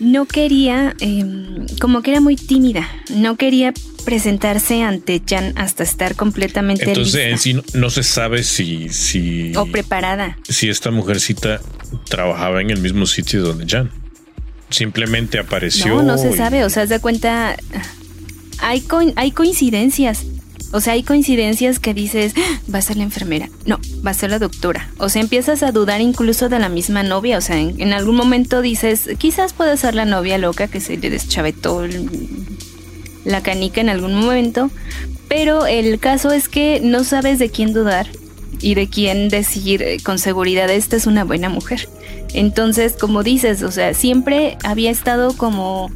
no 0.05 0.27
quería, 0.27 0.95
em, 1.01 1.67
como 1.81 2.03
que 2.03 2.13
era 2.13 2.21
muy 2.21 2.37
tímida, 2.37 2.89
no 3.11 3.37
quería 3.37 3.73
presentarse 4.05 4.83
ante 4.83 5.23
Jan 5.27 5.53
hasta 5.57 5.83
estar 5.83 6.15
completamente 6.15 6.85
Entonces, 6.85 7.33
en 7.33 7.39
sí 7.39 7.61
no, 7.73 7.91
se 7.91 8.03
sabe 8.03 8.43
si, 8.43 8.91
si... 8.91 9.57
O 9.57 9.67
preparada. 9.67 10.39
Si 10.49 10.69
esta 10.69 10.91
mujercita 10.91 11.61
trabajaba 12.09 12.61
en 12.61 12.71
el 12.71 12.81
mismo 12.81 13.07
sitio 13.07 13.43
donde 13.43 13.67
Jan. 13.67 13.91
Simplemente 14.69 15.39
apareció. 15.39 15.97
No, 15.97 16.03
no 16.03 16.19
se 16.19 16.37
sabe, 16.37 16.65
o 16.65 16.71
sea, 16.71 16.87
se 16.87 17.01
cuenta... 17.01 17.57
Hay, 18.59 18.85
hay 19.17 19.31
coincidencias. 19.31 20.25
O 20.75 20.81
sea, 20.81 20.95
hay 20.95 21.05
coincidencias 21.05 21.79
que 21.79 21.95
dices, 21.95 22.35
ah, 22.37 22.61
va 22.75 22.81
a 22.81 22.83
ser 22.83 22.97
la 22.97 23.05
enfermera. 23.05 23.49
No, 23.65 23.79
va 24.05 24.11
a 24.11 24.15
ser 24.15 24.31
la 24.31 24.41
doctora. 24.41 24.91
O 24.99 25.09
sea, 25.09 25.23
empiezas 25.23 25.63
a 25.63 25.71
dudar 25.71 26.01
incluso 26.01 26.49
de 26.49 26.59
la 26.59 26.69
misma 26.69 27.05
novia. 27.05 27.39
O 27.39 27.41
sea, 27.41 27.61
en, 27.61 27.93
algún 27.93 28.17
momento 28.17 28.61
dices, 28.61 29.09
quizás 29.19 29.53
puede 29.53 29.77
ser 29.77 29.95
la 29.95 30.05
novia 30.05 30.37
loca 30.37 30.67
que 30.67 30.81
se 30.81 30.97
le 30.97 31.11
deschavetó 31.11 31.87
la 33.25 33.41
canica 33.41 33.83
en 33.83 33.89
algún 33.89 34.17
momento. 34.17 34.69
Pero 35.29 35.65
el 35.67 36.01
caso 36.01 36.33
es 36.33 36.49
que 36.49 36.81
no 36.83 37.05
sabes 37.05 37.39
de 37.39 37.51
quién 37.51 37.73
dudar 37.73 38.09
y 38.61 38.75
de 38.75 38.89
quién 38.89 39.29
decir 39.29 39.81
eh, 39.81 39.99
con 40.03 40.19
seguridad, 40.19 40.69
esta 40.71 40.97
es 40.97 41.07
una 41.07 41.23
buena 41.23 41.51
mujer. 41.51 41.89
Entonces, 42.33 42.95
como 42.99 43.23
dices, 43.23 43.63
o 43.63 43.71
sea, 43.71 43.95
siempre 43.95 44.59
había 44.65 44.91
estado 44.91 45.37
como 45.37 45.93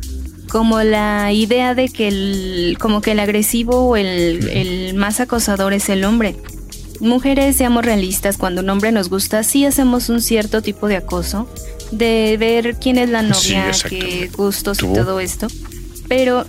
como 0.48 0.82
la 0.82 1.32
idea 1.32 1.74
de 1.74 1.88
que 1.88 2.08
el, 2.08 2.76
como 2.80 3.00
que 3.00 3.12
el 3.12 3.20
agresivo 3.20 3.88
o 3.88 3.96
el, 3.96 4.48
el 4.50 4.94
más 4.94 5.20
acosador 5.20 5.72
es 5.72 5.88
el 5.88 6.04
hombre. 6.04 6.36
Mujeres, 7.00 7.56
seamos 7.56 7.84
realistas, 7.84 8.36
cuando 8.36 8.62
un 8.62 8.70
hombre 8.70 8.90
nos 8.90 9.08
gusta, 9.08 9.44
sí 9.44 9.64
hacemos 9.64 10.08
un 10.08 10.20
cierto 10.20 10.62
tipo 10.62 10.88
de 10.88 10.96
acoso, 10.96 11.48
de 11.92 12.36
ver 12.38 12.76
quién 12.80 12.98
es 12.98 13.08
la 13.08 13.22
novia, 13.22 13.70
qué 13.88 14.28
gustos 14.36 14.78
y 14.82 14.92
todo 14.92 15.20
esto. 15.20 15.46
Pero 16.08 16.44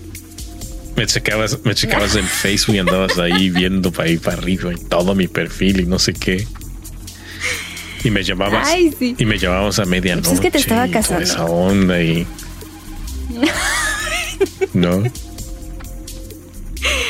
me 0.96 1.06
checabas, 1.06 1.60
me 1.64 1.76
checabas 1.76 2.16
en 2.16 2.26
Facebook 2.26 2.76
y 2.76 2.80
andabas 2.80 3.18
ahí 3.20 3.50
viendo 3.50 3.92
para 3.92 4.10
ahí 4.10 4.18
para 4.18 4.38
arriba 4.38 4.74
y 4.74 4.76
todo 4.76 5.14
mi 5.14 5.28
perfil 5.28 5.82
y 5.82 5.86
no 5.86 6.00
sé 6.00 6.14
qué. 6.14 6.48
Y 8.04 8.10
me 8.10 8.24
llamabas 8.24 8.70
y 9.00 9.26
me 9.26 9.38
llamabas 9.38 9.80
a 9.80 9.86
medianoche. 9.86 10.30
Pues 10.30 10.40
es 10.40 10.42
que 10.42 10.52
te 10.52 10.58
estaba 10.58 10.88
casando. 10.88 11.24
Esa 11.24 11.46
onda 11.46 12.02
y 12.02 12.26
no. 14.74 15.04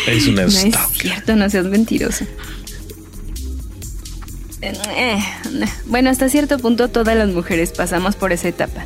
Es 0.07 0.28
una 0.28 0.43
no 0.43 0.47
es 0.47 0.66
cierto, 0.93 1.36
no 1.36 1.49
seas 1.49 1.66
mentiroso. 1.66 2.26
Bueno, 5.86 6.10
hasta 6.10 6.30
cierto 6.30 6.57
punto 6.60 6.89
todas 6.89 7.16
las 7.16 7.30
mujeres 7.30 7.72
pasamos 7.72 8.16
por 8.16 8.34
esa 8.34 8.47
etapa. 8.47 8.84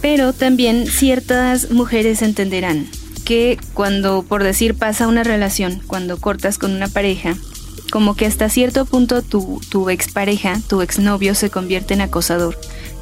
Pero 0.00 0.32
también 0.32 0.86
ciertas 0.86 1.70
mujeres 1.70 2.22
entenderán 2.22 2.86
que 3.24 3.58
cuando, 3.74 4.22
por 4.22 4.42
decir, 4.42 4.74
pasa 4.74 5.08
una 5.08 5.24
relación, 5.24 5.82
cuando 5.86 6.18
cortas 6.18 6.58
con 6.58 6.72
una 6.72 6.88
pareja, 6.88 7.36
como 7.90 8.14
que 8.14 8.26
hasta 8.26 8.48
cierto 8.48 8.86
punto 8.86 9.22
tu, 9.22 9.60
tu 9.68 9.90
expareja, 9.90 10.60
tu 10.68 10.80
exnovio 10.82 11.34
se 11.34 11.50
convierte 11.50 11.94
en 11.94 12.00
acosador 12.02 12.56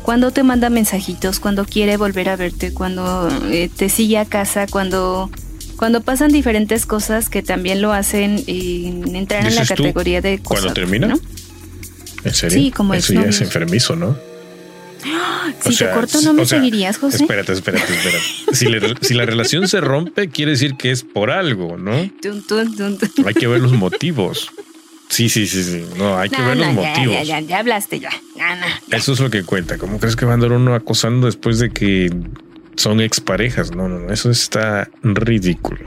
cuando 0.08 0.30
te 0.30 0.42
manda 0.42 0.70
mensajitos, 0.70 1.38
cuando 1.38 1.66
quiere 1.66 1.98
volver 1.98 2.30
a 2.30 2.36
verte, 2.36 2.72
cuando 2.72 3.28
eh, 3.50 3.68
te 3.68 3.90
sigue 3.90 4.16
a 4.16 4.24
casa, 4.24 4.66
cuando 4.66 5.30
cuando 5.76 6.00
pasan 6.00 6.32
diferentes 6.32 6.86
cosas 6.86 7.28
que 7.28 7.42
también 7.42 7.82
lo 7.82 7.92
hacen 7.92 8.42
entrar 8.46 9.46
en 9.46 9.54
la 9.54 9.66
categoría 9.66 10.22
de 10.22 10.38
cosas. 10.38 10.62
¿Cuando 10.62 10.72
termina? 10.72 11.08
¿no? 11.08 11.20
¿En 12.24 12.32
serio? 12.32 12.58
Sí, 12.58 12.70
como 12.70 12.94
Eso 12.94 13.12
ya 13.12 13.24
es 13.24 13.42
enfermizo, 13.42 13.96
¿no? 13.96 14.16
Si 15.60 15.76
te 15.76 15.90
corto, 15.90 16.22
no 16.22 16.32
me 16.32 16.46
seguirías, 16.46 16.96
José. 16.96 17.24
Espérate, 17.24 17.52
espérate, 17.52 17.92
espérate. 17.92 18.24
Si, 19.02 19.12
la 19.14 19.26
relación 19.26 19.68
se 19.68 19.78
rompe, 19.82 20.30
quiere 20.30 20.52
decir 20.52 20.76
que 20.78 20.90
es 20.90 21.02
por 21.02 21.30
algo, 21.30 21.76
¿no? 21.76 21.92
Hay 21.92 23.34
que 23.34 23.46
ver 23.46 23.60
los 23.60 23.72
motivos. 23.72 24.52
Sí, 25.08 25.28
sí, 25.28 25.46
sí, 25.46 25.62
sí. 25.62 25.84
No, 25.96 26.18
hay 26.18 26.28
que 26.28 26.40
ver 26.42 26.56
los 26.56 26.72
motivos. 26.74 27.14
Ya, 27.14 27.22
ya, 27.22 27.40
ya, 27.40 27.58
hablaste 27.58 27.98
ya. 28.00 28.10
Eso 28.90 29.12
es 29.12 29.20
lo 29.20 29.30
que 29.30 29.42
cuenta. 29.42 29.78
¿Cómo 29.78 29.98
crees 29.98 30.16
que 30.16 30.26
va 30.26 30.32
a 30.32 30.34
andar 30.34 30.52
uno 30.52 30.74
acosando 30.74 31.26
después 31.26 31.58
de 31.58 31.70
que 31.70 32.10
son 32.76 33.00
exparejas? 33.00 33.74
No, 33.74 33.88
no, 33.88 33.98
no. 34.00 34.12
Eso 34.12 34.30
está 34.30 34.90
ridículo. 35.02 35.80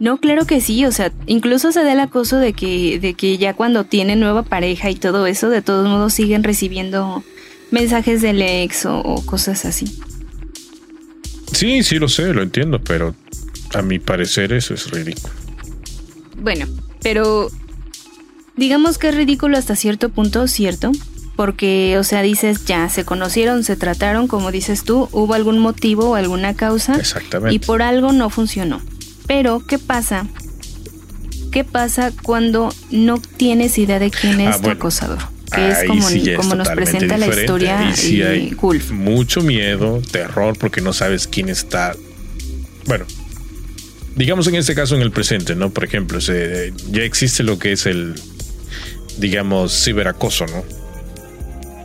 No, 0.00 0.18
claro 0.18 0.46
que 0.46 0.60
sí. 0.60 0.84
O 0.86 0.92
sea, 0.92 1.12
incluso 1.26 1.72
se 1.72 1.82
da 1.82 1.92
el 1.92 2.00
acoso 2.00 2.38
de 2.38 2.54
que, 2.54 2.98
de 2.98 3.14
que 3.14 3.36
ya 3.36 3.54
cuando 3.54 3.84
tienen 3.84 4.20
nueva 4.20 4.42
pareja 4.42 4.90
y 4.90 4.94
todo 4.94 5.26
eso, 5.26 5.50
de 5.50 5.60
todos 5.60 5.86
modos 5.86 6.14
siguen 6.14 6.42
recibiendo 6.42 7.22
mensajes 7.70 8.22
del 8.22 8.40
ex 8.40 8.86
o 8.86 9.22
cosas 9.26 9.66
así. 9.66 10.00
Sí, 11.52 11.82
sí, 11.82 11.98
lo 11.98 12.08
sé, 12.08 12.32
lo 12.32 12.42
entiendo, 12.42 12.80
pero 12.80 13.14
a 13.74 13.82
mi 13.82 13.98
parecer 13.98 14.52
eso 14.52 14.74
es 14.74 14.90
ridículo. 14.90 15.34
Bueno, 16.36 16.66
pero 17.02 17.50
Digamos 18.58 18.98
que 18.98 19.10
es 19.10 19.14
ridículo 19.14 19.56
hasta 19.56 19.76
cierto 19.76 20.08
punto, 20.08 20.48
cierto, 20.48 20.90
porque, 21.36 21.96
o 21.96 22.02
sea, 22.02 22.22
dices, 22.22 22.64
ya, 22.64 22.88
se 22.88 23.04
conocieron, 23.04 23.62
se 23.62 23.76
trataron, 23.76 24.26
como 24.26 24.50
dices 24.50 24.82
tú, 24.82 25.08
hubo 25.12 25.34
algún 25.34 25.60
motivo 25.60 26.10
o 26.10 26.14
alguna 26.16 26.54
causa. 26.54 26.96
Exactamente. 26.96 27.54
Y 27.54 27.60
por 27.60 27.82
algo 27.82 28.10
no 28.10 28.30
funcionó. 28.30 28.82
Pero, 29.28 29.64
¿qué 29.64 29.78
pasa? 29.78 30.26
¿Qué 31.52 31.62
pasa 31.62 32.10
cuando 32.24 32.74
no 32.90 33.20
tienes 33.36 33.78
idea 33.78 34.00
de 34.00 34.10
quién 34.10 34.40
es 34.40 34.56
ah, 34.56 34.60
tu 34.60 34.70
acosador? 34.70 35.18
Que 35.54 35.68
es 35.70 35.84
como, 35.86 36.08
como 36.36 36.54
nos 36.56 36.68
presenta 36.70 37.16
la 37.16 37.28
historia 37.28 37.94
y 38.02 38.22
hay 38.22 38.56
Mucho 38.90 39.40
miedo, 39.42 40.02
terror, 40.10 40.58
porque 40.58 40.80
no 40.80 40.92
sabes 40.92 41.28
quién 41.28 41.48
está. 41.48 41.94
Bueno, 42.86 43.06
digamos 44.16 44.48
en 44.48 44.56
este 44.56 44.74
caso 44.74 44.96
en 44.96 45.02
el 45.02 45.12
presente, 45.12 45.54
¿no? 45.54 45.70
Por 45.70 45.84
ejemplo, 45.84 46.18
ya 46.18 47.02
existe 47.02 47.44
lo 47.44 47.60
que 47.60 47.70
es 47.70 47.86
el 47.86 48.20
digamos, 49.18 49.84
ciberacoso, 49.84 50.46
¿no? 50.46 50.64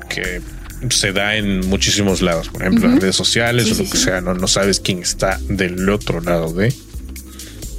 Que 0.09 0.41
se 0.89 1.13
da 1.13 1.35
en 1.35 1.67
muchísimos 1.67 2.21
lados, 2.21 2.49
por 2.49 2.61
ejemplo, 2.61 2.89
en 2.89 2.99
redes 2.99 3.15
sociales 3.15 3.71
o 3.71 3.83
lo 3.83 3.89
que 3.89 3.97
sea, 3.97 4.21
¿no? 4.21 4.33
no 4.33 4.47
sabes 4.47 4.79
quién 4.81 4.99
está 4.99 5.39
del 5.47 5.89
otro 5.89 6.19
lado 6.19 6.53
de 6.53 6.73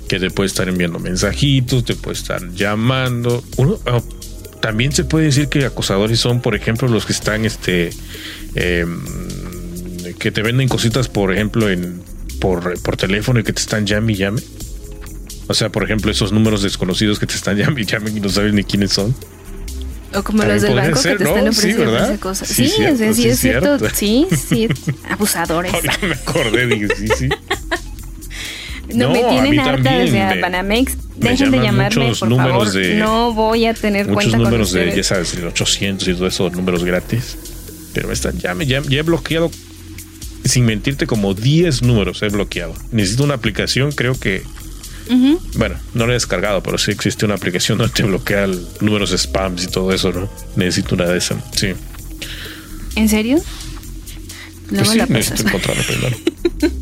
que 0.09 0.19
te 0.19 0.31
puede 0.31 0.47
estar 0.47 0.69
enviando 0.69 0.99
mensajitos, 0.99 1.85
te 1.85 1.95
puede 1.95 2.17
estar 2.17 2.51
llamando. 2.53 3.43
Uno, 3.57 3.79
oh, 3.87 4.03
también 4.61 4.93
se 4.93 5.05
puede 5.05 5.27
decir 5.27 5.49
que 5.49 5.65
acosadores 5.65 6.21
son, 6.21 6.41
por 6.41 6.55
ejemplo, 6.55 6.89
los 6.89 7.07
que 7.07 7.13
están, 7.13 7.45
este, 7.45 7.91
em, 8.55 9.01
que 10.19 10.31
te 10.31 10.43
venden 10.43 10.69
cositas, 10.69 11.09
por 11.09 11.33
ejemplo, 11.33 11.69
en 11.71 12.03
por, 12.41 12.79
por 12.83 12.97
teléfono 12.97 13.41
y 13.41 13.45
que 13.45 13.53
te 13.53 13.61
están 13.61 13.87
llame 13.87 14.13
y 14.13 14.17
llame. 14.17 14.43
O 15.47 15.55
sea, 15.55 15.71
por 15.71 15.85
ejemplo, 15.85 16.11
esos 16.11 16.33
números 16.33 16.63
desconocidos 16.63 17.19
que 17.19 17.27
te 17.27 17.35
están 17.35 17.57
llame 17.59 17.83
y 17.83 17.85
llame 17.85 18.11
y 18.11 18.21
no 18.21 18.29
sabes 18.29 18.53
ni 18.53 18.65
quiénes 18.65 18.93
son. 18.93 19.15
O 20.17 20.23
como 20.23 20.45
los 20.45 20.63
del 20.63 20.75
banco 20.75 21.03
que 21.03 21.17
te 21.17 21.25
están 21.25 21.49
ofreciendo 21.49 22.07
sí, 22.07 22.19
cosas. 22.19 22.49
Sí, 22.49 22.69
sí, 22.69 23.15
sí, 23.15 23.29
es 23.29 23.39
cierto. 23.41 23.79
Sí, 23.93 24.27
sí, 24.31 24.69
abusadores. 25.09 25.73
me 26.03 26.15
acordé, 26.15 26.67
dije, 26.67 26.89
sí, 26.97 27.09
sí. 27.17 27.29
No, 28.95 29.11
me 29.11 29.25
tienen 29.25 29.59
harta 29.59 29.99
desde 29.99 30.41
Banamex. 30.41 30.97
Dejen 31.17 31.51
de 31.51 31.59
llamarme, 31.59 32.13
por 32.15 32.37
favor. 32.37 32.71
De, 32.71 32.97
no 32.97 33.33
voy 33.33 33.67
a 33.67 33.75
tener 33.75 34.07
muchos 34.07 34.31
cuenta 34.31 34.39
números 34.39 34.73
de, 34.73 34.95
ya 34.95 35.03
sabes, 35.03 35.35
el 35.35 35.47
800 35.47 36.07
y 36.07 36.15
todo 36.15 36.27
eso, 36.27 36.51
números 36.51 36.85
gratis. 36.85 37.37
Pero 37.93 38.13
están, 38.13 38.39
ya, 38.39 38.55
me, 38.55 38.67
ya, 38.67 38.83
ya 38.83 38.99
he 38.99 39.03
bloqueado, 39.03 39.51
sin 40.45 40.67
mentirte, 40.67 41.07
como 41.07 41.35
10 41.35 41.83
números 41.83 42.23
he 42.23 42.29
bloqueado. 42.29 42.75
Necesito 42.93 43.25
una 43.25 43.35
aplicación, 43.35 43.93
creo 43.93 44.19
que 44.19 44.43
bueno, 45.57 45.77
no 45.93 46.07
lo 46.07 46.13
he 46.13 46.15
descargado, 46.15 46.63
pero 46.63 46.79
sí 46.79 46.91
existe 46.91 47.25
una 47.25 47.35
aplicación 47.35 47.79
donde 47.79 47.93
te 47.93 48.03
bloquea 48.03 48.49
números 48.81 49.11
de 49.11 49.19
spams 49.19 49.65
y 49.65 49.67
todo 49.69 49.93
eso, 49.93 50.13
¿no? 50.13 50.29
Necesito 50.57 50.95
una 50.95 51.07
de 51.07 51.19
esas, 51.19 51.39
sí. 51.55 51.75
¿En 52.97 53.09
serio? 53.09 53.41
Pues 54.69 54.89
sí, 54.89 55.01
necesito 55.09 55.49
encontrarlo 55.49 55.83
primero. 55.85 56.17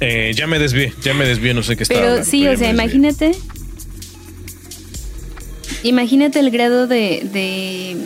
eh, 0.00 0.32
ya 0.34 0.46
me 0.46 0.58
desvié, 0.58 0.92
ya 1.02 1.14
me 1.14 1.26
desvié, 1.26 1.54
no 1.54 1.62
sé 1.62 1.76
qué 1.76 1.84
estaba 1.84 2.00
Pero 2.00 2.24
sí, 2.24 2.46
o 2.48 2.56
sea, 2.56 2.70
imagínate. 2.70 3.32
Imagínate 5.82 6.40
el 6.40 6.50
grado 6.50 6.86
de. 6.86 7.28
de 7.32 7.96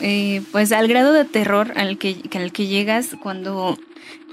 eh, 0.00 0.42
pues 0.50 0.72
al 0.72 0.88
grado 0.88 1.12
de 1.12 1.24
terror 1.24 1.72
al 1.76 1.96
que, 1.96 2.16
al 2.34 2.50
que 2.50 2.66
llegas 2.66 3.10
cuando 3.22 3.78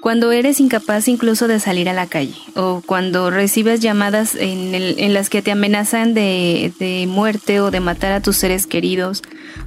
cuando 0.02 0.32
eres 0.32 0.60
incapaz 0.60 1.08
incluso 1.08 1.48
de 1.48 1.60
salir 1.60 1.90
a 1.90 1.94
la 1.94 2.08
calle 2.08 2.36
o 2.56 2.82
cuando 2.86 3.30
recibes 3.30 3.80
llamadas 3.80 4.36
en, 4.36 4.74
en 4.74 5.14
las 5.14 5.30
que 5.30 5.42
te 5.42 5.52
amenazan 5.52 6.14
de, 6.14 7.06
muerte 7.08 7.60
o 7.60 7.72
de 7.72 7.80
matar 7.80 8.12
a 8.14 8.22
tus 8.22 8.38
seres 8.38 8.68
queridos 8.68 9.24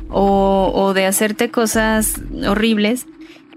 o, 0.09 0.93
de 0.95 1.07
hacerte 1.07 1.51
cosas 1.51 2.21
horribles 2.47 3.07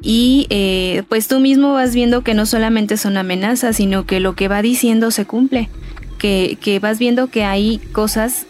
Y 0.02 0.48
eh, 0.50 1.04
pues 1.10 1.28
tú 1.28 1.40
mismo 1.40 1.74
vas 1.74 1.94
viendo 1.94 2.22
que 2.22 2.34
no 2.34 2.46
solamente 2.46 2.98
son 2.98 3.18
amenazas, 3.18 3.78
sino 3.78 4.06
que 4.06 4.20
lo 4.20 4.36
que 4.36 4.48
va 4.48 4.62
diciendo 4.62 5.12
se 5.12 5.26
cumple. 5.26 5.70
Que, 6.18 6.58
que 6.62 6.80
vas 6.80 6.98
viendo 6.98 7.28
que 7.28 7.44
hay 7.44 7.80
cosas 7.92 8.46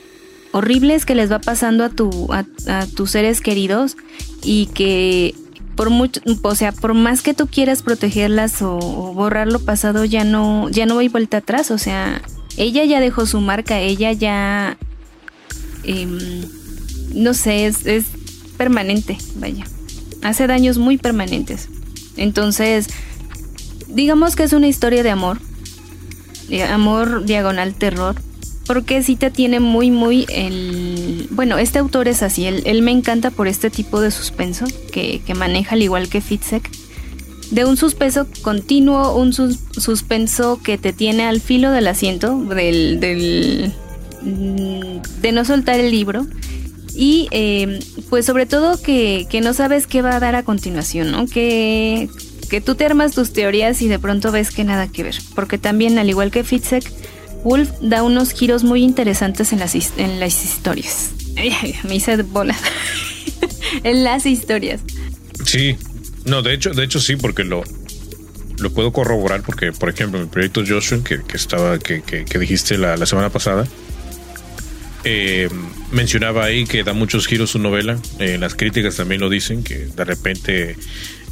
horribles 0.55 1.05
que 1.05 1.15
les 1.15 1.29
va 1.29 1.39
pasando 1.39 1.83
a, 1.83 1.89
tu, 1.89 2.29
a, 2.31 2.45
tus 2.95 3.11
seres 3.11 3.41
queridos 3.41 3.97
y 4.41 4.67
que 4.67 5.35
por 5.75 5.89
mucho, 5.89 6.21
o 6.41 6.55
sea, 6.55 6.71
por 6.71 6.93
más 6.93 7.21
que 7.21 7.33
tú 7.33 7.47
quieras 7.47 7.81
protegerlas 7.81 8.61
o, 8.61 8.77
borrar 9.13 9.47
lo 9.47 9.59
pasado, 9.59 10.05
ya 10.05 10.23
no, 10.23 10.69
ya 10.69 10.85
no 10.85 10.99
hay 10.99 11.07
vuelta 11.09 11.37
atrás. 11.37 11.71
O 11.71 11.77
sea, 11.77 12.21
ella 12.57 12.83
ya 12.85 12.99
dejó 12.99 13.25
su 13.25 13.41
marca, 13.41 13.79
ella 13.79 14.11
ya, 14.11 14.77
em, 15.83 16.43
no 17.13 17.33
sé, 17.33 17.65
es, 17.65 17.85
es 17.85 18.05
permanente, 18.57 19.17
vaya. 19.35 19.65
Hace 20.23 20.47
daños 20.47 20.77
muy 20.77 20.97
permanentes. 20.97 21.69
Entonces, 22.17 22.87
digamos 23.87 24.35
que 24.35 24.43
es 24.43 24.53
una 24.53 24.67
historia 24.67 25.03
de 25.03 25.11
amor, 25.11 25.39
amor 26.69 27.25
diagonal 27.25 27.73
terror, 27.75 28.15
porque 28.65 29.03
sí 29.03 29.15
te 29.15 29.29
tiene 29.29 29.59
muy, 29.59 29.91
muy 29.91 30.25
el... 30.29 31.27
Bueno, 31.31 31.57
este 31.57 31.79
autor 31.79 32.07
es 32.07 32.23
así, 32.23 32.45
él, 32.45 32.81
me 32.81 32.91
encanta 32.91 33.31
por 33.31 33.47
este 33.47 33.69
tipo 33.69 34.01
de 34.01 34.11
suspenso 34.11 34.65
que, 34.91 35.21
maneja 35.35 35.75
al 35.75 35.83
igual 35.83 36.09
que 36.09 36.21
Fitzek. 36.21 36.69
De 37.51 37.63
un 37.63 37.77
suspenso 37.77 38.27
continuo, 38.41 39.15
un 39.15 39.31
suspenso 39.31 40.59
que 40.63 40.79
te 40.79 40.93
tiene 40.93 41.25
al 41.25 41.41
filo 41.41 41.71
del 41.71 41.87
asiento, 41.87 42.43
del, 42.43 42.99
del 42.99 43.71
mm, 44.23 45.21
de 45.21 45.31
no 45.31 45.45
soltar 45.45 45.79
el 45.79 45.91
libro. 45.91 46.25
Y 46.95 47.27
em, 47.31 47.79
pues 48.09 48.25
sobre 48.25 48.47
todo 48.47 48.81
que, 48.81 49.27
que, 49.29 49.41
no 49.41 49.53
sabes 49.53 49.85
qué 49.85 50.01
va 50.01 50.15
a 50.15 50.19
dar 50.19 50.35
a 50.35 50.43
continuación, 50.43 51.11
¿no? 51.11 51.27
Que, 51.27 52.09
que 52.49 52.61
tú 52.61 52.73
te 52.73 52.85
armas 52.85 53.11
tus 53.11 53.33
teorías 53.33 53.81
y 53.81 53.87
de 53.89 53.99
pronto 53.99 54.31
ves 54.31 54.49
que 54.49 54.63
nada 54.63 54.87
que 54.87 55.03
ver. 55.03 55.15
Porque 55.35 55.57
también, 55.57 55.99
al 55.99 56.09
igual 56.09 56.31
que 56.31 56.43
Fitzek, 56.43 56.91
Wolf 57.45 57.69
da 57.79 58.01
unos 58.01 58.33
giros 58.33 58.63
muy 58.63 58.81
interesantes 58.81 59.53
en 59.53 59.59
las, 59.59 59.75
en 59.75 60.19
las 60.19 60.43
historias. 60.43 61.11
me 61.83 61.95
hice 61.95 62.17
bola. 62.23 62.55
en 63.83 64.03
las 64.03 64.25
historias. 64.25 64.81
Sí, 65.45 65.77
no, 66.25 66.41
de 66.41 66.55
hecho, 66.55 66.71
de 66.71 66.83
hecho 66.83 66.99
sí, 66.99 67.15
porque 67.15 67.43
lo, 67.43 67.63
lo 68.57 68.71
puedo 68.71 68.91
corroborar 68.91 69.43
porque, 69.43 69.71
por 69.71 69.89
ejemplo, 69.89 70.17
en 70.17 70.25
el 70.25 70.29
proyecto 70.29 70.63
Joshua 70.67 71.03
que, 71.03 71.21
estaba, 71.33 71.77
que, 71.77 72.01
que, 72.01 72.39
dijiste 72.39 72.79
la, 72.79 72.97
la, 72.97 73.05
semana 73.05 73.29
pasada, 73.29 73.67
eh, 75.03 75.47
mencionaba 75.91 76.45
ahí 76.45 76.65
que 76.65 76.83
da 76.83 76.93
muchos 76.93 77.27
giros 77.27 77.51
su 77.51 77.59
novela. 77.59 77.99
Eh, 78.17 78.39
las 78.39 78.55
críticas 78.55 78.95
también 78.95 79.21
lo 79.21 79.29
dicen, 79.29 79.63
que 79.63 79.85
de 79.85 80.03
repente 80.03 80.77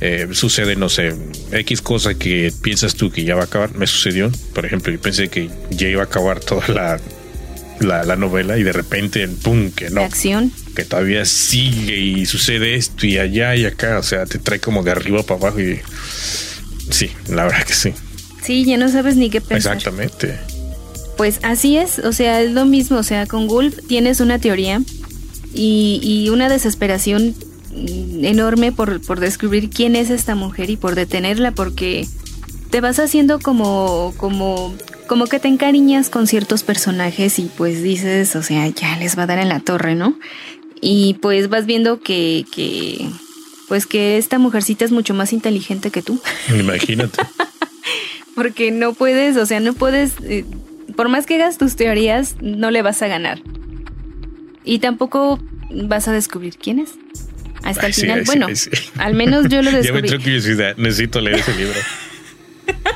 eh, 0.06 0.28
sucede, 0.34 0.76
no 0.76 0.90
sé, 0.90 1.16
X 1.54 1.82
cosa 1.82 2.14
que 2.14 2.52
piensas 2.62 2.96
tú 2.96 3.10
que 3.10 3.24
ya 3.24 3.36
va 3.36 3.44
a 3.44 3.46
acabar. 3.46 3.74
Me 3.76 3.88
sucedió, 3.88 4.30
por 4.54 4.66
ejemplo, 4.66 4.92
yo 4.92 5.00
pensé 5.00 5.30
que 5.30 5.50
ya 5.70 5.88
iba 5.88 6.02
a 6.02 6.06
acabar 6.06 6.42
toda 6.42 6.68
la, 7.80 8.04
la, 8.04 8.16
novela 8.18 8.58
y 8.58 8.64
de 8.64 8.74
repente, 8.74 9.26
¡pum! 9.30 9.72
que 9.72 9.90
no. 9.90 10.02
acción. 10.02 10.52
Que 10.76 10.84
todavía 10.84 11.24
sigue 11.24 11.98
y 11.98 12.26
sucede 12.26 12.76
esto 12.76 13.08
y 13.08 13.18
allá 13.18 13.56
y 13.56 13.66
acá. 13.66 13.98
O 13.98 14.04
sea, 14.04 14.26
te 14.26 14.40
trae 14.40 14.60
como 14.60 14.84
de 14.84 14.92
arriba 14.92 15.24
para 15.24 15.40
abajo 15.40 15.62
y. 15.62 15.80
Sí, 16.90 17.10
la 17.30 17.46
verdad 17.46 17.64
que 17.64 17.74
sí. 17.74 17.94
Sí, 18.44 18.66
ya 18.66 18.76
no 18.76 18.90
sabes 18.90 19.16
ni 19.16 19.30
qué 19.30 19.40
pensar. 19.40 19.78
Exactamente. 19.78 20.38
Pues 21.16 21.40
así 21.44 21.78
es, 21.78 22.00
o 22.00 22.12
sea, 22.12 22.42
es 22.42 22.52
lo 22.52 22.66
mismo, 22.66 22.98
o 22.98 23.04
sea, 23.04 23.26
con 23.26 23.48
Wolf 23.48 23.78
tienes 23.88 24.20
una 24.20 24.38
teoría 24.38 24.82
y, 25.54 26.02
y 26.04 26.28
una 26.28 26.50
desesperación 26.50 27.36
enorme 27.76 28.72
por, 28.72 29.02
por 29.02 29.20
descubrir 29.20 29.70
quién 29.70 29.96
es 29.96 30.10
esta 30.10 30.36
mujer 30.36 30.70
y 30.70 30.78
por 30.78 30.96
detenerla 30.96 31.52
porque 31.52 32.08
te 32.70 32.82
vas 32.82 33.00
haciendo 33.00 33.40
como, 33.40 34.14
como, 34.18 34.74
como 35.08 35.26
que 35.28 35.40
te 35.40 35.48
encariñas 35.48 36.10
con 36.10 36.28
ciertos 36.28 36.64
personajes 36.64 37.38
y 37.40 37.44
pues 37.44 37.84
dices, 37.84 38.36
o 38.36 38.44
sea, 38.44 38.68
ya 38.68 38.98
les 38.98 39.18
va 39.18 39.24
a 39.24 39.28
dar 39.28 39.40
en 39.40 39.50
la 39.50 39.60
torre, 39.60 39.96
¿no? 39.96 40.18
Y 40.82 41.16
pues 41.22 41.50
vas 41.50 41.66
viendo 41.66 42.00
que, 42.00 42.46
que 42.52 43.08
pues 43.68 43.86
que 43.86 44.18
esta 44.18 44.40
mujercita 44.40 44.86
es 44.86 44.92
mucho 44.92 45.14
más 45.14 45.34
inteligente 45.34 45.92
que 45.92 46.02
tú. 46.02 46.20
Imagínate. 46.60 47.22
Porque 48.36 48.72
no 48.72 48.94
puedes, 48.94 49.38
o 49.38 49.46
sea, 49.46 49.60
no 49.60 49.74
puedes, 49.74 50.14
eh, 50.24 50.46
por 50.96 51.10
más 51.10 51.26
que 51.26 51.36
hagas 51.36 51.58
tus 51.58 51.76
teorías, 51.76 52.36
no 52.42 52.72
le 52.72 52.82
vas 52.82 53.02
a 53.02 53.08
ganar. 53.08 53.40
Y 54.66 54.80
tampoco 54.80 55.40
vas 55.72 56.08
a 56.08 56.12
descubrir 56.12 56.58
quién 56.58 56.80
es 56.80 56.92
hasta 57.64 57.88
el 57.88 57.94
final. 57.94 58.24
bueno, 58.26 58.48
al 58.98 59.14
menos 59.14 59.48
yo 59.50 59.62
lo 59.62 59.72
descubrí. 59.72 59.84
Ya 59.84 59.94
me 59.94 60.00
entró 60.00 60.20
curiosidad. 60.20 60.78
Necesito 60.78 61.22
leer 61.22 61.40
ese 61.40 61.56
libro. 61.56 61.80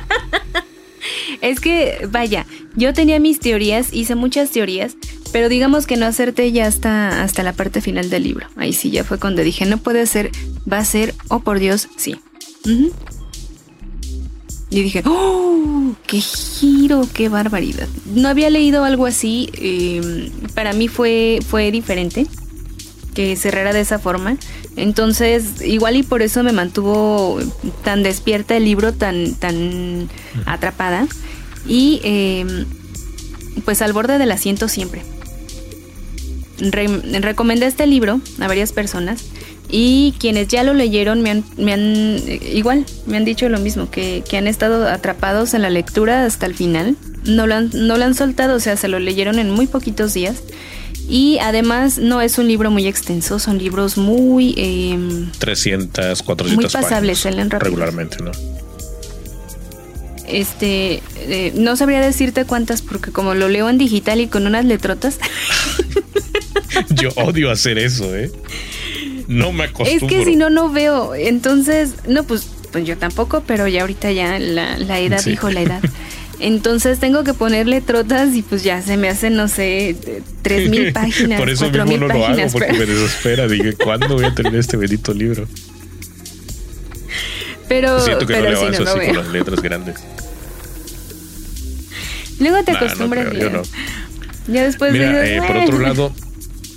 es 1.41 1.59
que, 1.59 2.07
vaya, 2.09 2.45
yo 2.76 2.93
tenía 2.93 3.20
mis 3.20 3.39
teorías, 3.39 3.93
hice 3.93 4.15
muchas 4.15 4.51
teorías, 4.51 4.95
pero 5.32 5.49
digamos 5.49 5.88
que 5.88 5.97
no 5.97 6.05
acerté 6.05 6.51
ya 6.51 6.68
hasta, 6.68 7.24
hasta 7.24 7.43
la 7.43 7.53
parte 7.53 7.82
final 7.82 8.09
del 8.09 8.24
libro. 8.24 8.47
Ahí 8.55 8.74
sí 8.74 8.91
ya 8.91 9.03
fue 9.03 9.20
cuando 9.20 9.41
dije, 9.43 9.65
no 9.65 9.78
puede 9.78 10.05
ser, 10.05 10.32
va 10.72 10.80
a 10.80 10.86
ser, 10.86 11.13
oh 11.30 11.39
por 11.39 11.59
Dios, 11.59 11.88
sí. 11.97 12.15
Y 14.70 14.84
dije, 14.84 15.01
¡oh! 15.05 15.95
¡Qué 16.05 16.20
giro! 16.20 17.07
¡Qué 17.13 17.30
barbaridad! 17.30 17.88
No 18.13 18.28
había 18.28 18.49
leído 18.49 18.84
algo 18.84 19.05
así. 19.05 19.49
Eh, 19.53 20.30
para 20.53 20.74
mí 20.74 20.89
fue, 20.89 21.39
fue 21.47 21.72
diferente 21.72 22.28
que 23.18 23.36
cerrara 23.36 23.74
de 23.74 23.80
esa 23.80 23.97
forma. 23.97 24.38
Entonces, 24.76 25.63
igual 25.63 25.95
y 25.95 26.03
por 26.03 26.22
eso 26.22 26.43
me 26.43 26.51
mantuvo 26.51 27.39
tan 27.84 28.03
despierta 28.03 28.55
el 28.55 28.65
libro, 28.65 28.93
tan, 28.93 29.34
tan 29.34 30.07
atrapada. 30.45 31.07
Y 31.68 31.99
em, 32.03 32.65
pues 33.65 33.82
al 33.82 33.91
borde 33.91 34.20
del 34.20 34.32
asiento 34.32 34.68
siempre. 34.68 35.01
recomendé 36.59 37.65
este 37.65 37.88
libro 37.88 38.22
a 38.39 38.47
varias 38.47 38.72
personas 38.72 39.24
y 39.68 40.13
quienes 40.20 40.47
ya 40.47 40.61
lo 40.61 40.76
leyeron 40.76 41.24
me 41.24 41.32
han, 41.32 41.43
me 41.57 41.74
han 41.74 42.22
igual, 42.53 42.86
me 43.07 43.18
han 43.18 43.26
dicho 43.26 43.49
lo 43.49 43.57
mismo, 43.57 43.89
que, 43.89 44.24
que, 44.30 44.38
han 44.38 44.45
estado 44.45 44.88
atrapados 44.88 45.55
en 45.55 45.63
la 45.63 45.72
lectura 45.72 46.24
hasta 46.24 46.45
el 46.45 46.53
final. 46.53 46.95
No 47.26 47.47
lo, 47.47 47.55
han, 47.55 47.72
no 47.74 47.97
lo 47.97 48.05
han 48.05 48.13
soltado, 48.13 48.57
o 48.57 48.59
sea, 48.59 48.78
se 48.78 48.88
lo 48.88 48.99
leyeron 48.99 49.39
en 49.39 49.49
muy 49.49 49.65
poquitos 49.65 50.13
días. 50.13 50.43
Y 51.10 51.38
además 51.39 51.97
no 51.97 52.22
es 52.22 52.38
un 52.38 52.47
libro 52.47 52.70
muy 52.70 52.86
extenso, 52.86 53.39
son 53.39 53.58
libros 53.58 53.97
muy... 53.97 54.53
300, 55.39 56.22
400 56.22 56.55
muy 56.55 56.66
pasables, 56.66 57.24
páginas, 57.24 57.62
regularmente, 57.62 58.18
¿no? 58.22 58.32
Este, 60.28 61.01
eh, 61.16 61.53
no 61.55 61.78
sabría 61.78 62.01
decirte 62.01 62.43
cuántas 62.43 62.82
porque 62.82 63.12
como 63.12 63.34
lo 63.34 63.47
leo 63.47 63.70
en 63.70 63.78
digital 63.78 64.20
y 64.20 64.28
con 64.28 64.45
unas 64.45 64.66
letrotas. 64.66 65.20
Yo 66.89 67.10
odio 67.16 67.49
hacer 67.49 67.78
eso, 67.78 68.14
¿eh? 68.14 68.30
No 69.28 69.53
me 69.53 69.66
acostumbro. 69.66 70.08
Es 70.08 70.14
que 70.14 70.26
si 70.26 70.36
no, 70.36 70.49
no 70.49 70.70
veo. 70.70 71.16
Entonces, 71.16 71.95
no, 72.08 72.24
pues, 72.24 72.47
pues 72.72 72.86
yo 72.86 72.97
tampoco, 72.97 73.43
pero 73.45 73.68
ya 73.68 73.82
ahorita 73.82 74.12
ya 74.12 74.39
la, 74.39 74.78
la 74.78 74.99
edad 74.99 75.24
dijo 75.24 75.49
la 75.49 75.62
edad. 75.62 75.82
Entonces 76.39 76.99
tengo 76.99 77.23
que 77.23 77.33
ponerle 77.33 77.81
trotas 77.81 78.35
y 78.35 78.43
pues 78.43 78.63
ya 78.63 78.81
se 78.81 78.95
me 78.97 79.09
hacen, 79.09 79.35
no 79.35 79.47
sé, 79.47 79.95
tres 80.43 80.69
mil 80.69 80.93
páginas. 80.93 81.39
Por 81.39 81.49
eso 81.49 81.69
mismo 81.71 81.97
no 81.97 82.07
lo 82.07 82.25
hago, 82.25 82.47
porque 82.51 82.73
me 82.73 82.85
desespera. 82.85 83.47
Dije, 83.47 83.73
¿cuándo 83.73 84.09
voy 84.09 84.25
a 84.25 84.35
tener 84.35 84.55
este 84.55 84.77
bendito 84.77 85.13
libro? 85.13 85.47
Pero, 87.67 87.99
Siento 87.99 88.25
que 88.25 88.33
pero 88.33 88.45
no 88.45 88.51
le 88.51 88.57
avanzo 88.57 88.83
así 88.83 89.07
con 89.07 89.17
las 89.17 89.27
letras 89.27 89.61
grandes. 89.61 89.95
Luego 92.39 92.63
te 92.63 92.71
acostumbras. 92.71 93.33
yo 93.33 93.49
no. 93.49 93.63
Ya 94.47 94.63
después 94.63 94.93
Mira, 94.93 95.27
eh, 95.27 95.41
por 95.45 95.57
otro 95.57 95.79
lado, 95.79 96.13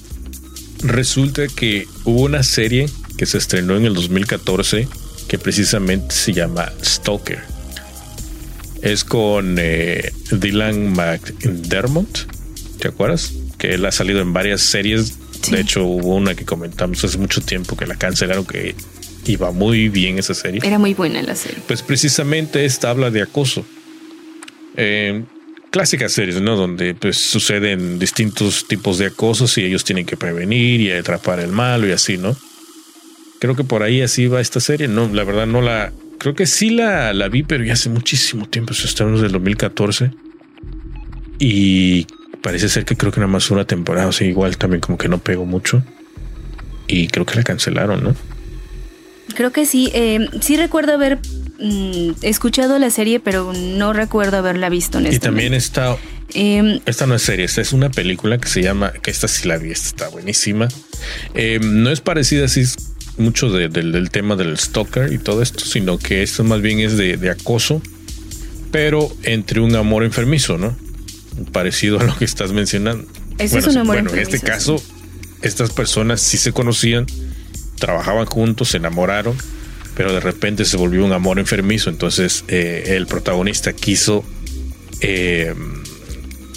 resulta 0.82 1.46
que 1.46 1.86
hubo 2.04 2.22
una 2.22 2.42
serie 2.42 2.88
que 3.16 3.26
se 3.26 3.38
estrenó 3.38 3.76
en 3.76 3.84
el 3.84 3.94
2014 3.94 4.88
que 5.28 5.38
precisamente 5.38 6.12
se 6.12 6.32
llama 6.32 6.72
Stalker 6.82 7.59
es 8.82 9.04
con 9.04 9.56
eh, 9.58 10.12
Dylan 10.30 10.92
McDermott, 10.92 12.26
¿te 12.78 12.88
acuerdas? 12.88 13.32
Que 13.58 13.74
él 13.74 13.84
ha 13.84 13.92
salido 13.92 14.20
en 14.20 14.32
varias 14.32 14.62
series. 14.62 15.18
De 15.50 15.60
hecho, 15.60 15.84
hubo 15.84 16.16
una 16.16 16.34
que 16.34 16.44
comentamos 16.44 17.02
hace 17.04 17.18
mucho 17.18 17.40
tiempo 17.40 17.76
que 17.76 17.86
la 17.86 17.96
cancelaron, 17.96 18.44
que 18.44 18.74
iba 19.26 19.50
muy 19.52 19.88
bien 19.88 20.18
esa 20.18 20.34
serie. 20.34 20.60
Era 20.64 20.78
muy 20.78 20.94
buena 20.94 21.22
la 21.22 21.34
serie. 21.34 21.58
Pues 21.66 21.82
precisamente 21.82 22.64
esta 22.64 22.90
habla 22.90 23.10
de 23.10 23.22
acoso. 23.22 23.64
Eh, 24.76 25.24
clásicas 25.70 26.12
series, 26.12 26.40
¿no? 26.40 26.56
Donde 26.56 26.94
pues 26.94 27.16
suceden 27.16 27.98
distintos 27.98 28.66
tipos 28.66 28.98
de 28.98 29.06
acosos 29.06 29.56
y 29.58 29.64
ellos 29.64 29.84
tienen 29.84 30.06
que 30.06 30.16
prevenir 30.16 30.80
y 30.80 30.90
atrapar 30.90 31.40
el 31.40 31.52
malo 31.52 31.86
y 31.88 31.92
así, 31.92 32.18
¿no? 32.18 32.36
Creo 33.38 33.56
que 33.56 33.64
por 33.64 33.82
ahí 33.82 34.02
así 34.02 34.26
va 34.26 34.40
esta 34.40 34.60
serie. 34.60 34.88
No, 34.88 35.08
la 35.08 35.24
verdad 35.24 35.46
no 35.46 35.62
la 35.62 35.92
Creo 36.20 36.34
que 36.34 36.44
sí 36.44 36.68
la, 36.68 37.14
la 37.14 37.30
vi, 37.30 37.42
pero 37.42 37.64
ya 37.64 37.72
hace 37.72 37.88
muchísimo 37.88 38.46
tiempo. 38.46 38.74
Eso 38.74 38.86
estamos 38.86 39.22
del 39.22 39.32
2014. 39.32 40.10
Y 41.38 42.06
parece 42.42 42.68
ser 42.68 42.84
que 42.84 42.94
creo 42.94 43.10
que 43.10 43.20
nada 43.20 43.32
más 43.32 43.50
una 43.50 43.64
temporada. 43.64 44.06
O 44.06 44.12
sea, 44.12 44.26
igual 44.26 44.58
también 44.58 44.82
como 44.82 44.98
que 44.98 45.08
no 45.08 45.16
pegó 45.16 45.46
mucho. 45.46 45.82
Y 46.86 47.08
creo 47.08 47.24
que 47.24 47.36
la 47.36 47.42
cancelaron, 47.42 48.04
¿no? 48.04 48.14
Creo 49.34 49.50
que 49.50 49.64
sí. 49.64 49.90
Eh, 49.94 50.28
sí 50.42 50.58
recuerdo 50.58 50.92
haber 50.92 51.20
mm, 51.58 52.10
escuchado 52.20 52.78
la 52.78 52.90
serie, 52.90 53.18
pero 53.18 53.54
no 53.54 53.94
recuerdo 53.94 54.36
haberla 54.36 54.68
visto. 54.68 55.00
Y 55.00 55.18
también 55.20 55.54
está. 55.54 55.96
Em, 56.34 56.80
esta 56.84 57.06
no 57.06 57.14
es 57.14 57.22
serie, 57.22 57.46
esta 57.46 57.62
es 57.62 57.72
una 57.72 57.90
película 57.90 58.36
que 58.36 58.48
se 58.48 58.62
llama. 58.62 58.92
Que 58.92 59.10
esta 59.10 59.26
sí 59.26 59.48
la 59.48 59.56
vi, 59.56 59.70
esta 59.70 59.88
está 59.88 60.08
buenísima. 60.08 60.68
Em, 61.32 61.82
no 61.82 61.90
es 61.90 62.02
parecida 62.02 62.44
así 62.44 62.62
mucho 63.20 63.50
del 63.50 64.10
tema 64.10 64.36
del 64.36 64.58
stalker 64.58 65.12
y 65.12 65.18
todo 65.18 65.42
esto, 65.42 65.64
sino 65.64 65.98
que 65.98 66.22
esto 66.22 66.42
más 66.42 66.60
bien 66.60 66.80
es 66.80 66.96
de, 66.96 67.30
acoso, 67.30 67.80
pero 68.72 69.14
entre 69.22 69.60
un 69.60 69.76
amor 69.76 70.04
enfermizo, 70.04 70.58
¿no? 70.58 70.76
Parecido 71.52 72.00
a 72.00 72.04
lo 72.04 72.16
que 72.16 72.24
estás 72.24 72.52
mencionando. 72.52 73.06
Ese 73.38 73.58
es 73.58 73.66
un 73.66 73.78
amor 73.78 73.96
bueno, 73.96 74.10
en 74.12 74.18
este 74.18 74.40
caso, 74.40 74.82
estas 75.42 75.70
personas 75.70 76.20
sí 76.20 76.36
se 76.36 76.52
conocían, 76.52 77.06
trabajaban 77.78 78.26
juntos, 78.26 78.70
se 78.70 78.76
enamoraron, 78.78 79.36
pero 79.96 80.12
de 80.12 80.20
repente 80.20 80.64
se 80.64 80.76
volvió 80.76 81.04
un 81.04 81.12
amor 81.12 81.38
enfermizo. 81.38 81.90
Entonces 81.90 82.44
eh, 82.48 82.94
el 82.96 83.06
protagonista 83.06 83.72
quiso 83.72 84.24
eh, 85.00 85.54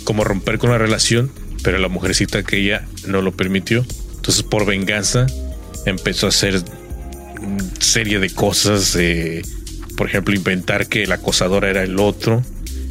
como 0.04 0.24
romper 0.24 0.58
con 0.58 0.72
la 0.72 0.78
relación, 0.78 1.32
pero 1.64 1.78
la 1.78 1.88
mujercita 1.88 2.40
aquella 2.40 2.86
no 3.08 3.22
lo 3.22 3.32
permitió. 3.32 3.86
Entonces 4.16 4.44
por 4.44 4.66
venganza 4.66 5.28
empezó 5.86 6.28
a 6.28 6.30
hacer 6.30 6.62
serie 7.80 8.20
de 8.20 8.30
cosas, 8.30 8.98
por 9.98 10.08
ejemplo, 10.08 10.34
inventar 10.34 10.88
que 10.88 11.06
la 11.06 11.16
acosadora 11.16 11.70
era 11.70 11.84
el 11.84 12.00
otro 12.00 12.44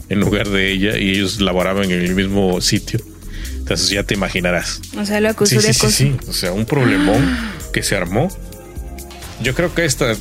en 0.08 0.20
lugar 0.20 0.48
de 0.48 0.70
ella 0.70 0.98
y 0.98 1.10
ellos 1.10 1.40
laboraban 1.40 1.90
en 1.90 2.02
el 2.02 2.14
mismo 2.14 2.60
sitio. 2.60 3.00
Entonces 3.58 3.90
ya 3.90 4.02
te 4.02 4.14
imaginarás. 4.14 4.80
O 4.96 5.04
sea, 5.06 5.20
lo 5.20 5.28
acusó 5.30 5.60
de 5.60 5.72
sí, 5.72 5.90
sí, 5.90 6.16
O 6.28 6.32
sea, 6.32 6.52
un 6.52 6.66
problemón 6.66 7.38
que 7.72 7.82
se 7.82 7.96
armó. 7.96 8.28
Yo 9.40 9.54
creo 9.54 9.74
que 9.74 9.84
esta 9.84 10.14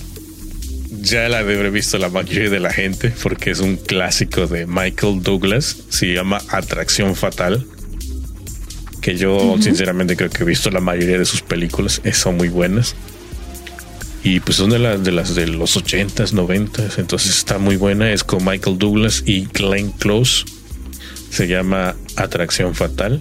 ya 1.02 1.28
la 1.28 1.40
debe 1.40 1.60
haber 1.60 1.72
visto 1.72 1.98
la 1.98 2.10
mayoría 2.10 2.50
de 2.50 2.60
la 2.60 2.72
gente 2.72 3.14
porque 3.22 3.52
es 3.52 3.60
un 3.60 3.76
clásico 3.76 4.48
de 4.48 4.68
Michael 4.68 5.22
Douglas. 5.22 5.78
Se 5.90 6.14
llama 6.14 6.42
Atracción 6.50 7.16
Fatal 7.16 7.66
que 9.02 9.18
yo 9.18 9.58
sinceramente 9.60 10.16
creo 10.16 10.30
que 10.30 10.44
he 10.44 10.46
visto 10.46 10.70
la 10.70 10.80
mayoría 10.80 11.18
de 11.18 11.26
sus 11.26 11.42
películas, 11.42 12.02
eh, 12.04 12.14
son 12.14 12.38
muy 12.38 12.50
buenas. 12.50 12.96
Y 14.24 14.40
pues 14.40 14.58
son 14.58 14.70
de, 14.70 14.78
las 14.78 15.04
de 15.04 15.12
las 15.12 15.34
de 15.34 15.48
los 15.48 15.76
80s, 15.76 16.32
90s, 16.34 17.00
entonces 17.00 17.36
está 17.36 17.58
muy 17.58 17.76
buena. 17.76 18.12
Es 18.12 18.24
con 18.24 18.46
Michael 18.46 18.78
Douglas 18.78 19.24
y 19.26 19.46
Glenn 19.46 19.92
Close. 19.94 20.46
Se 21.32 21.48
llama 21.48 21.96
Atracción 22.16 22.76
Fatal. 22.76 23.20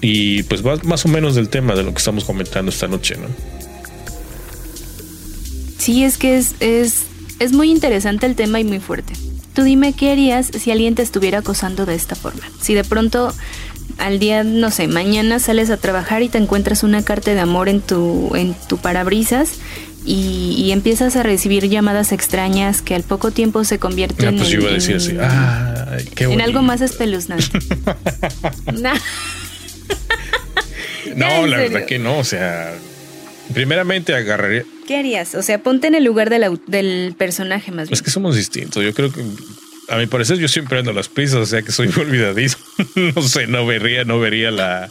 Y 0.00 0.44
pues 0.44 0.64
va 0.64 0.76
más 0.84 1.04
o 1.04 1.08
menos 1.08 1.34
del 1.34 1.48
tema 1.48 1.74
de 1.74 1.82
lo 1.82 1.90
que 1.90 1.98
estamos 1.98 2.24
comentando 2.24 2.70
esta 2.70 2.86
noche, 2.86 3.16
¿no? 3.16 3.26
Sí, 5.78 6.04
es 6.04 6.16
que 6.16 6.38
es, 6.38 6.54
es, 6.60 7.02
es 7.40 7.52
muy 7.52 7.70
interesante 7.70 8.26
el 8.26 8.36
tema 8.36 8.60
y 8.60 8.64
muy 8.64 8.78
fuerte. 8.78 9.14
Tú 9.54 9.62
dime 9.62 9.92
qué 9.92 10.12
harías 10.12 10.46
si 10.46 10.70
alguien 10.70 10.94
te 10.94 11.02
estuviera 11.02 11.38
acosando 11.38 11.86
de 11.86 11.94
esta 11.94 12.14
forma. 12.14 12.42
Si 12.60 12.74
de 12.74 12.84
pronto 12.84 13.34
al 13.98 14.18
día, 14.18 14.44
no 14.44 14.70
sé, 14.70 14.88
mañana 14.88 15.38
sales 15.38 15.70
a 15.70 15.76
trabajar 15.76 16.22
y 16.22 16.28
te 16.28 16.38
encuentras 16.38 16.82
una 16.82 17.02
carta 17.02 17.34
de 17.34 17.40
amor 17.40 17.68
en 17.68 17.80
tu, 17.80 18.34
en 18.34 18.54
tu 18.68 18.78
parabrisas 18.78 19.58
y, 20.04 20.70
empiezas 20.72 21.16
a 21.16 21.22
recibir 21.22 21.68
llamadas 21.68 22.12
extrañas 22.12 22.80
que 22.80 22.94
al 22.94 23.02
poco 23.02 23.32
tiempo 23.32 23.64
se 23.64 23.78
convierten 23.78 24.36
pues 24.36 24.52
en, 24.52 25.20
en 26.18 26.40
algo 26.40 26.62
más 26.62 26.80
espeluznante. 26.80 27.46
no, 31.16 31.46
la 31.46 31.56
verdad 31.58 31.84
que 31.84 31.98
no, 31.98 32.18
o 32.18 32.24
sea, 32.24 32.72
primeramente 33.52 34.14
agarraría... 34.14 34.64
¿Qué 34.86 34.96
harías? 34.96 35.34
O 35.34 35.42
sea, 35.42 35.62
ponte 35.62 35.86
en 35.86 35.94
el 35.94 36.04
lugar 36.04 36.30
del 36.30 37.14
personaje 37.16 37.70
más 37.70 37.88
bien. 37.88 37.94
Es 37.94 38.02
que 38.02 38.10
somos 38.10 38.36
distintos, 38.36 38.82
yo 38.82 38.92
creo 38.94 39.12
que 39.12 39.22
a 39.90 39.96
mi 39.96 40.06
parecer 40.06 40.38
yo 40.38 40.48
siempre 40.48 40.78
ando 40.78 40.92
las 40.92 41.08
prisas, 41.08 41.36
o 41.36 41.46
sea 41.46 41.62
que 41.62 41.72
soy 41.72 41.88
olvidadizo. 41.96 42.58
no 42.94 43.22
sé, 43.22 43.46
no 43.46 43.66
vería, 43.66 44.04
no 44.04 44.20
vería 44.20 44.50
la, 44.50 44.90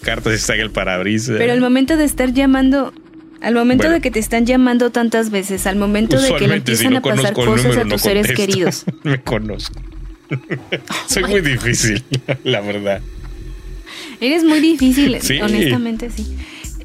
carta 0.00 0.30
si 0.30 0.36
está 0.36 0.54
en 0.54 0.60
el 0.60 0.70
parabrisas. 0.70 1.36
Pero 1.38 1.52
al 1.52 1.60
momento 1.60 1.96
de 1.96 2.04
estar 2.04 2.32
llamando, 2.32 2.92
al 3.40 3.54
momento 3.54 3.90
de 3.90 4.00
que 4.00 4.10
te 4.10 4.18
están 4.18 4.46
llamando 4.46 4.90
tantas 4.90 5.30
veces, 5.30 5.66
al 5.66 5.76
momento 5.76 6.20
de 6.20 6.34
que 6.36 6.46
le 6.46 6.56
empiezan 6.56 6.96
a 6.96 7.00
pasar 7.00 7.32
cosas 7.32 7.76
a 7.76 7.84
tus 7.84 8.02
seres 8.02 8.30
queridos. 8.32 8.84
Me 9.02 9.20
conozco. 9.20 9.80
soy 11.06 11.24
muy 11.24 11.40
difícil, 11.40 12.04
la 12.44 12.60
verdad. 12.60 13.00
Eres 14.20 14.44
muy 14.44 14.60
difícil, 14.60 15.18
honestamente 15.42 16.10
sí. 16.10 16.36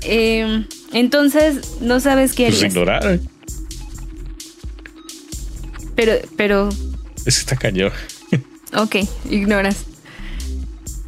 Em, 0.02 0.66
entonces, 0.94 1.80
no 1.82 2.00
sabes 2.00 2.34
qué 2.34 2.48
pues 2.48 2.64
ignorar. 2.64 3.20
Pero, 5.96 6.14
pero 6.36 6.70
ese 7.26 7.42
está 7.42 7.56
cañón. 7.56 7.92
Ok, 8.74 8.98
ignoras. 9.30 9.86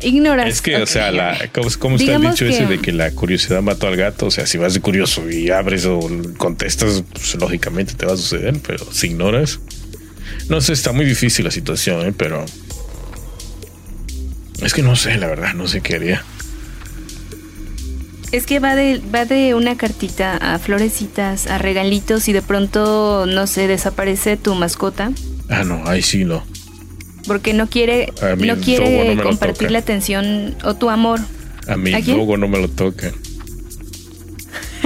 Ignoras. 0.02 0.48
Es 0.48 0.62
que, 0.62 0.78
o 0.78 0.86
sea, 0.86 1.12
la, 1.12 1.50
¿cómo, 1.52 1.98
está 1.98 2.16
el 2.16 2.22
dicho 2.22 2.46
ese 2.46 2.66
de 2.66 2.80
que 2.80 2.94
la 2.94 3.12
curiosidad 3.12 3.62
mató 3.62 3.88
al 3.88 3.98
gato? 3.98 4.28
O 4.28 4.32
sea, 4.32 4.46
si 4.46 4.58
vas 4.58 4.74
de 4.74 4.80
curioso 4.80 5.30
y 5.30 5.50
abres 5.50 5.86
o 5.86 6.00
contestas, 6.38 7.04
pues 7.12 7.36
lógicamente 7.36 7.96
te 7.96 8.06
va 8.06 8.14
a 8.14 8.18
suceder, 8.18 8.60
pero 8.66 8.90
si 8.92 9.08
ignoras. 9.08 9.60
No 10.48 10.62
sé, 10.62 10.74
está 10.74 10.94
muy 10.94 11.06
difícil 11.06 11.46
la 11.46 11.52
situación, 11.52 12.08
¿eh? 12.08 12.14
pero. 12.16 12.46
Es 14.62 14.74
que 14.74 14.82
no 14.82 14.96
sé, 14.96 15.18
la 15.18 15.28
verdad, 15.28 15.54
no 15.54 15.68
sé 15.68 15.82
qué 15.82 15.96
haría. 15.96 16.24
Es 18.32 18.46
que 18.46 18.60
va 18.60 18.76
de, 18.76 19.02
va 19.14 19.26
de 19.26 19.56
una 19.56 19.76
cartita 19.76 20.38
a 20.38 20.60
florecitas, 20.60 21.48
a 21.48 21.58
regalitos 21.58 22.28
y 22.28 22.34
de 22.34 22.42
pronto, 22.42 23.26
no 23.26 23.48
sé, 23.48 23.68
desaparece 23.68 24.38
tu 24.38 24.54
mascota 24.54 25.12
Ah, 25.50 25.64
no, 25.64 25.82
ahí 25.88 26.02
sí 26.02 26.26
no. 26.26 26.44
Porque 27.26 27.54
no 27.54 27.68
quiere, 27.68 28.14
no 28.38 28.56
quiere 28.58 29.18
compartir 29.22 29.72
la 29.72 29.80
atención 29.80 30.56
o 30.64 30.76
tu 30.76 30.90
amor. 30.90 31.20
A 31.68 31.76
mí 31.76 31.92
luego 31.92 32.38
no 32.38 32.48
me 32.48 32.60
lo 32.60 32.68
toca. 32.68 33.12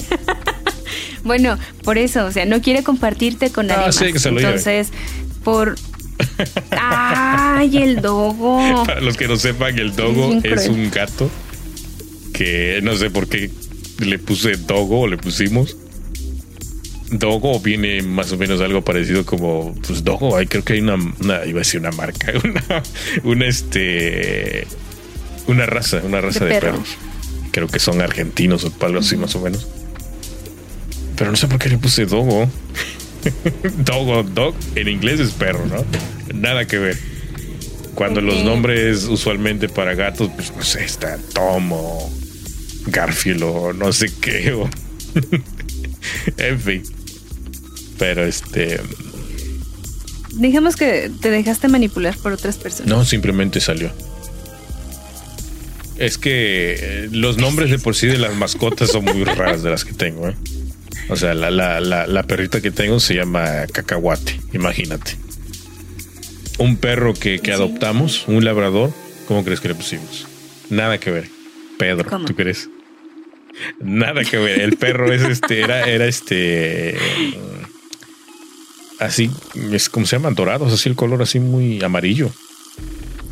bueno, 1.23 1.57
por 1.83 1.97
eso, 1.97 2.25
o 2.25 2.31
sea, 2.31 2.45
no 2.45 2.61
quiere 2.61 2.83
compartirte 2.83 3.51
con 3.51 3.67
nadie 3.67 3.85
ah, 3.87 3.91
Sí, 3.91 4.11
que 4.11 4.19
se 4.19 4.31
lo 4.31 4.39
Entonces, 4.39 4.89
por 5.43 5.75
¡Ay, 6.71 7.77
el 7.77 8.01
dogo! 8.01 8.83
Para 8.85 9.01
los 9.01 9.17
que 9.17 9.27
no 9.27 9.35
sepan, 9.35 9.77
el 9.77 9.95
dogo 9.95 10.39
es 10.43 10.67
un 10.69 10.89
gato 10.89 11.29
que 12.43 12.81
no 12.83 12.95
sé 12.97 13.09
por 13.09 13.27
qué 13.29 13.49
le 13.99 14.19
puse 14.19 14.57
dogo 14.57 15.01
o 15.01 15.07
le 15.07 15.17
pusimos 15.17 15.77
Dogo 17.09 17.59
viene 17.59 18.01
más 18.01 18.31
o 18.31 18.37
menos 18.37 18.59
algo 18.59 18.83
parecido 18.83 19.25
como 19.25 19.75
pues 19.85 20.03
Dogo, 20.03 20.35
hay, 20.35 20.47
creo 20.47 20.63
que 20.63 20.73
hay 20.73 20.81
una, 20.81 20.95
una, 20.95 21.45
iba 21.45 21.59
a 21.59 21.63
decir 21.63 21.79
una 21.79 21.91
marca, 21.91 22.33
una, 22.43 22.83
una 23.23 23.45
este 23.45 24.67
una 25.45 25.65
raza, 25.67 26.01
una 26.03 26.21
raza 26.21 26.45
de, 26.45 26.59
perros. 26.59 26.97
Creo 27.51 27.67
que 27.67 27.77
son 27.77 28.01
argentinos 28.01 28.65
o 28.65 28.73
algo 28.83 28.99
así 28.99 29.15
más 29.15 29.35
o 29.35 29.41
menos. 29.41 29.67
Pero 31.15 31.29
no 31.29 31.37
sé 31.37 31.47
por 31.47 31.59
qué 31.59 31.69
le 31.69 31.77
puse 31.77 32.05
Dogo. 32.05 32.49
Dogo, 33.85 34.23
dog 34.23 34.55
en 34.73 34.87
inglés 34.87 35.19
es 35.19 35.31
perro, 35.31 35.65
¿no? 35.67 35.85
Nada 36.33 36.65
que 36.65 36.79
ver. 36.79 36.97
Cuando 37.93 38.21
los 38.21 38.43
nombres 38.43 39.03
usualmente 39.03 39.69
para 39.69 39.93
gatos, 39.93 40.31
pues 40.35 40.51
no 40.55 40.63
sé, 40.63 40.83
está 40.83 41.19
Tom 41.33 41.71
o 41.73 42.22
Garfield 42.87 43.43
o 43.43 43.73
no 43.73 43.91
sé 43.93 44.11
qué. 44.21 44.55
en 46.37 46.59
fin. 46.59 46.83
Pero 47.97 48.25
este. 48.25 48.79
Digamos 50.33 50.75
que 50.75 51.11
te 51.21 51.29
dejaste 51.29 51.67
manipular 51.67 52.17
por 52.17 52.31
otras 52.31 52.57
personas. 52.57 52.89
No, 52.89 53.05
simplemente 53.05 53.59
salió. 53.59 53.91
Es 55.97 56.17
que 56.17 56.75
eh, 56.79 57.09
los 57.11 57.37
nombres 57.37 57.69
de 57.69 57.77
por 57.77 57.95
sí 57.95 58.07
de 58.07 58.17
las 58.17 58.35
mascotas 58.35 58.89
son 58.89 59.05
muy 59.05 59.23
raras 59.23 59.61
de 59.61 59.69
las 59.69 59.85
que 59.85 59.93
tengo. 59.93 60.27
¿eh? 60.27 60.35
O 61.09 61.15
sea, 61.15 61.33
la, 61.33 61.51
la, 61.51 61.79
la, 61.79 62.23
perrita 62.23 62.61
que 62.61 62.71
tengo 62.71 62.99
se 62.99 63.15
llama 63.15 63.67
Cacahuate, 63.71 64.39
imagínate. 64.53 65.17
Un 66.57 66.77
perro 66.77 67.13
que, 67.13 67.39
que 67.39 67.51
adoptamos, 67.51 68.25
un 68.27 68.43
labrador, 68.43 68.91
¿cómo 69.27 69.43
crees 69.43 69.59
que 69.59 69.67
le 69.67 69.75
pusimos? 69.75 70.27
Nada 70.69 70.97
que 70.97 71.11
ver. 71.11 71.29
Pedro, 71.77 72.25
¿tú 72.25 72.35
crees? 72.35 72.69
Nada 73.79 74.23
que 74.23 74.37
ver. 74.37 74.61
El 74.61 74.77
perro 74.77 75.11
es 75.11 75.21
este, 75.21 75.61
era, 75.61 75.87
era 75.87 76.05
este 76.05 76.97
así, 78.99 79.31
es 79.71 79.89
como 79.89 80.05
se 80.05 80.15
llaman 80.15 80.35
dorados, 80.35 80.73
así 80.73 80.89
el 80.89 80.95
color 80.95 81.21
así 81.21 81.39
muy 81.39 81.83
amarillo. 81.83 82.31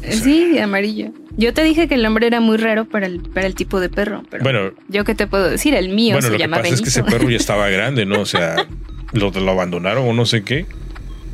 sí, 0.10 0.58
amarillo. 0.60 1.12
Yo 1.38 1.54
te 1.54 1.64
dije 1.64 1.88
que 1.88 1.96
el 1.96 2.04
nombre 2.04 2.28
era 2.28 2.42
muy 2.42 2.58
raro 2.58 2.86
para 2.86 3.06
el, 3.06 3.22
para 3.22 3.48
el 3.48 3.56
tipo 3.56 3.80
de 3.80 3.90
perro, 3.90 4.24
pero 4.30 4.44
bueno, 4.44 4.72
yo 4.90 5.06
qué 5.06 5.16
te 5.16 5.28
puedo 5.28 5.50
decir, 5.50 5.74
el 5.74 5.90
mío 5.90 6.16
bueno, 6.16 6.28
se 6.28 6.34
lo 6.34 6.38
llama 6.38 6.58
que 6.58 6.64
pasa 6.64 6.76
es 6.76 6.82
que 6.82 6.90
ese 6.90 7.04
perro 7.04 7.30
ya 7.30 7.38
estaba 7.38 7.70
grande, 7.70 8.06
¿no? 8.06 8.22
O 8.22 8.26
sea, 8.26 8.68
lo, 9.14 9.32
lo 9.32 9.52
abandonaron 9.52 10.08
o 10.08 10.14
no 10.14 10.26
sé 10.26 10.44
qué. 10.44 10.66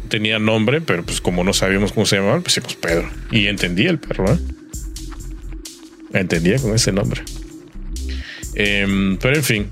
Tenía 0.09 0.39
nombre, 0.39 0.79
pero 0.79 1.03
pues 1.03 1.19
como 1.19 1.43
no 1.43 1.51
sabíamos 1.51 1.91
cómo 1.91 2.05
se 2.05 2.15
llamaba, 2.15 2.39
pues 2.39 2.55
decimos 2.55 2.75
Pedro. 2.75 3.09
Y 3.29 3.47
entendía 3.47 3.89
el 3.89 3.99
perro, 3.99 4.31
¿eh? 4.31 4.37
Entendía 6.13 6.59
con 6.59 6.73
ese 6.73 6.93
nombre. 6.93 7.23
Em, 8.59 9.17
pero 9.17 9.35
en 9.35 9.43
fin, 9.43 9.69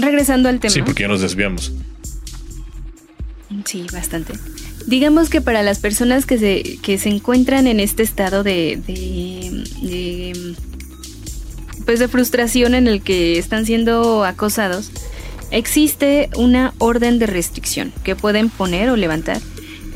regresando 0.00 0.48
al 0.48 0.58
tema. 0.58 0.72
Sí, 0.72 0.80
porque 0.82 1.02
ya 1.02 1.08
nos 1.08 1.20
desviamos. 1.20 1.72
Sí, 3.66 3.86
bastante. 3.92 4.32
Digamos 4.86 5.28
que 5.28 5.42
para 5.42 5.62
las 5.62 5.78
personas 5.80 6.24
que 6.24 6.38
se, 6.38 6.78
que 6.82 6.98
se 6.98 7.10
encuentran 7.10 7.66
en 7.66 7.78
este 7.78 8.02
estado 8.02 8.42
de, 8.42 8.80
de, 8.86 9.64
de, 9.82 10.54
pues 11.84 11.98
de 11.98 12.08
frustración 12.08 12.74
en 12.74 12.88
el 12.88 13.02
que 13.02 13.38
están 13.38 13.66
siendo 13.66 14.24
acosados, 14.24 14.90
existe 15.50 16.30
una 16.36 16.72
orden 16.78 17.18
de 17.18 17.26
restricción 17.26 17.92
que 18.02 18.16
pueden 18.16 18.48
poner 18.48 18.88
o 18.88 18.96
levantar. 18.96 19.40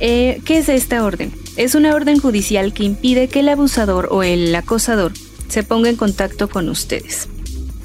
Eh, 0.00 0.40
¿Qué 0.44 0.58
es 0.58 0.68
esta 0.68 1.04
orden? 1.04 1.32
Es 1.56 1.74
una 1.74 1.94
orden 1.94 2.18
judicial 2.18 2.72
que 2.72 2.84
impide 2.84 3.28
que 3.28 3.40
el 3.40 3.48
abusador 3.48 4.08
o 4.10 4.22
el 4.22 4.54
acosador 4.54 5.12
se 5.48 5.62
ponga 5.62 5.88
en 5.88 5.96
contacto 5.96 6.48
con 6.48 6.68
ustedes. 6.68 7.28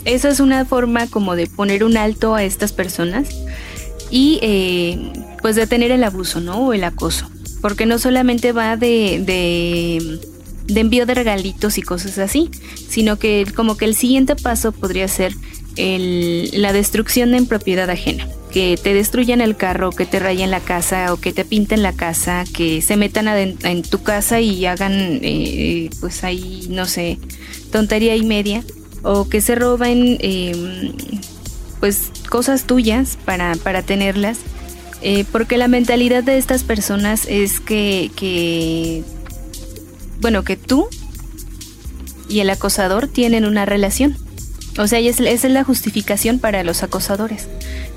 Esa 0.05 0.29
es 0.29 0.39
una 0.39 0.65
forma 0.65 1.07
como 1.07 1.35
de 1.35 1.47
poner 1.47 1.83
un 1.83 1.97
alto 1.97 2.33
a 2.33 2.43
estas 2.43 2.73
personas 2.73 3.29
y 4.09 4.39
eh, 4.41 4.97
pues 5.41 5.55
detener 5.55 5.91
el 5.91 6.03
abuso, 6.03 6.39
¿no? 6.39 6.67
O 6.67 6.73
el 6.73 6.83
acoso. 6.83 7.29
Porque 7.61 7.85
no 7.85 7.99
solamente 7.99 8.53
va 8.53 8.77
de, 8.77 9.21
de, 10.67 10.79
envío 10.79 11.05
de 11.05 11.13
regalitos 11.13 11.77
y 11.77 11.81
cosas 11.81 12.17
así, 12.17 12.49
sino 12.89 13.19
que 13.19 13.45
como 13.55 13.77
que 13.77 13.85
el 13.85 13.95
siguiente 13.95 14.35
paso 14.35 14.71
podría 14.71 15.07
ser 15.07 15.33
la 15.75 16.73
destrucción 16.73 17.33
en 17.35 17.45
propiedad 17.45 17.89
ajena. 17.89 18.27
Que 18.51 18.79
te 18.81 18.93
destruyan 18.93 19.41
el 19.41 19.55
carro, 19.55 19.91
que 19.91 20.05
te 20.05 20.19
rayen 20.19 20.49
la 20.49 20.59
casa 20.59 21.13
o 21.13 21.17
que 21.17 21.33
te 21.33 21.45
pinten 21.45 21.83
la 21.83 21.93
casa, 21.93 22.45
que 22.51 22.81
se 22.81 22.97
metan 22.97 23.27
en 23.27 23.81
tu 23.83 24.01
casa 24.01 24.39
y 24.39 24.65
hagan, 24.65 25.19
eh, 25.21 25.89
pues 25.99 26.23
ahí, 26.23 26.67
no 26.69 26.85
sé, 26.85 27.19
tontería 27.71 28.15
y 28.15 28.23
media. 28.23 28.63
O 29.03 29.29
que 29.29 29.41
se 29.41 29.55
roben, 29.55 30.17
eh, 30.19 30.93
pues, 31.79 32.11
cosas 32.29 32.65
tuyas 32.65 33.17
para, 33.23 33.55
para 33.55 33.83
tenerlas. 33.83 34.39
Eh, 35.01 35.25
porque 35.31 35.57
la 35.57 35.67
mentalidad 35.67 36.23
de 36.23 36.37
estas 36.37 36.63
personas 36.63 37.25
es 37.29 37.59
que, 37.61 38.11
que, 38.15 39.03
bueno, 40.19 40.43
que 40.43 40.57
tú 40.57 40.89
y 42.27 42.41
el 42.41 42.49
acosador 42.49 43.07
tienen 43.07 43.45
una 43.45 43.65
relación. 43.65 44.17
O 44.77 44.87
sea, 44.87 44.99
esa 44.99 45.23
es 45.23 45.43
la 45.45 45.63
justificación 45.63 46.39
para 46.39 46.63
los 46.63 46.83
acosadores, 46.83 47.47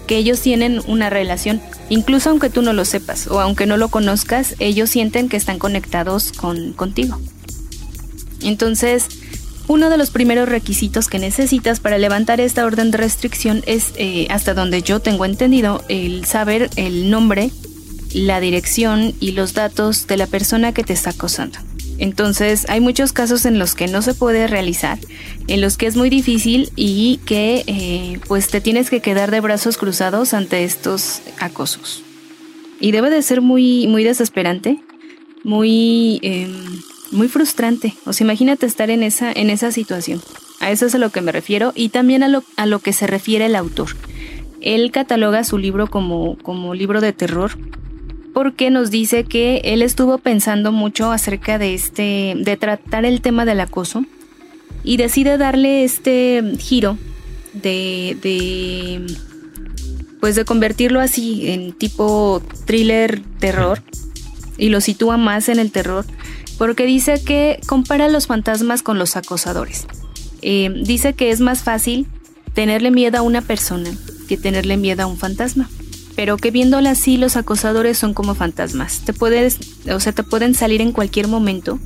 que 0.07 0.17
ellos 0.17 0.41
tienen 0.41 0.81
una 0.87 1.11
relación, 1.11 1.61
incluso 1.89 2.31
aunque 2.31 2.51
tú 2.51 2.63
no 2.63 2.73
lo 2.73 2.85
sepas 2.85 3.27
o 3.27 3.41
aunque 3.41 3.67
no 3.67 3.77
lo 3.77 3.89
conozcas, 3.89 4.55
ellos 4.59 4.91
sienten 4.91 5.29
que 5.29 5.37
están 5.37 5.59
conectados 5.59 6.33
con, 6.33 6.73
contigo. 6.73 7.21
Entonces, 8.43 9.07
uno 9.69 9.91
de 9.91 9.97
los 9.97 10.11
primeros 10.11 10.49
requisitos 10.49 11.09
que 11.09 11.19
necesitas 11.19 11.81
para 11.81 11.99
levantar 11.99 12.41
esta 12.41 12.65
orden 12.65 12.91
de 12.91 12.99
restricción 12.99 13.63
es, 13.67 13.93
eh, 13.97 14.27
hasta 14.31 14.55
donde 14.55 14.83
yo 14.83 15.01
tengo 15.01 15.25
entendido, 15.25 15.85
el 15.89 16.25
saber 16.25 16.69
el 16.77 17.11
nombre, 17.11 17.51
la 18.13 18.41
dirección 18.41 19.15
y 19.21 19.33
los 19.33 19.55
datos 19.55 20.07
de 20.07 20.17
la 20.17 20.27
persona 20.27 20.73
que 20.73 20.85
te 20.85 20.93
está 20.93 21.11
acosando. 21.11 21.59
Entonces 22.03 22.67
hay 22.69 22.81
muchos 22.81 23.13
casos 23.13 23.47
en 23.47 23.61
los 23.61 23.77
que 23.77 23.87
no 23.87 24.03
se 24.03 24.13
puede 24.13 24.49
realizar, 24.49 24.99
en 25.47 25.61
los 25.61 25.77
que 25.77 25.87
es 25.87 25.95
muy 25.95 26.11
difícil 26.11 26.73
y 26.75 27.21
que 27.27 27.63
eh, 27.69 28.19
pues 28.27 28.49
te 28.49 28.61
tienes 28.61 28.91
que 28.91 28.99
quedar 28.99 29.31
de 29.31 29.39
brazos 29.39 29.77
cruzados 29.79 30.35
ante 30.35 30.65
estos 30.65 31.23
acosos. 31.39 32.03
Y 32.81 32.91
debe 32.91 33.09
de 33.09 33.23
ser 33.23 33.41
muy, 33.41 33.87
muy 33.87 34.03
desesperante, 34.03 34.81
muy, 35.45 36.19
eh, 36.25 36.53
muy 37.13 37.29
frustrante. 37.29 37.95
O 38.05 38.13
sea, 38.13 38.25
imagínate 38.25 38.67
estar 38.67 38.91
en 38.91 39.05
esa, 39.05 39.31
en 39.31 39.49
esa 39.49 39.71
situación. 39.71 40.21
A 40.59 40.73
eso 40.73 40.87
es 40.87 40.97
a 40.97 40.99
lo 40.99 41.11
que 41.11 41.21
me 41.21 41.31
refiero 41.31 41.73
y 41.77 41.91
también 41.91 42.25
a 42.25 42.29
lo, 42.29 42.43
a 42.57 42.67
lo 42.67 42.81
que 42.81 42.93
se 42.93 43.07
refiere 43.07 43.47
el 43.47 43.55
autor. 43.55 43.91
Él 44.61 44.91
cataloga 44.91 45.45
su 45.45 45.57
libro 45.57 45.87
como, 45.87 46.37
como 46.39 46.75
libro 46.75 47.01
de 47.01 47.13
terror 47.13 47.53
porque 48.33 48.71
nos 48.71 48.91
dice 48.91 49.25
que 49.25 49.61
él 49.65 49.83
estuvo 49.83 50.19
pensando 50.19 50.73
mucho 50.73 51.11
acerca 51.11 51.59
de 51.59 51.75
este 51.75 52.35
de 52.37 52.57
tratar 52.57 53.05
el 53.05 53.21
tema 53.21 53.45
del 53.45 53.61
acoso 53.61 54.05
y 54.85 54.97
decide 54.97 55.39
darle 55.39 55.85
este 55.85 56.43
giro 56.59 56.99
de, 57.53 59.07
pues 60.21 60.35
de 60.35 60.45
convertirlo 60.45 61.01
así 61.01 61.51
en 61.51 61.73
tipo 61.73 62.43
thriller 62.65 63.23
terror 63.39 63.83
y 64.57 64.71
lo 64.71 64.81
sitúa 64.81 65.17
más 65.17 65.49
en 65.49 65.59
el 65.59 65.71
terror 65.71 66.07
porque 66.59 66.87
dice 66.87 67.23
que 67.23 67.61
compara 67.67 68.09
los 68.09 68.27
fantasmas 68.27 68.83
con 68.83 68.99
los 68.99 69.17
acosadores. 69.17 69.87
Eh, 70.43 70.73
dice 70.85 71.15
que 71.15 71.31
es 71.31 71.41
más 71.41 71.63
fácil 71.63 72.07
tenerle 72.55 72.91
miedo 72.91 73.19
a 73.19 73.23
una 73.23 73.43
persona 73.43 73.91
que 74.29 74.37
tenerle 74.37 74.77
miedo 74.77 75.03
a 75.03 75.07
un 75.07 75.17
fantasma 75.17 75.69
pero 76.17 76.37
que 76.37 76.51
viéndola 76.51 76.91
así 76.91 77.17
los 77.17 77.37
acosadores 77.37 77.99
son 77.99 78.15
como 78.15 78.35
fantasmas. 78.35 79.03
Te 79.05 79.13
puedes, 79.13 79.59
o 79.91 80.01
sea, 80.01 80.13
te 80.13 80.23
pueden 80.23 80.55
salir 80.55 80.81
en 80.81 80.93
cualquier 80.93 81.29
momento. 81.29 81.79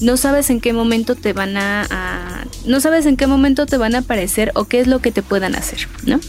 No 0.00 0.16
sabes 0.16 0.50
en 0.50 0.60
qué 0.60 0.72
momento 0.72 1.14
te 1.14 1.32
van 1.32 1.56
a, 1.56 2.46
no 2.66 2.80
sabes 2.80 3.06
en 3.06 3.16
qué 3.16 3.26
momento 3.26 3.66
te 3.66 3.76
van 3.76 3.94
a 3.94 3.98
aparecer 3.98 4.50
o 4.54 4.64
qué 4.64 4.80
es 4.80 4.86
lo 4.86 5.00
que 5.00 5.12
te 5.12 5.22
puedan 5.22 5.54
hacer, 5.54 5.88
¿no? 6.04 6.20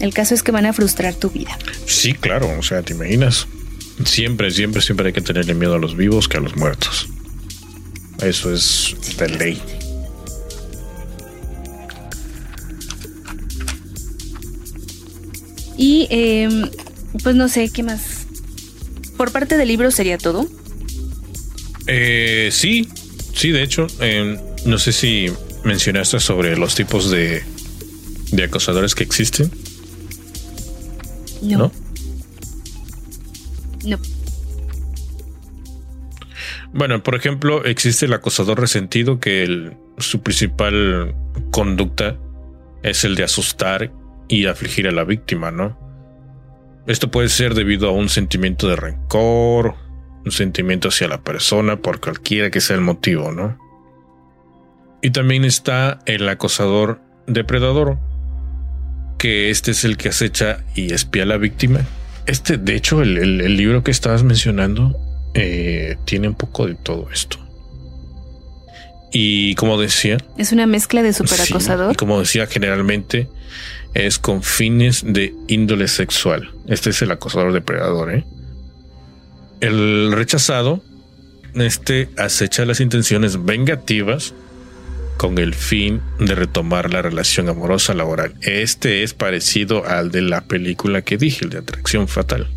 El 0.00 0.12
caso 0.12 0.34
es 0.34 0.42
que 0.42 0.50
van 0.50 0.66
a 0.66 0.72
frustrar 0.72 1.14
tu 1.14 1.30
vida. 1.30 1.56
Sí, 1.86 2.14
claro, 2.14 2.48
o 2.58 2.62
sea, 2.62 2.82
te 2.82 2.94
imaginas. 2.94 3.46
Siempre, 4.04 4.50
siempre, 4.50 4.82
siempre 4.82 5.08
hay 5.08 5.12
que 5.12 5.20
tenerle 5.20 5.54
miedo 5.54 5.74
a 5.74 5.78
los 5.78 5.96
vivos 5.96 6.28
que 6.28 6.38
a 6.38 6.40
los 6.40 6.56
muertos. 6.56 7.08
Eso 8.20 8.52
es 8.52 8.96
de 9.18 9.28
ley. 9.28 9.62
Y 15.76 16.06
em, 16.10 16.70
pues 17.22 17.34
no 17.34 17.48
sé, 17.48 17.70
¿qué 17.70 17.82
más? 17.82 18.26
Por 19.16 19.32
parte 19.32 19.56
del 19.56 19.68
libro 19.68 19.90
sería 19.90 20.18
todo. 20.18 20.46
Eh, 21.86 22.48
sí, 22.52 22.88
sí, 23.34 23.50
de 23.50 23.62
hecho, 23.62 23.86
em, 24.00 24.38
no 24.64 24.78
sé 24.78 24.92
si 24.92 25.30
mencionaste 25.64 26.20
sobre 26.20 26.56
los 26.56 26.74
tipos 26.74 27.10
de, 27.10 27.42
de 28.32 28.44
acosadores 28.44 28.94
que 28.94 29.04
existen. 29.04 29.50
No. 31.42 31.70
No. 33.84 33.98
Bueno, 36.72 37.02
por 37.02 37.14
ejemplo, 37.14 37.64
existe 37.64 38.06
el 38.06 38.12
acosador 38.14 38.58
resentido 38.60 39.20
que 39.20 39.76
su 39.98 40.22
principal 40.22 41.14
conducta 41.52 42.18
es 42.82 43.04
el 43.04 43.14
de 43.14 43.24
asustar 43.24 43.92
y 44.34 44.46
afligir 44.46 44.88
a 44.88 44.90
la 44.90 45.04
víctima, 45.04 45.52
¿no? 45.52 45.78
Esto 46.88 47.08
puede 47.08 47.28
ser 47.28 47.54
debido 47.54 47.88
a 47.88 47.92
un 47.92 48.08
sentimiento 48.08 48.66
de 48.68 48.74
rencor, 48.74 49.76
un 50.24 50.32
sentimiento 50.32 50.88
hacia 50.88 51.06
la 51.06 51.22
persona, 51.22 51.76
por 51.76 52.00
cualquiera 52.00 52.50
que 52.50 52.60
sea 52.60 52.74
el 52.74 52.82
motivo, 52.82 53.30
¿no? 53.30 53.56
Y 55.02 55.10
también 55.10 55.44
está 55.44 56.00
el 56.06 56.28
acosador 56.28 57.00
depredador, 57.28 57.98
que 59.18 59.50
este 59.50 59.70
es 59.70 59.84
el 59.84 59.96
que 59.96 60.08
acecha 60.08 60.64
y 60.74 60.92
espía 60.92 61.22
a 61.22 61.26
la 61.26 61.36
víctima. 61.36 61.82
Este, 62.26 62.56
de 62.56 62.74
hecho, 62.74 63.02
el, 63.02 63.56
libro 63.56 63.84
que 63.84 63.92
estabas 63.92 64.24
mencionando 64.24 64.98
eh, 65.34 65.96
tiene 66.06 66.26
un 66.26 66.34
poco 66.34 66.66
de 66.66 66.74
todo 66.74 67.08
esto. 67.12 67.38
Y 69.12 69.54
como 69.54 69.80
decía... 69.80 70.16
Es 70.36 70.50
una 70.50 70.66
mezcla 70.66 71.04
de 71.04 71.12
superacosador. 71.12 71.92
y 71.92 71.94
como 71.94 72.18
decía, 72.18 72.48
generalmente 72.48 73.28
es 73.94 74.18
con 74.18 74.42
fines 74.42 75.04
de 75.06 75.34
índole 75.48 75.88
sexual. 75.88 76.50
Este 76.66 76.90
es 76.90 77.00
el 77.02 77.12
acosador 77.12 77.52
depredador. 77.52 78.12
¿eh? 78.12 78.24
El 79.60 80.12
rechazado, 80.12 80.82
este 81.54 82.08
acecha 82.18 82.64
las 82.64 82.80
intenciones 82.80 83.44
vengativas 83.44 84.34
con 85.16 85.38
el 85.38 85.54
fin 85.54 86.00
de 86.18 86.34
retomar 86.34 86.92
la 86.92 87.00
relación 87.00 87.48
amorosa 87.48 87.94
laboral. 87.94 88.34
Este 88.42 89.04
es 89.04 89.14
parecido 89.14 89.86
al 89.86 90.10
de 90.10 90.22
la 90.22 90.42
película 90.42 91.02
que 91.02 91.16
dije, 91.16 91.44
el 91.44 91.50
de 91.50 91.58
atracción 91.58 92.08
fatal. 92.08 92.48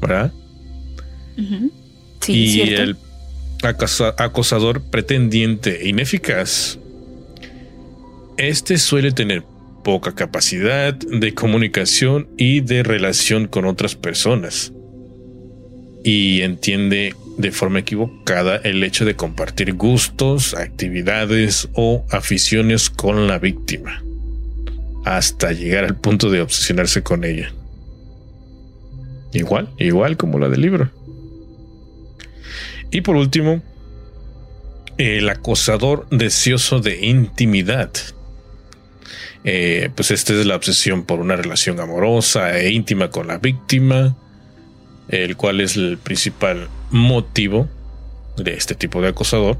¿Verdad? 0.00 0.32
sí, 2.20 2.32
y 2.32 2.60
el 2.60 2.96
acosador 3.62 4.82
pretendiente 4.82 5.88
ineficaz. 5.88 6.78
Este 8.36 8.78
suele 8.78 9.10
tener 9.10 9.42
poca 9.88 10.14
capacidad 10.14 10.92
de 10.92 11.32
comunicación 11.32 12.28
y 12.36 12.60
de 12.60 12.82
relación 12.82 13.48
con 13.48 13.64
otras 13.64 13.94
personas. 13.94 14.70
Y 16.04 16.42
entiende 16.42 17.14
de 17.38 17.52
forma 17.52 17.78
equivocada 17.78 18.56
el 18.56 18.84
hecho 18.84 19.06
de 19.06 19.16
compartir 19.16 19.72
gustos, 19.72 20.52
actividades 20.52 21.70
o 21.72 22.04
aficiones 22.10 22.90
con 22.90 23.28
la 23.28 23.38
víctima, 23.38 24.04
hasta 25.06 25.52
llegar 25.52 25.84
al 25.84 25.96
punto 25.96 26.28
de 26.28 26.42
obsesionarse 26.42 27.02
con 27.02 27.24
ella. 27.24 27.50
Igual, 29.32 29.70
igual 29.78 30.18
como 30.18 30.38
la 30.38 30.50
del 30.50 30.60
libro. 30.60 30.90
Y 32.90 33.00
por 33.00 33.16
último, 33.16 33.62
el 34.98 35.30
acosador 35.30 36.06
deseoso 36.10 36.78
de 36.80 37.06
intimidad 37.06 37.90
Eh, 39.50 39.88
pues 39.94 40.10
esta 40.10 40.34
es 40.34 40.44
la 40.44 40.56
obsesión 40.56 41.04
por 41.04 41.20
una 41.20 41.34
relación 41.34 41.80
amorosa 41.80 42.58
e 42.58 42.70
íntima 42.70 43.08
con 43.08 43.28
la 43.28 43.38
víctima, 43.38 44.14
el 45.08 45.38
cual 45.38 45.62
es 45.62 45.74
el 45.74 45.96
principal 45.96 46.68
motivo 46.90 47.66
de 48.36 48.52
este 48.52 48.74
tipo 48.74 49.00
de 49.00 49.08
acosador, 49.08 49.56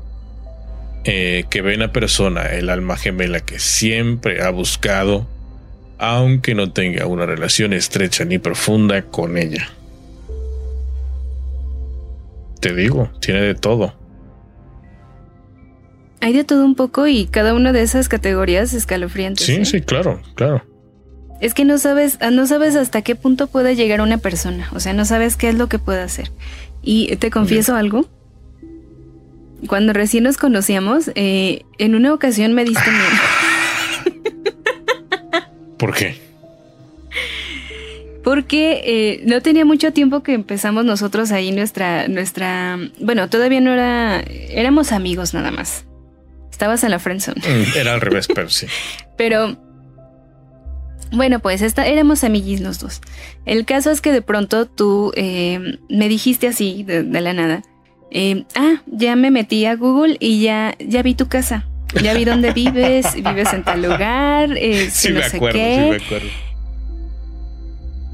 eh, 1.05 1.47
que 1.49 1.63
ve 1.63 1.73
en 1.73 1.81
la 1.81 1.91
persona 1.91 2.43
el 2.53 2.69
alma 2.69 2.99
gemela 2.99 3.41
que 3.41 3.59
siempre 3.59 4.43
ha 4.43 4.51
buscado, 4.51 5.27
aunque 5.97 6.55
no 6.55 6.71
tenga 6.71 7.07
una 7.07 7.25
relación 7.25 7.73
estrecha 7.73 8.27
ni 8.27 8.37
profunda 8.37 9.01
con 9.01 9.39
ella. 9.39 9.71
Te 12.61 12.75
digo, 12.75 13.11
tiene 13.21 13.41
de 13.41 13.55
todo. 13.55 13.95
Hay 16.21 16.33
de 16.33 16.45
todo 16.45 16.65
un 16.65 16.75
poco 16.75 17.07
y 17.07 17.27
cada 17.27 17.55
una 17.55 17.73
de 17.73 17.83
esas 17.83 18.09
categorías 18.09 18.75
escalofriantes. 18.75 19.47
Sí, 19.47 19.55
¿eh? 19.55 19.65
sí, 19.65 19.81
claro, 19.81 20.21
claro. 20.35 20.65
Es 21.41 21.55
que 21.55 21.65
no 21.65 21.79
sabes, 21.79 22.19
no 22.33 22.47
sabes 22.47 22.75
hasta 22.75 23.03
qué 23.03 23.15
punto 23.15 23.47
puede 23.47 23.77
llegar 23.77 24.01
una 24.01 24.19
persona. 24.19 24.69
O 24.75 24.81
sea, 24.81 24.93
no 24.93 25.05
sabes 25.05 25.37
qué 25.37 25.49
es 25.49 25.55
lo 25.55 25.69
que 25.69 25.79
puede 25.79 26.01
hacer. 26.01 26.33
Y 26.83 27.15
te 27.17 27.31
confieso 27.31 27.77
algo. 27.77 28.07
Cuando 29.69 29.93
recién 29.93 30.25
nos 30.25 30.37
conocíamos, 30.37 31.11
eh, 31.15 31.63
en 31.79 31.95
una 31.95 32.13
ocasión 32.13 32.55
me 32.55 32.65
diste 32.65 32.91
miedo. 32.91 33.07
¿Por 35.79 35.95
qué? 35.95 36.17
Porque 38.25 38.83
eh, 38.85 39.23
no 39.25 39.41
tenía 39.41 39.65
mucho 39.65 39.93
tiempo 39.93 40.23
que 40.23 40.35
empezamos 40.35 40.85
nosotros 40.85 41.31
ahí 41.31 41.53
nuestra, 41.53 42.09
nuestra, 42.09 42.79
bueno, 43.01 43.29
todavía 43.31 43.61
no 43.61 43.73
era, 43.73 44.21
éramos 44.21 44.93
amigos 44.93 45.35
nada 45.35 45.51
más. 45.51 45.85
Estabas 46.59 46.83
en 46.83 46.91
la 46.91 46.99
friendzone. 46.99 47.41
Mm, 47.41 47.79
Era 47.79 47.95
al 47.95 48.01
revés, 48.01 48.27
pero 48.35 48.51
sí. 48.51 48.67
Pero 49.17 49.57
bueno, 51.13 51.39
pues 51.39 51.63
esta, 51.63 51.87
éramos 51.87 52.25
amiguis 52.25 52.61
los 52.61 52.81
dos. 52.81 53.01
El 53.47 53.65
caso 53.65 53.93
es 53.93 54.01
que 54.01 54.11
de 54.11 54.23
pronto 54.23 54.67
tú 54.67 55.13
eh, 55.15 55.61
me 55.89 56.09
dijiste 56.09 56.49
así, 56.49 56.83
de, 56.83 57.05
de 57.05 57.21
la 57.21 57.33
nada. 57.33 57.63
eh, 58.11 58.43
ah, 58.57 58.83
ya 58.87 59.15
me 59.15 59.31
metí 59.31 59.67
a 59.67 59.77
Google 59.77 60.17
y 60.19 60.43
ya, 60.43 60.75
ya 60.81 61.03
vi 61.03 61.15
tu 61.15 61.29
casa. 61.29 61.65
Ya 62.03 62.13
vi 62.13 62.25
dónde 62.25 62.53
vives, 62.53 63.15
vives 63.15 63.53
en 63.53 63.63
tal 63.63 63.81
lugar, 63.83 64.51
eh, 64.59 64.91
Sí, 64.91 65.11
no 65.11 65.21
me 65.21 65.29
sé 65.29 65.37
acuerdo, 65.37 65.59
qué. 65.61 65.75
sí 65.77 65.91
me 66.01 66.05
acuerdo. 66.05 66.29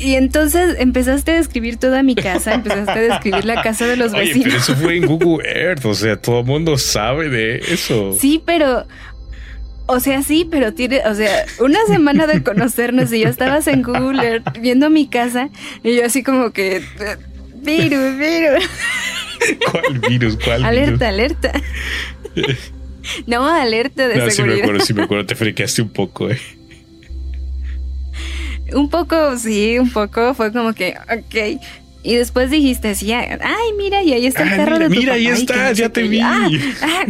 Y 0.04 0.16
entonces 0.16 0.76
empezaste 0.78 1.30
a 1.32 1.34
describir 1.36 1.78
toda 1.78 2.02
mi 2.02 2.14
casa, 2.14 2.52
empezaste 2.54 2.90
a 2.92 3.00
describir 3.02 3.44
la 3.46 3.62
casa 3.62 3.86
de 3.86 3.96
los 3.96 4.12
Oye, 4.12 4.26
vecinos. 4.34 4.44
pero 4.44 4.56
eso 4.58 4.76
fue 4.76 4.96
en 4.98 5.06
Google 5.06 5.48
Earth, 5.48 5.84
o 5.86 5.94
sea, 5.94 6.20
todo 6.20 6.40
el 6.40 6.46
mundo 6.46 6.76
sabe 6.76 7.30
de 7.30 7.56
eso. 7.56 8.14
Sí, 8.20 8.42
pero. 8.44 8.86
O 9.86 10.00
sea, 10.00 10.22
sí, 10.22 10.46
pero 10.50 10.72
tiene, 10.74 11.00
o 11.06 11.14
sea, 11.14 11.44
una 11.60 11.78
semana 11.86 12.26
de 12.26 12.42
conocernos 12.42 13.12
y 13.12 13.20
ya 13.20 13.28
estabas 13.28 13.66
en 13.66 13.82
Google 13.82 14.22
Earth 14.26 14.58
viendo 14.60 14.88
mi 14.90 15.06
casa 15.08 15.48
y 15.82 15.96
yo 15.96 16.04
así 16.06 16.22
como 16.22 16.52
que 16.52 16.82
virus, 17.56 18.18
virus, 18.18 18.64
¿Cuál 19.70 19.98
virus? 20.08 20.38
¿Cuál 20.42 20.64
alerta, 20.64 21.08
alerta. 21.08 21.52
No, 23.26 23.46
alerta 23.46 24.08
de? 24.08 24.16
No, 24.16 24.22
sí 24.22 24.26
me 24.26 24.30
seguridad. 24.32 24.62
acuerdo, 24.64 24.84
sí 24.84 24.94
me 24.94 25.02
acuerdo, 25.02 25.26
te 25.26 25.34
friqueaste 25.34 25.82
un 25.82 25.90
poco, 25.90 26.30
eh. 26.30 26.38
Un 28.74 28.88
poco, 28.90 29.36
sí, 29.38 29.78
un 29.78 29.90
poco, 29.90 30.34
fue 30.34 30.52
como 30.52 30.72
que, 30.72 30.94
ok. 31.10 31.60
Y 32.02 32.16
después 32.16 32.50
dijiste, 32.50 32.94
sí, 32.94 33.12
ah, 33.12 33.38
ay, 33.42 33.72
mira, 33.78 34.02
y 34.02 34.12
ahí 34.12 34.26
está 34.26 34.42
el 34.42 34.50
Ah, 34.50 34.56
carro 34.56 34.72
mira, 34.72 34.88
de 34.88 34.94
tu 34.94 35.00
mira, 35.00 35.14
ahí 35.14 35.24
papá, 35.26 35.38
está, 35.38 35.72
ya 35.72 35.88
te 35.88 36.02
vi. 36.02 36.20
Ah, 36.20 36.48
ah. 36.82 37.06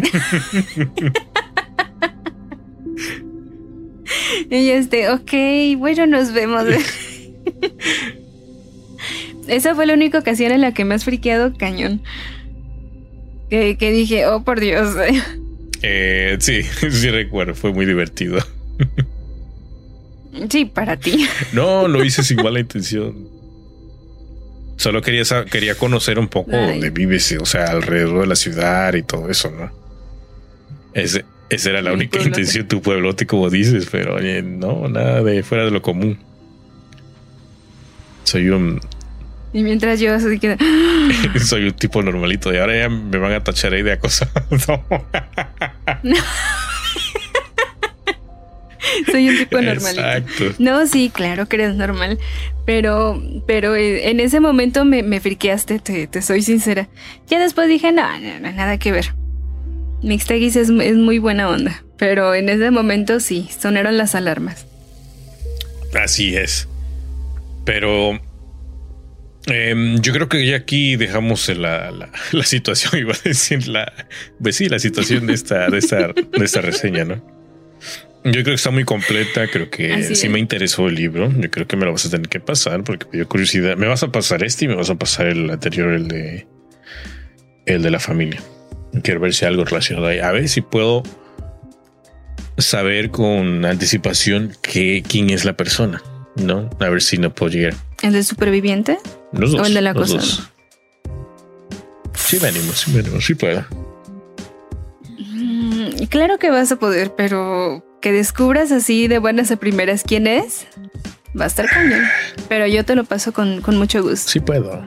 y 4.51 4.69
este, 4.69 5.11
ok, 5.11 5.33
bueno, 5.79 6.07
nos 6.07 6.33
vemos. 6.33 6.65
Esa 9.49 9.75
fue 9.75 9.87
la 9.87 9.95
única 9.95 10.19
ocasión 10.19 10.53
en 10.53 10.61
la 10.61 10.73
que 10.73 10.85
me 10.85 10.95
has 10.95 11.05
friqueado 11.05 11.55
cañón. 11.57 12.03
Que, 13.51 13.77
que 13.77 13.91
dije, 13.93 14.27
oh 14.27 14.43
por 14.45 14.61
Dios. 14.61 14.95
Eh, 15.87 16.39
sí, 16.41 16.63
sí 16.63 17.11
recuerdo, 17.11 17.55
fue 17.55 17.71
muy 17.71 17.85
divertido. 17.85 18.39
Sí, 20.51 20.65
para 20.65 20.97
ti. 20.97 21.27
No, 21.53 21.89
lo 21.89 22.05
hice 22.05 22.23
sin 22.23 22.37
mala 22.43 22.61
intención. 22.61 23.29
Solo 24.77 25.03
quería, 25.03 25.25
sa- 25.25 25.45
quería 25.45 25.77
conocer 25.77 26.19
un 26.19 26.29
poco 26.29 26.51
Ay. 26.57 26.67
dónde 26.73 26.91
vives, 26.91 27.37
o 27.41 27.47
sea, 27.47 27.67
alrededor 27.67 28.23
de 28.23 28.27
la 28.27 28.37
ciudad 28.37 28.93
y 28.95 29.03
todo 29.03 29.31
eso, 29.31 29.51
¿no? 29.51 29.71
Ese, 30.93 31.25
esa 31.49 31.71
era 31.71 31.83
la 31.83 31.91
Mi 31.91 31.97
única 31.97 32.19
pueblote. 32.19 32.41
intención, 32.41 32.67
tu 32.69 32.83
pueblote, 32.83 33.27
como 33.27 33.51
dices, 33.51 33.89
pero 33.91 34.17
oye, 34.17 34.43
no, 34.43 34.89
nada 34.89 35.23
de 35.23 35.43
fuera 35.43 35.65
de 35.65 35.71
lo 35.71 35.81
común. 35.83 36.19
Soy 38.25 38.49
un, 38.49 38.81
Y 39.53 39.63
mientras 39.63 40.01
yo 40.01 40.13
así 40.15 40.39
que... 40.41 40.57
soy 41.45 41.65
un 41.67 41.73
tipo 41.75 42.03
normalito 42.03 42.53
y 42.53 42.57
ahora 42.57 42.77
ya 42.77 42.89
me 42.89 43.19
van 43.19 43.33
a 43.33 43.45
tachar 43.45 43.75
ahí 43.75 43.83
de 43.83 43.93
acoso. 43.93 44.27
No. 44.67 44.85
Soy 49.11 49.29
un 49.29 49.39
tipo 49.39 49.61
normalito. 49.61 50.01
Exacto. 50.01 50.45
No, 50.59 50.87
sí, 50.87 51.11
claro 51.13 51.47
que 51.47 51.57
eres 51.57 51.75
normal. 51.75 52.19
Pero, 52.67 53.23
pero 53.47 53.77
eh, 53.77 54.09
en 54.11 54.21
ese 54.21 54.41
momento 54.41 54.85
me, 54.85 55.03
me 55.03 55.21
friqueaste, 55.21 55.79
te, 55.79 56.07
te 56.07 56.23
soy 56.23 56.43
sincera. 56.43 56.89
Ya 57.29 57.39
después 57.39 57.69
dije, 57.69 57.93
no, 57.93 58.19
no, 58.21 58.41
no, 58.41 58.53
nada 58.53 58.79
que 58.79 58.93
ver. 58.93 59.15
Mixteguis 60.03 60.57
es, 60.57 60.71
es 60.71 60.97
muy 60.97 61.19
buena 61.19 61.49
onda. 61.49 61.83
Pero 61.99 62.35
en 62.35 62.49
ese 62.49 62.71
momento 62.71 63.21
sí, 63.21 63.49
sonaron 63.59 63.97
las 63.97 64.15
alarmas. 64.15 64.67
Así 65.95 66.37
es. 66.37 66.69
Pero 67.65 68.21
em, 69.47 70.01
yo 70.01 70.13
creo 70.13 70.29
que 70.29 70.45
ya 70.47 70.57
aquí 70.57 70.97
dejamos 70.97 71.49
la, 71.49 71.91
la, 71.91 72.11
la 72.33 72.45
situación, 72.45 72.99
iba 72.99 73.15
a 73.15 73.19
decir 73.23 73.69
la, 73.69 73.93
pues 74.43 74.57
sí, 74.57 74.69
la 74.69 74.79
situación 74.79 75.27
de 75.27 75.35
esta, 75.35 75.69
de 75.69 75.79
esta, 75.79 76.09
de 76.09 76.45
esta 76.45 76.61
reseña, 76.61 77.05
¿no? 77.05 77.44
Yo 78.25 78.33
creo 78.33 78.45
que 78.45 78.55
está 78.55 78.71
muy 78.71 78.85
completa, 78.85 79.47
creo 79.49 79.69
que 79.71 79.93
Así 79.93 80.15
sí 80.15 80.27
es. 80.27 80.33
me 80.33 80.39
interesó 80.39 80.89
el 80.89 80.95
libro, 80.95 81.31
yo 81.31 81.51
creo 81.51 81.67
que 81.67 81.77
me 81.77 81.85
lo 81.85 81.93
vas 81.93 82.07
a 82.07 82.11
tener 82.11 82.29
que 82.29 82.41
pasar 82.41 82.83
porque 82.83 83.05
me 83.13 83.19
dio 83.19 83.29
curiosidad. 83.29 83.77
Me 83.77 83.87
vas 83.87 84.03
a 84.03 84.09
pasar 84.11 84.43
este 84.43 84.65
y 84.65 84.69
me 84.69 84.75
vas 84.77 84.89
a 84.89 84.95
pasar 84.95 85.27
el 85.27 85.51
anterior, 85.51 85.93
el 85.93 86.09
de 86.09 86.47
el 87.67 87.83
de 87.83 87.91
la 87.91 88.01
familia. 88.01 88.41
Quiero 89.03 89.21
ver 89.21 89.35
si 89.35 89.45
hay 89.45 89.51
algo 89.51 89.65
relacionado 89.65 90.07
ahí. 90.07 90.21
A 90.21 90.33
ver 90.33 90.49
si 90.49 90.61
puedo 90.63 91.03
saber 92.57 93.11
con 93.11 93.65
anticipación 93.65 94.53
que, 94.63 95.03
quién 95.07 95.29
es 95.31 95.45
la 95.45 95.55
persona, 95.57 96.03
¿no? 96.37 96.71
A 96.81 96.89
ver 96.89 97.03
si 97.03 97.19
no 97.19 97.35
puedo 97.35 97.53
llegar. 97.53 97.75
¿El 98.03 98.13
del 98.13 98.25
superviviente? 98.25 98.99
Los 99.33 99.53
dos. 99.53 99.61
¿O 99.61 99.65
el 99.67 99.75
del 99.75 99.85
los 99.85 99.91
acosador? 99.97 100.21
dos. 100.23 100.51
Sí 102.15 102.39
me 102.41 102.49
animo, 102.49 102.73
sí 102.73 102.91
me 102.93 103.01
animo, 103.01 103.21
sí 103.21 103.35
puedo. 103.35 103.65
Mm, 105.19 106.05
claro 106.09 106.39
que 106.39 106.51
vas 106.51 106.71
a 106.73 106.77
poder, 106.77 107.13
pero 107.17 107.85
que 108.05 108.13
descubras 108.13 108.71
así 108.71 109.09
de 109.09 109.19
buenas 109.19 109.51
a 109.51 109.57
primeras 109.57 110.05
quién 110.07 110.27
es, 110.27 110.67
va 111.35 111.45
a 111.45 111.47
estar 111.47 111.65
cañón. 111.65 112.03
Pero 112.51 112.67
yo 112.67 112.85
te 112.85 112.95
lo 112.95 113.05
paso 113.05 113.33
con, 113.33 113.63
con 113.63 113.79
mucho 113.79 114.03
gusto. 114.03 114.31
Sí 114.31 114.41
puedo. 114.41 114.87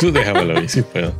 Tú 0.00 0.10
déjamelo 0.10 0.58
ahí, 0.58 0.68
sí 0.68 0.82
puedo. 0.82 1.14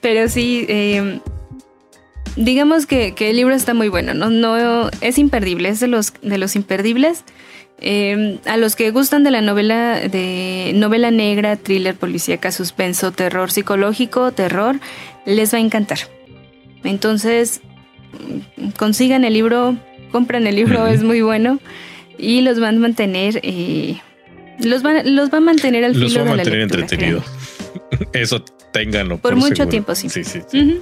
Pero 0.00 0.30
sí, 0.30 0.64
eh, 0.70 1.20
digamos 2.36 2.86
que, 2.86 3.14
que 3.14 3.28
el 3.28 3.36
libro 3.36 3.54
está 3.54 3.74
muy 3.74 3.88
bueno, 3.88 4.14
¿no? 4.14 4.30
no 4.30 4.90
es 5.02 5.18
imperdible, 5.18 5.68
es 5.68 5.80
de 5.80 5.88
los, 5.88 6.14
de 6.22 6.38
los 6.38 6.56
imperdibles. 6.56 7.22
Eh, 7.84 8.38
a 8.46 8.56
los 8.56 8.76
que 8.76 8.92
gustan 8.92 9.24
de 9.24 9.32
la 9.32 9.40
novela 9.40 10.08
de 10.08 10.70
novela 10.72 11.10
negra, 11.10 11.56
thriller, 11.56 11.96
policíaca, 11.96 12.52
suspenso, 12.52 13.10
terror 13.10 13.50
psicológico, 13.50 14.30
terror, 14.30 14.78
les 15.26 15.52
va 15.52 15.58
a 15.58 15.60
encantar. 15.60 15.98
Entonces, 16.84 17.60
consigan 18.76 19.24
el 19.24 19.34
libro, 19.34 19.76
compren 20.10 20.46
el 20.46 20.56
libro, 20.56 20.86
es 20.86 21.02
muy 21.02 21.20
bueno 21.22 21.58
y 22.18 22.42
los 22.42 22.60
van 22.60 22.76
a 22.76 22.78
mantener, 22.80 23.40
eh, 23.42 24.00
los, 24.60 24.84
va, 24.84 25.02
los 25.02 25.32
va 25.32 25.38
a 25.38 25.40
mantener 25.40 25.84
al 25.84 25.98
Los 25.98 26.12
filo 26.12 26.24
voy 26.24 26.32
a 26.32 26.36
de 26.36 26.44
la 26.44 26.44
mantener 26.44 26.58
lectura, 26.60 26.82
entretenidos. 26.82 27.24
Eso 28.12 28.44
ténganlo. 28.72 29.18
Por 29.18 29.36
mucho 29.36 29.48
seguro. 29.56 29.68
tiempo, 29.70 29.94
sí. 29.94 30.08
Sí, 30.08 30.24
sí, 30.24 30.40
sí. 30.48 30.80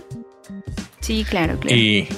Sí, 1.01 1.25
claro, 1.29 1.59
claro. 1.59 1.77
Y 1.77 2.09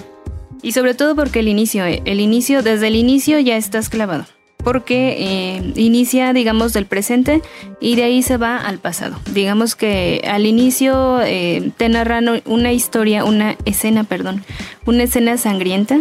Y 0.63 0.73
sobre 0.73 0.95
todo 0.95 1.15
porque 1.15 1.41
el 1.41 1.49
inicio, 1.49 1.85
eh, 1.85 2.03
el 2.05 2.21
inicio, 2.21 2.63
desde 2.63 2.89
el 2.89 2.97
inicio 2.97 3.39
ya 3.41 3.57
estás 3.57 3.89
clavado. 3.89 4.27
Porque 4.65 5.17
eh, 5.19 5.73
inicia, 5.77 6.33
digamos, 6.33 6.73
del 6.73 6.87
presente 6.87 7.43
y 7.81 7.97
de 7.97 8.05
ahí 8.05 8.23
se 8.23 8.37
va 8.37 8.57
al 8.59 8.79
pasado. 8.79 9.19
Digamos 9.33 9.75
que 9.75 10.23
al 10.27 10.47
inicio 10.47 11.21
eh, 11.23 11.73
te 11.77 11.89
narran 11.89 12.43
una 12.45 12.73
historia, 12.73 13.25
una 13.25 13.57
escena, 13.65 14.05
perdón, 14.05 14.45
una 14.87 15.05
escena 15.05 15.37
sangrienta 15.37 15.99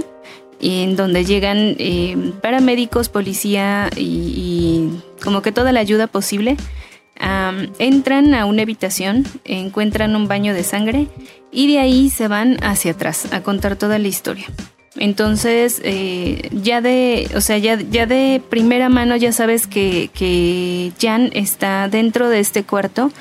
en 0.61 0.95
donde 0.95 1.25
llegan 1.25 1.75
eh, 1.79 2.33
paramédicos, 2.41 3.09
policía 3.09 3.89
y, 3.95 4.89
como 5.23 5.41
que 5.41 5.51
toda 5.51 5.71
la 5.71 5.79
ayuda 5.79 6.07
posible 6.07 6.57
Am, 7.21 7.71
entran 7.77 8.33
a 8.33 8.45
una 8.45 8.63
habitación, 8.63 9.27
encuentran 9.45 10.15
un 10.15 10.27
baño 10.27 10.55
de 10.55 10.63
sangre 10.63 11.07
y 11.51 11.71
de 11.71 11.77
ahí 11.77 12.09
se 12.09 12.27
van 12.27 12.57
hacia 12.63 12.93
atrás 12.93 13.31
a 13.31 13.43
contar 13.43 13.75
toda 13.75 13.99
la 13.99 14.07
historia. 14.07 14.47
Entonces, 14.97 15.81
eh, 15.85 16.49
ya 16.51 16.81
de, 16.81 17.29
o 17.33 17.41
sea, 17.41 17.57
ya, 17.57 17.79
ya 17.79 18.05
de 18.05 18.41
primera 18.49 18.89
mano 18.89 19.15
ya 19.15 19.31
sabes 19.31 19.65
que, 19.65 20.09
que 20.13 20.91
Jan 20.99 21.29
está 21.33 21.87
dentro 21.87 22.27
de 22.29 22.39
este 22.39 22.63
cuarto, 22.63 23.11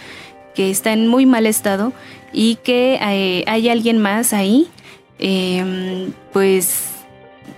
que 0.54 0.70
está 0.70 0.92
en 0.92 1.06
muy 1.06 1.26
mal 1.26 1.46
estado 1.46 1.92
y 2.32 2.56
que 2.56 2.98
eh, 3.00 3.44
hay 3.46 3.68
alguien 3.68 3.98
más 3.98 4.32
ahí, 4.32 4.66
eh, 5.20 6.10
pues, 6.32 6.82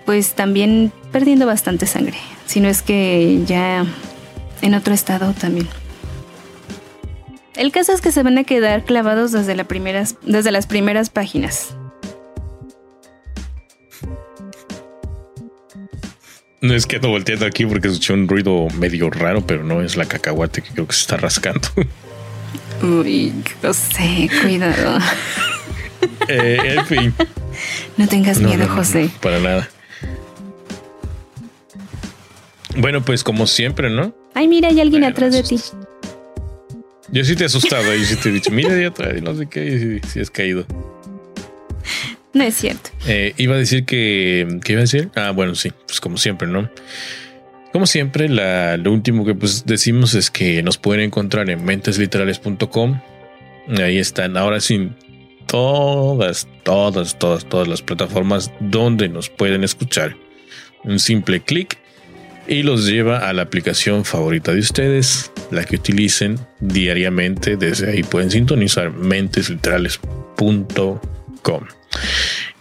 pues 0.05 0.35
también 0.35 0.93
perdiendo 1.11 1.47
bastante 1.47 1.87
sangre, 1.87 2.19
si 2.45 2.61
no 2.61 2.69
es 2.69 2.83
que 2.83 3.43
ya 3.47 3.87
en 4.61 4.75
otro 4.75 4.93
estado 4.93 5.33
también. 5.33 5.69
El 7.55 7.73
caso 7.73 7.93
es 7.93 8.01
que 8.03 8.13
se 8.13 8.23
van 8.23 8.37
a 8.37 8.45
quedar 8.45 8.85
clavados 8.85 9.33
desde, 9.33 9.55
la 9.55 9.65
primeras, 9.65 10.17
desde 10.23 10.51
las 10.51 10.67
primeras 10.67 11.09
páginas. 11.09 11.77
No 16.63 16.75
es 16.75 16.87
que 16.87 16.97
ando 16.97 17.09
volteando 17.09 17.45
aquí 17.45 17.67
porque 17.67 17.89
escuché 17.89 18.13
un 18.15 18.29
ruido 18.29 18.69
medio 18.79 19.11
raro, 19.11 19.45
pero 19.47 19.65
no 19.65 19.83
es 19.83 19.97
la 19.97 20.07
cacahuate 20.07 20.63
que 20.63 20.71
creo 20.71 20.87
que 20.87 20.95
se 20.95 21.01
está 21.01 21.17
rascando. 21.17 21.69
Uy, 22.83 23.33
José, 23.61 24.31
cuidado. 24.43 24.99
Eh, 26.29 26.59
en 26.79 26.87
fin. 26.87 27.15
No 27.97 28.09
tengas 28.09 28.39
No, 28.39 28.49
miedo, 28.49 28.65
no, 28.65 28.71
no, 28.71 28.75
José. 28.77 29.05
no, 29.05 29.21
para 29.21 29.39
nada. 29.39 29.69
Bueno, 32.77 33.05
pues 33.05 33.23
como 33.23 33.47
siempre, 33.47 33.89
¿no? 33.91 34.15
Ay, 34.35 34.49
mira, 34.49 34.69
hay 34.69 34.81
alguien 34.81 35.03
Bueno, 35.03 35.15
atrás 35.15 35.33
de 35.33 35.43
ti. 35.45 35.61
Yo 37.11 37.25
sí 37.25 37.37
te 37.37 37.45
he 37.45 37.47
asustado 37.47 37.95
y 37.95 38.05
sí 38.05 38.17
te 38.17 38.31
he 38.31 38.33
dicho, 38.33 38.51
mira 38.51 38.71
de 38.75 38.87
atrás 38.87 39.15
y 39.17 39.21
no 39.21 39.35
sé 39.37 39.47
qué, 39.47 39.65
y 39.67 39.79
sí, 39.79 40.09
sí 40.13 40.21
has 40.21 40.31
caído. 40.31 40.65
No 42.35 42.45
es 42.45 42.55
cierto. 42.55 42.91
Eh, 43.07 43.35
iba 43.37 43.55
a 43.55 43.59
decir 43.59 43.85
que. 43.85 44.47
¿Qué 44.65 44.73
iba 44.73 44.81
a 44.81 44.85
decir? 44.85 45.11
Ah, 45.15 45.33
bueno, 45.33 45.55
sí, 45.55 45.71
pues 45.87 46.01
como 46.01 46.17
siempre, 46.17 46.49
¿no? 46.49 46.71
Como 47.73 47.87
siempre, 47.87 48.29
lo 48.29 48.93
último 48.93 49.25
que 49.25 49.35
pues 49.35 49.65
decimos 49.65 50.15
es 50.15 50.31
que 50.31 50.63
nos 50.63 50.77
pueden 50.77 51.05
encontrar 51.05 51.49
en 51.49 51.65
mentesliterales.com. 51.65 53.01
Ahí 53.79 53.99
están 53.99 54.37
ahora 54.37 54.61
sí 54.61 54.91
todas, 55.47 56.49
todas, 56.65 57.19
todas, 57.19 57.49
todas 57.49 57.69
las 57.69 57.83
plataformas 57.83 58.51
donde 58.61 59.09
nos 59.09 59.31
pueden 59.31 59.65
escuchar. 59.65 60.17
Un 60.85 60.99
simple 60.99 61.41
clic 61.41 61.79
y 62.47 62.63
los 62.63 62.87
lleva 62.87 63.29
a 63.29 63.33
la 63.33 63.43
aplicación 63.43 64.05
favorita 64.05 64.53
de 64.53 64.61
ustedes, 64.61 65.33
la 65.51 65.65
que 65.65 65.77
utilicen 65.77 66.39
diariamente. 66.61 67.57
Desde 67.57 67.91
ahí 67.91 68.03
pueden 68.03 68.31
sintonizar 68.31 68.91
mentesliterales.com. 68.91 70.99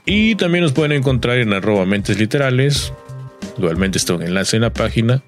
Y 0.05 0.36
también 0.36 0.63
nos 0.63 0.73
pueden 0.73 0.91
encontrar 0.91 1.38
en 1.38 1.53
arroba 1.53 1.86
mentes 1.86 2.17
literales. 2.17 2.93
Igualmente 3.57 3.97
está 3.97 4.15
un 4.15 4.23
enlace 4.23 4.57
en 4.57 4.63
la 4.63 4.73
página. 4.73 5.21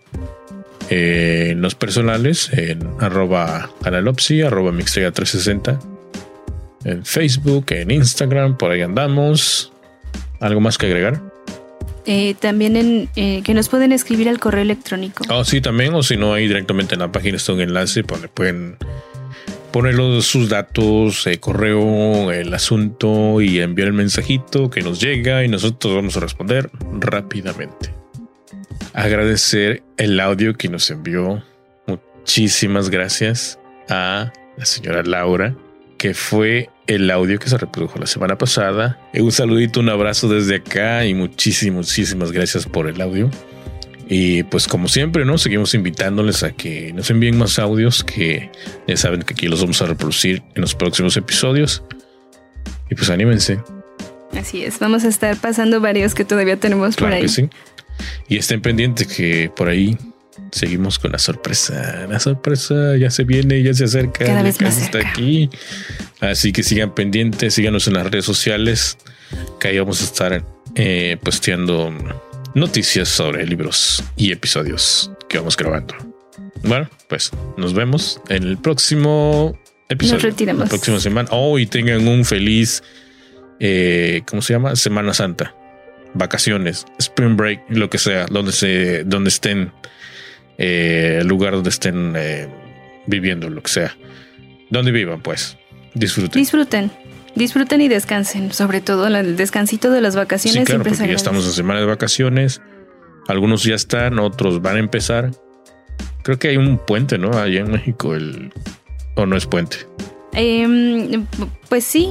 Eh, 0.89 1.49
en 1.51 1.61
los 1.61 1.75
personales, 1.75 2.51
en 2.51 2.87
arroba 2.99 3.69
analopsi, 3.83 4.41
arroba 4.41 4.71
mixtega 4.71 5.11
360. 5.11 5.79
En 6.85 7.05
Facebook, 7.05 7.65
en 7.69 7.91
Instagram, 7.91 8.57
por 8.57 8.71
ahí 8.71 8.81
andamos. 8.81 9.71
¿Algo 10.39 10.59
más 10.59 10.77
que 10.77 10.87
agregar? 10.87 11.21
Eh, 12.05 12.35
también 12.39 12.75
en, 12.75 13.09
eh, 13.15 13.41
que 13.43 13.53
nos 13.53 13.69
pueden 13.69 13.93
escribir 13.93 14.27
al 14.27 14.39
correo 14.39 14.61
electrónico. 14.61 15.23
Oh, 15.29 15.45
sí, 15.45 15.61
también, 15.61 15.93
o 15.93 16.03
si 16.03 16.17
no, 16.17 16.33
ahí 16.33 16.47
directamente 16.47 16.95
en 16.95 16.99
la 16.99 17.11
página 17.11 17.37
está 17.37 17.53
un 17.53 17.61
enlace 17.61 18.03
pueden 18.03 18.75
poner 19.73 19.95
los- 19.95 20.25
sus 20.25 20.47
datos, 20.47 21.27
eh, 21.27 21.39
correo, 21.39 22.31
el 22.31 22.53
asunto 22.53 23.41
y 23.41 23.59
enviar 23.59 23.89
el 23.89 23.93
mensajito 23.93 24.69
que 24.69 24.81
nos 24.81 25.01
llega 25.01 25.43
y 25.43 25.49
nosotros 25.49 25.95
vamos 25.95 26.15
a 26.15 26.21
responder 26.21 26.69
rápidamente. 27.01 27.93
Agradecer 28.93 29.83
el 29.97 30.19
audio 30.19 30.53
que 30.55 30.69
nos 30.69 30.89
envió. 30.91 31.43
Muchísimas 31.87 32.89
gracias 32.89 33.59
a 33.89 34.31
la 34.57 34.65
señora 34.65 35.03
Laura, 35.03 35.55
que 35.97 36.13
fue 36.13 36.69
el 36.85 37.09
audio 37.09 37.39
que 37.39 37.49
se 37.49 37.57
reprodujo 37.57 37.97
la 37.97 38.05
semana 38.05 38.37
pasada. 38.37 38.99
Un 39.13 39.31
saludito, 39.31 39.79
un 39.79 39.89
abrazo 39.89 40.27
desde 40.29 40.55
acá 40.57 41.05
y 41.05 41.13
muchísimas, 41.13 41.87
muchísimas 41.87 42.31
gracias 42.31 42.65
por 42.65 42.87
el 42.87 43.01
audio. 43.01 43.29
Y 44.15 44.43
pues 44.43 44.67
como 44.67 44.87
siempre, 44.89 45.25
¿no? 45.25 45.39
Seguimos 45.39 45.73
invitándoles 45.73 46.43
a 46.43 46.51
que 46.51 46.93
nos 46.93 47.09
envíen 47.09 47.35
más 47.35 47.57
audios 47.57 48.03
que 48.03 48.51
ya 48.87 48.95
saben 48.95 49.23
que 49.23 49.33
aquí 49.33 49.47
los 49.47 49.61
vamos 49.61 49.81
a 49.81 49.87
reproducir 49.87 50.43
en 50.53 50.61
los 50.61 50.75
próximos 50.75 51.17
episodios. 51.17 51.81
Y 52.91 52.93
pues 52.93 53.09
anímense. 53.09 53.59
Así 54.37 54.63
es, 54.63 54.77
vamos 54.77 55.03
a 55.03 55.07
estar 55.07 55.35
pasando 55.37 55.81
varios 55.81 56.13
que 56.13 56.25
todavía 56.25 56.57
tenemos 56.57 56.95
por 56.95 57.11
ahí. 57.11 57.23
que 57.23 57.27
sí. 57.27 57.49
Y 58.29 58.37
estén 58.37 58.61
pendientes 58.61 59.07
que 59.07 59.49
por 59.55 59.67
ahí 59.67 59.97
seguimos 60.51 60.99
con 60.99 61.11
la 61.11 61.17
sorpresa. 61.17 62.05
La 62.07 62.19
sorpresa 62.19 62.95
ya 62.95 63.09
se 63.09 63.23
viene, 63.23 63.63
ya 63.63 63.73
se 63.73 63.85
acerca. 63.85 64.25
Cada 64.25 64.43
vez 64.43 64.61
más 64.61 64.79
está 64.79 64.99
aquí. 64.99 65.49
Así 66.19 66.51
que 66.51 66.61
sigan 66.61 66.93
pendientes, 66.93 67.55
síganos 67.55 67.87
en 67.87 67.95
las 67.95 68.05
redes 68.05 68.25
sociales, 68.25 68.95
que 69.59 69.69
ahí 69.69 69.79
vamos 69.79 70.01
a 70.01 70.03
estar 70.03 70.45
eh, 70.75 71.17
posteando 71.23 71.91
noticias 72.55 73.09
sobre 73.09 73.45
libros 73.45 74.03
y 74.15 74.31
episodios 74.31 75.11
que 75.27 75.37
vamos 75.37 75.57
grabando. 75.57 75.95
Bueno, 76.63 76.89
pues 77.09 77.31
nos 77.57 77.73
vemos 77.73 78.21
en 78.29 78.43
el 78.43 78.57
próximo 78.57 79.57
episodio. 79.89 80.15
Nos 80.15 80.23
retiramos. 80.23 80.63
La 80.63 80.69
próxima 80.69 80.99
semana. 80.99 81.29
Oh, 81.31 81.57
y 81.59 81.65
tengan 81.65 82.07
un 82.07 82.25
feliz, 82.25 82.83
eh, 83.59 84.21
¿cómo 84.27 84.41
se 84.41 84.53
llama? 84.53 84.75
Semana 84.75 85.13
Santa. 85.13 85.55
Vacaciones, 86.13 86.85
spring 86.99 87.35
break, 87.35 87.63
lo 87.69 87.89
que 87.89 87.97
sea, 87.97 88.27
donde 88.27 88.51
se, 88.51 89.03
donde 89.03 89.29
estén, 89.29 89.71
eh, 90.59 91.17
el 91.21 91.27
lugar 91.27 91.53
donde 91.53 91.71
estén 91.71 92.13
eh, 92.15 92.47
viviendo, 93.07 93.49
lo 93.49 93.63
que 93.63 93.71
sea. 93.71 93.97
Donde 94.69 94.91
vivan, 94.91 95.21
pues. 95.21 95.57
Disfruten. 95.95 96.41
Disfruten, 96.41 96.91
disfruten 97.35 97.81
y 97.81 97.87
descansen. 97.87 98.51
Sobre 98.53 98.81
todo 98.81 99.07
el 99.07 99.35
descansito 99.35 99.91
de 99.91 100.01
las 100.01 100.15
vacaciones 100.15 100.61
Sí, 100.61 100.65
claro, 100.65 100.83
porque 100.83 101.07
ya 101.07 101.13
estamos 101.13 101.45
en 101.45 101.51
semana 101.53 101.79
de 101.79 101.85
vacaciones. 101.85 102.61
Algunos 103.27 103.63
ya 103.63 103.75
están, 103.75 104.19
otros 104.19 104.61
van 104.61 104.75
a 104.75 104.79
empezar. 104.79 105.31
Creo 106.23 106.39
que 106.39 106.49
hay 106.49 106.57
un 106.57 106.77
puente, 106.77 107.17
¿no? 107.17 107.37
Allá 107.37 107.61
en 107.61 107.71
México, 107.71 108.15
el. 108.15 108.51
O 109.15 109.25
no 109.25 109.35
es 109.35 109.45
puente. 109.45 109.77
Em, 110.33 111.25
pues 111.69 111.83
sí, 111.83 112.09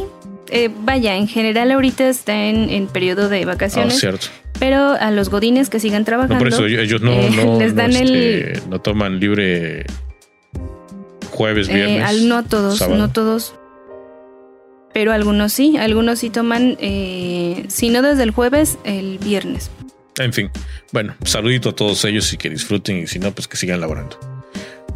eh, 0.51 0.71
vaya, 0.85 1.17
en 1.17 1.27
general 1.27 1.73
ahorita 1.73 2.09
está 2.09 2.45
en, 2.45 2.71
en 2.71 2.87
periodo 2.87 3.29
de 3.29 3.45
vacaciones, 3.45 3.99
cierto. 3.99 4.29
pero 4.61 4.93
a 4.93 5.11
los 5.11 5.29
godines 5.29 5.69
que 5.71 5.81
sigan 5.81 6.05
trabajando, 6.05 6.35
No, 6.35 6.39
por 6.39 6.49
eso 6.49 6.67
ellos 6.67 7.01
no, 7.03 7.11
eh, 7.13 7.31
no, 7.35 7.59
les 7.59 7.75
no, 7.75 7.83
dan 7.83 7.91
este, 7.93 8.63
no 8.71 8.81
toman 8.81 9.19
libre 9.19 9.87
jueves, 11.31 11.69
eh, 11.69 11.75
viernes. 11.75 12.05
al- 12.05 12.29
no 12.29 12.45
todos, 12.45 12.79
sábado. 12.79 12.99
no 12.99 13.11
todos, 13.11 13.55
pero 14.93 15.13
algunos 15.13 15.53
sí, 15.53 15.77
algunos 15.77 16.19
sí 16.19 16.31
toman, 16.31 16.77
eh, 16.81 17.65
si 17.69 17.91
no 17.91 18.03
desde 18.03 18.23
el 18.23 18.31
jueves, 18.31 18.79
el 18.85 19.19
viernes. 19.19 19.71
En 20.19 20.33
fin, 20.33 20.51
bueno, 20.93 21.15
saludito 21.25 21.71
a 21.71 21.75
todos 21.75 22.05
ellos 22.05 22.33
y 22.33 22.37
que 22.37 22.51
disfruten 22.51 22.99
y 22.99 23.07
si 23.07 23.19
no, 23.19 23.33
pues 23.33 23.49
que 23.49 23.57
sigan 23.57 23.81
laborando. 23.81 24.19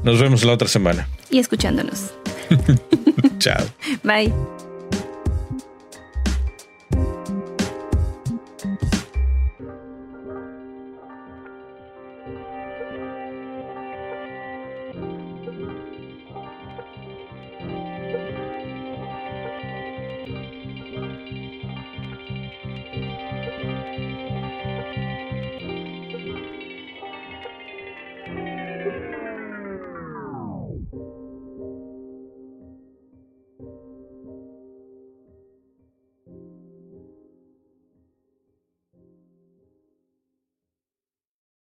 Nos 0.03 0.21
vemos 0.21 0.45
la 0.45 0.53
otra 0.53 0.69
semana. 0.69 1.09
Y 1.31 1.39
escuchándonos. 1.39 2.13
Chao. 3.39 3.65
Bye. 4.03 4.33